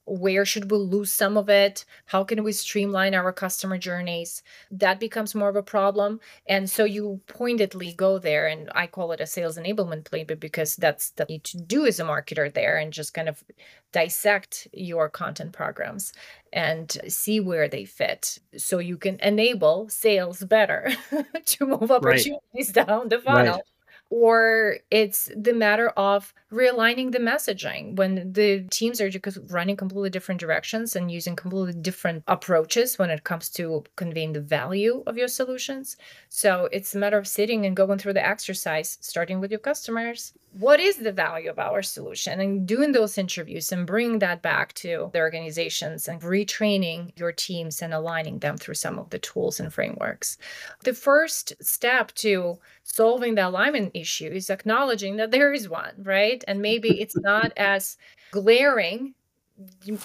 where 0.08 0.44
should 0.44 0.70
we 0.70 0.78
lose 0.78 1.12
some 1.12 1.36
of 1.36 1.48
it? 1.48 1.84
How 2.06 2.24
can 2.24 2.42
we 2.42 2.52
streamline 2.52 3.14
our 3.14 3.32
customer 3.32 3.78
journeys? 3.78 4.42
That 4.70 4.98
becomes 5.00 5.34
more 5.34 5.48
of 5.48 5.56
a 5.56 5.62
problem. 5.62 6.20
And 6.46 6.68
so 6.70 6.84
you 6.84 7.20
pointedly 7.26 7.92
go 7.92 8.18
there 8.18 8.46
and 8.46 8.70
i 8.74 8.86
call 8.86 9.12
it 9.12 9.20
a 9.20 9.26
sales 9.26 9.58
enablement 9.58 10.04
playbook 10.04 10.40
because 10.40 10.76
that's 10.76 11.10
the 11.10 11.24
need 11.26 11.44
to 11.44 11.58
do 11.58 11.86
as 11.86 12.00
a 12.00 12.04
marketer 12.04 12.52
there 12.52 12.76
and 12.76 12.92
just 12.92 13.14
kind 13.14 13.28
of 13.28 13.42
dissect 13.92 14.68
your 14.72 15.08
content 15.08 15.52
programs 15.52 16.12
and 16.52 16.98
see 17.08 17.40
where 17.40 17.68
they 17.68 17.84
fit 17.84 18.38
so 18.56 18.78
you 18.78 18.96
can 18.96 19.18
enable 19.20 19.88
sales 19.88 20.42
better 20.44 20.90
to 21.44 21.66
move 21.66 21.90
opportunities 21.90 22.72
right. 22.74 22.86
down 22.86 23.08
the 23.08 23.18
funnel. 23.18 23.54
right 23.56 23.62
or 24.10 24.78
it's 24.90 25.30
the 25.36 25.52
matter 25.52 25.88
of 25.90 26.32
realigning 26.50 27.12
the 27.12 27.18
messaging 27.18 27.94
when 27.96 28.32
the 28.32 28.66
teams 28.70 29.00
are 29.00 29.10
just 29.10 29.38
running 29.50 29.76
completely 29.76 30.08
different 30.08 30.40
directions 30.40 30.96
and 30.96 31.10
using 31.10 31.36
completely 31.36 31.74
different 31.80 32.22
approaches 32.26 32.98
when 32.98 33.10
it 33.10 33.24
comes 33.24 33.50
to 33.50 33.84
conveying 33.96 34.32
the 34.32 34.40
value 34.40 35.02
of 35.06 35.18
your 35.18 35.28
solutions. 35.28 35.96
So 36.28 36.68
it's 36.72 36.94
a 36.94 36.98
matter 36.98 37.18
of 37.18 37.28
sitting 37.28 37.66
and 37.66 37.76
going 37.76 37.98
through 37.98 38.14
the 38.14 38.26
exercise, 38.26 38.96
starting 39.00 39.40
with 39.40 39.50
your 39.50 39.60
customers. 39.60 40.32
What 40.52 40.80
is 40.80 40.96
the 40.96 41.12
value 41.12 41.50
of 41.50 41.58
our 41.58 41.82
solution? 41.82 42.40
And 42.40 42.66
doing 42.66 42.92
those 42.92 43.18
interviews 43.18 43.70
and 43.70 43.86
bringing 43.86 44.18
that 44.20 44.42
back 44.42 44.72
to 44.74 45.10
the 45.12 45.20
organizations 45.20 46.08
and 46.08 46.20
retraining 46.20 47.12
your 47.16 47.32
teams 47.32 47.82
and 47.82 47.94
aligning 47.94 48.38
them 48.38 48.56
through 48.56 48.74
some 48.74 48.98
of 48.98 49.10
the 49.10 49.18
tools 49.18 49.60
and 49.60 49.72
frameworks. 49.72 50.38
The 50.84 50.94
first 50.94 51.52
step 51.60 52.12
to 52.16 52.58
solving 52.82 53.34
the 53.34 53.46
alignment 53.46 53.92
issue 53.94 54.30
is 54.30 54.50
acknowledging 54.50 55.16
that 55.16 55.30
there 55.30 55.52
is 55.52 55.68
one, 55.68 55.92
right? 55.98 56.42
And 56.48 56.60
maybe 56.60 57.00
it's 57.00 57.16
not 57.16 57.52
as 57.56 57.96
glaring 58.30 59.14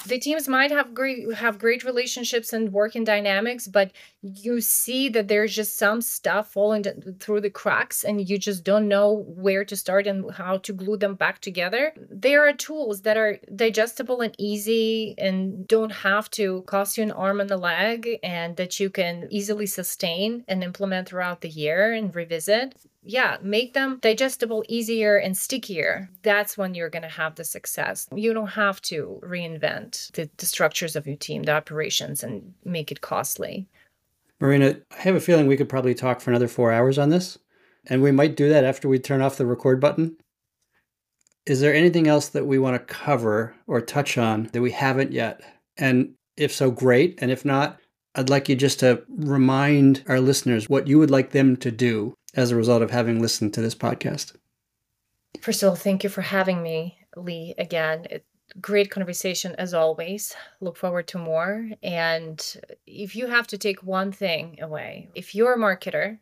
the 0.08 0.20
teams 0.20 0.48
might 0.48 0.72
have 0.72 0.94
great 0.94 1.32
have 1.36 1.60
great 1.60 1.84
relationships 1.84 2.54
and 2.54 2.74
working 2.74 3.04
dynamics 3.04 3.68
but 3.68 3.92
you 4.24 4.62
see 4.62 5.10
that 5.10 5.28
there's 5.28 5.54
just 5.54 5.78
some 5.78 6.02
stuff 6.02 6.54
falling 6.54 6.84
through 7.20 7.42
the 7.42 7.50
cracks 7.50 8.06
and 8.06 8.30
you 8.30 8.38
just 8.38 8.64
don't 8.64 8.88
know 8.88 9.26
where 9.28 9.66
to 9.66 9.76
start 9.76 10.08
and 10.08 10.32
how 10.34 10.58
to 10.58 10.72
glue 10.72 10.96
them 10.96 11.16
back 11.16 11.40
together. 11.40 11.94
There 12.10 12.48
are 12.48 12.54
tools 12.54 13.02
that 13.02 13.18
are 13.18 13.40
digestible 13.54 14.22
and 14.22 14.34
easy 14.38 15.14
and 15.18 15.68
don't 15.68 15.92
have 15.92 16.30
to 16.32 16.62
cost 16.64 16.98
you 16.98 17.04
an 17.04 17.12
arm 17.12 17.42
and 17.42 17.52
a 17.52 17.58
leg 17.58 18.20
and 18.24 18.56
that 18.56 18.80
you 18.80 18.90
can 18.90 19.28
easily 19.30 19.66
sustain 19.66 20.46
and 20.48 20.64
implement 20.64 21.10
throughout 21.10 21.42
the 21.42 21.50
year 21.50 21.92
and 21.92 22.16
revisit 22.16 22.76
yeah, 23.06 23.38
make 23.42 23.74
them 23.74 24.00
digestible, 24.02 24.64
easier, 24.70 25.18
and 25.18 25.38
stickier. 25.38 26.10
That's 26.22 26.58
when 26.58 26.74
you're 26.74 26.90
going 26.90 27.04
to 27.04 27.10
have 27.10 27.36
the 27.36 27.44
success. 27.44 28.08
You 28.14 28.34
don't 28.34 28.48
have 28.48 28.82
to 28.84 29.20
reinvent 29.24 30.12
the, 30.14 30.30
the 30.38 30.46
structures 30.46 30.96
of 30.96 31.06
your 31.06 31.18
team, 31.18 31.44
the 31.44 31.54
operations, 31.54 32.24
and 32.24 32.54
make 32.64 32.92
it 32.92 33.02
costly. 33.02 33.68
Marina, 34.40 34.78
I 34.92 35.02
have 35.02 35.16
a 35.16 35.20
feeling 35.20 35.48
we 35.48 35.58
could 35.58 35.70
probably 35.70 35.94
talk 35.94 36.22
for 36.22 36.32
another 36.32 36.48
four 36.48 36.72
hours 36.72 36.98
on 36.98 37.10
this, 37.10 37.38
and 37.88 38.02
we 38.02 38.12
might 38.12 38.36
do 38.36 38.50
that 38.50 38.64
after 38.64 38.88
we 38.88 39.00
turn 39.00 39.22
off 39.22 39.38
the 39.38 39.46
record 39.46 39.80
button. 39.80 40.18
Is 41.46 41.60
there 41.60 41.74
anything 41.74 42.08
else 42.08 42.30
that 42.30 42.46
we 42.46 42.58
want 42.58 42.76
to 42.76 42.94
cover 42.94 43.56
or 43.68 43.82
touch 43.82 44.18
on 44.18 44.50
that 44.54 44.62
we 44.62 44.72
haven't 44.72 45.12
yet? 45.12 45.42
And 45.78 46.14
if 46.38 46.54
so, 46.54 46.72
great. 46.72 47.20
And 47.22 47.32
if 47.32 47.44
not, 47.44 47.80
I'd 48.16 48.30
like 48.30 48.48
you 48.48 48.56
just 48.56 48.80
to 48.80 49.04
remind 49.10 50.04
our 50.08 50.22
listeners 50.22 50.70
what 50.70 50.88
you 50.88 51.00
would 51.00 51.12
like 51.12 51.32
them 51.32 51.58
to 51.58 51.72
do 51.72 52.16
as 52.34 52.52
a 52.52 52.56
result 52.56 52.82
of 52.82 52.92
having 52.92 53.22
listened 53.22 53.54
to 53.54 53.62
this 53.62 53.76
podcast. 53.76 54.36
First 55.42 55.64
of 55.64 55.70
all, 55.70 55.76
thank 55.76 56.04
you 56.04 56.10
for 56.10 56.22
having 56.22 56.62
me, 56.62 56.98
Lee, 57.16 57.54
again. 57.58 58.06
It, 58.10 58.26
great 58.62 58.92
conversation 58.92 59.56
as 59.58 59.74
always. 59.74 60.36
Look 60.62 60.78
forward 60.78 61.08
to 61.10 61.18
more. 61.18 61.70
And 61.82 62.56
if 62.86 63.16
you 63.16 63.28
have 63.28 63.48
to 63.48 63.58
take 63.58 63.84
one 63.84 64.12
thing 64.12 64.60
away, 64.62 65.10
if 65.16 65.34
you're 65.34 65.54
a 65.54 65.58
marketer, 65.58 66.20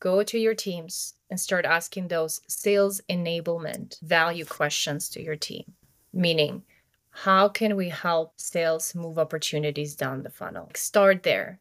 go 0.00 0.22
to 0.22 0.38
your 0.38 0.54
teams 0.54 1.14
and 1.30 1.38
start 1.40 1.64
asking 1.64 2.08
those 2.08 2.40
sales 2.48 3.00
enablement 3.08 4.00
value 4.02 4.44
questions 4.44 5.08
to 5.10 5.22
your 5.22 5.36
team. 5.36 5.72
Meaning, 6.12 6.62
how 7.10 7.48
can 7.48 7.76
we 7.76 7.88
help 7.88 8.34
sales 8.36 8.94
move 8.94 9.18
opportunities 9.18 9.94
down 9.94 10.22
the 10.22 10.30
funnel? 10.30 10.70
Start 10.74 11.22
there. 11.22 11.60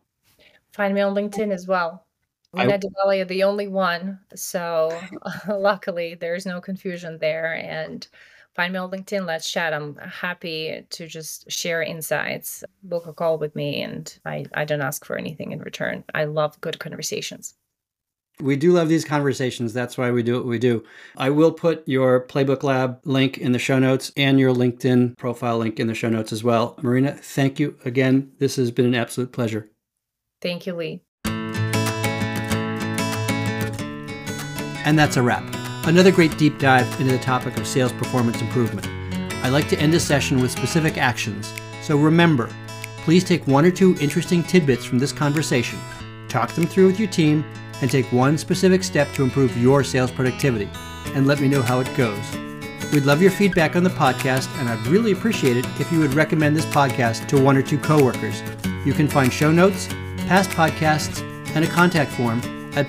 Find 0.72 0.94
me 0.94 1.00
on 1.00 1.14
LinkedIn 1.14 1.52
as 1.52 1.66
well. 1.66 2.05
Lena 2.52 2.78
I, 3.08 3.24
the 3.24 3.42
only 3.42 3.68
one. 3.68 4.20
So 4.34 4.98
luckily, 5.48 6.14
there's 6.14 6.46
no 6.46 6.60
confusion 6.60 7.18
there. 7.18 7.54
And 7.54 8.06
find 8.56 8.72
me 8.72 8.78
on 8.78 8.90
LinkedIn. 8.90 9.26
Let's 9.26 9.50
chat. 9.50 9.74
I'm 9.74 9.96
happy 9.96 10.84
to 10.88 11.06
just 11.06 11.50
share 11.50 11.82
insights. 11.82 12.64
Book 12.82 13.06
a 13.06 13.12
call 13.12 13.38
with 13.38 13.54
me, 13.54 13.82
and 13.82 14.18
I, 14.24 14.46
I 14.54 14.64
don't 14.64 14.80
ask 14.80 15.04
for 15.04 15.16
anything 15.16 15.52
in 15.52 15.60
return. 15.60 16.02
I 16.14 16.24
love 16.24 16.60
good 16.60 16.78
conversations. 16.78 17.54
We 18.40 18.56
do 18.56 18.72
love 18.72 18.90
these 18.90 19.04
conversations. 19.04 19.72
That's 19.72 19.96
why 19.96 20.10
we 20.10 20.22
do 20.22 20.34
what 20.34 20.44
we 20.44 20.58
do. 20.58 20.84
I 21.16 21.30
will 21.30 21.52
put 21.52 21.86
your 21.88 22.26
Playbook 22.26 22.62
Lab 22.62 23.00
link 23.04 23.38
in 23.38 23.52
the 23.52 23.58
show 23.58 23.78
notes 23.78 24.12
and 24.14 24.38
your 24.38 24.52
LinkedIn 24.52 25.16
profile 25.16 25.56
link 25.56 25.80
in 25.80 25.86
the 25.86 25.94
show 25.94 26.10
notes 26.10 26.32
as 26.32 26.44
well. 26.44 26.78
Marina, 26.82 27.12
thank 27.12 27.58
you 27.58 27.78
again. 27.86 28.32
This 28.38 28.56
has 28.56 28.70
been 28.70 28.84
an 28.84 28.94
absolute 28.94 29.32
pleasure. 29.32 29.70
Thank 30.42 30.66
you, 30.66 30.74
Lee. 30.74 31.05
And 34.86 34.98
that's 34.98 35.16
a 35.16 35.22
wrap. 35.22 35.44
Another 35.86 36.10
great 36.10 36.38
deep 36.38 36.58
dive 36.58 36.88
into 37.00 37.12
the 37.12 37.22
topic 37.22 37.58
of 37.58 37.66
sales 37.66 37.92
performance 37.92 38.40
improvement. 38.40 38.88
I 39.44 39.50
like 39.50 39.68
to 39.68 39.78
end 39.78 39.94
a 39.94 40.00
session 40.00 40.40
with 40.40 40.50
specific 40.50 40.96
actions, 40.96 41.52
so 41.82 41.96
remember, 41.96 42.48
please 42.98 43.22
take 43.22 43.46
one 43.46 43.64
or 43.64 43.70
two 43.70 43.96
interesting 44.00 44.42
tidbits 44.42 44.84
from 44.84 44.98
this 44.98 45.12
conversation, 45.12 45.78
talk 46.28 46.52
them 46.52 46.66
through 46.66 46.86
with 46.86 46.98
your 46.98 47.08
team, 47.08 47.44
and 47.82 47.90
take 47.90 48.12
one 48.12 48.38
specific 48.38 48.82
step 48.82 49.12
to 49.12 49.22
improve 49.22 49.56
your 49.56 49.84
sales 49.84 50.10
productivity, 50.10 50.68
and 51.14 51.26
let 51.26 51.40
me 51.40 51.48
know 51.48 51.62
how 51.62 51.80
it 51.80 51.96
goes. 51.96 52.36
We'd 52.92 53.04
love 53.04 53.20
your 53.20 53.32
feedback 53.32 53.74
on 53.76 53.82
the 53.82 53.90
podcast, 53.90 54.48
and 54.60 54.68
I'd 54.68 54.86
really 54.86 55.12
appreciate 55.12 55.56
it 55.56 55.66
if 55.80 55.92
you 55.92 55.98
would 55.98 56.14
recommend 56.14 56.56
this 56.56 56.66
podcast 56.66 57.26
to 57.28 57.42
one 57.42 57.56
or 57.56 57.62
two 57.62 57.78
coworkers. 57.78 58.40
You 58.84 58.92
can 58.92 59.08
find 59.08 59.32
show 59.32 59.50
notes, 59.50 59.88
past 60.28 60.50
podcasts, 60.50 61.22
and 61.56 61.64
a 61.64 61.68
contact 61.68 62.12
form 62.12 62.40
at 62.76 62.88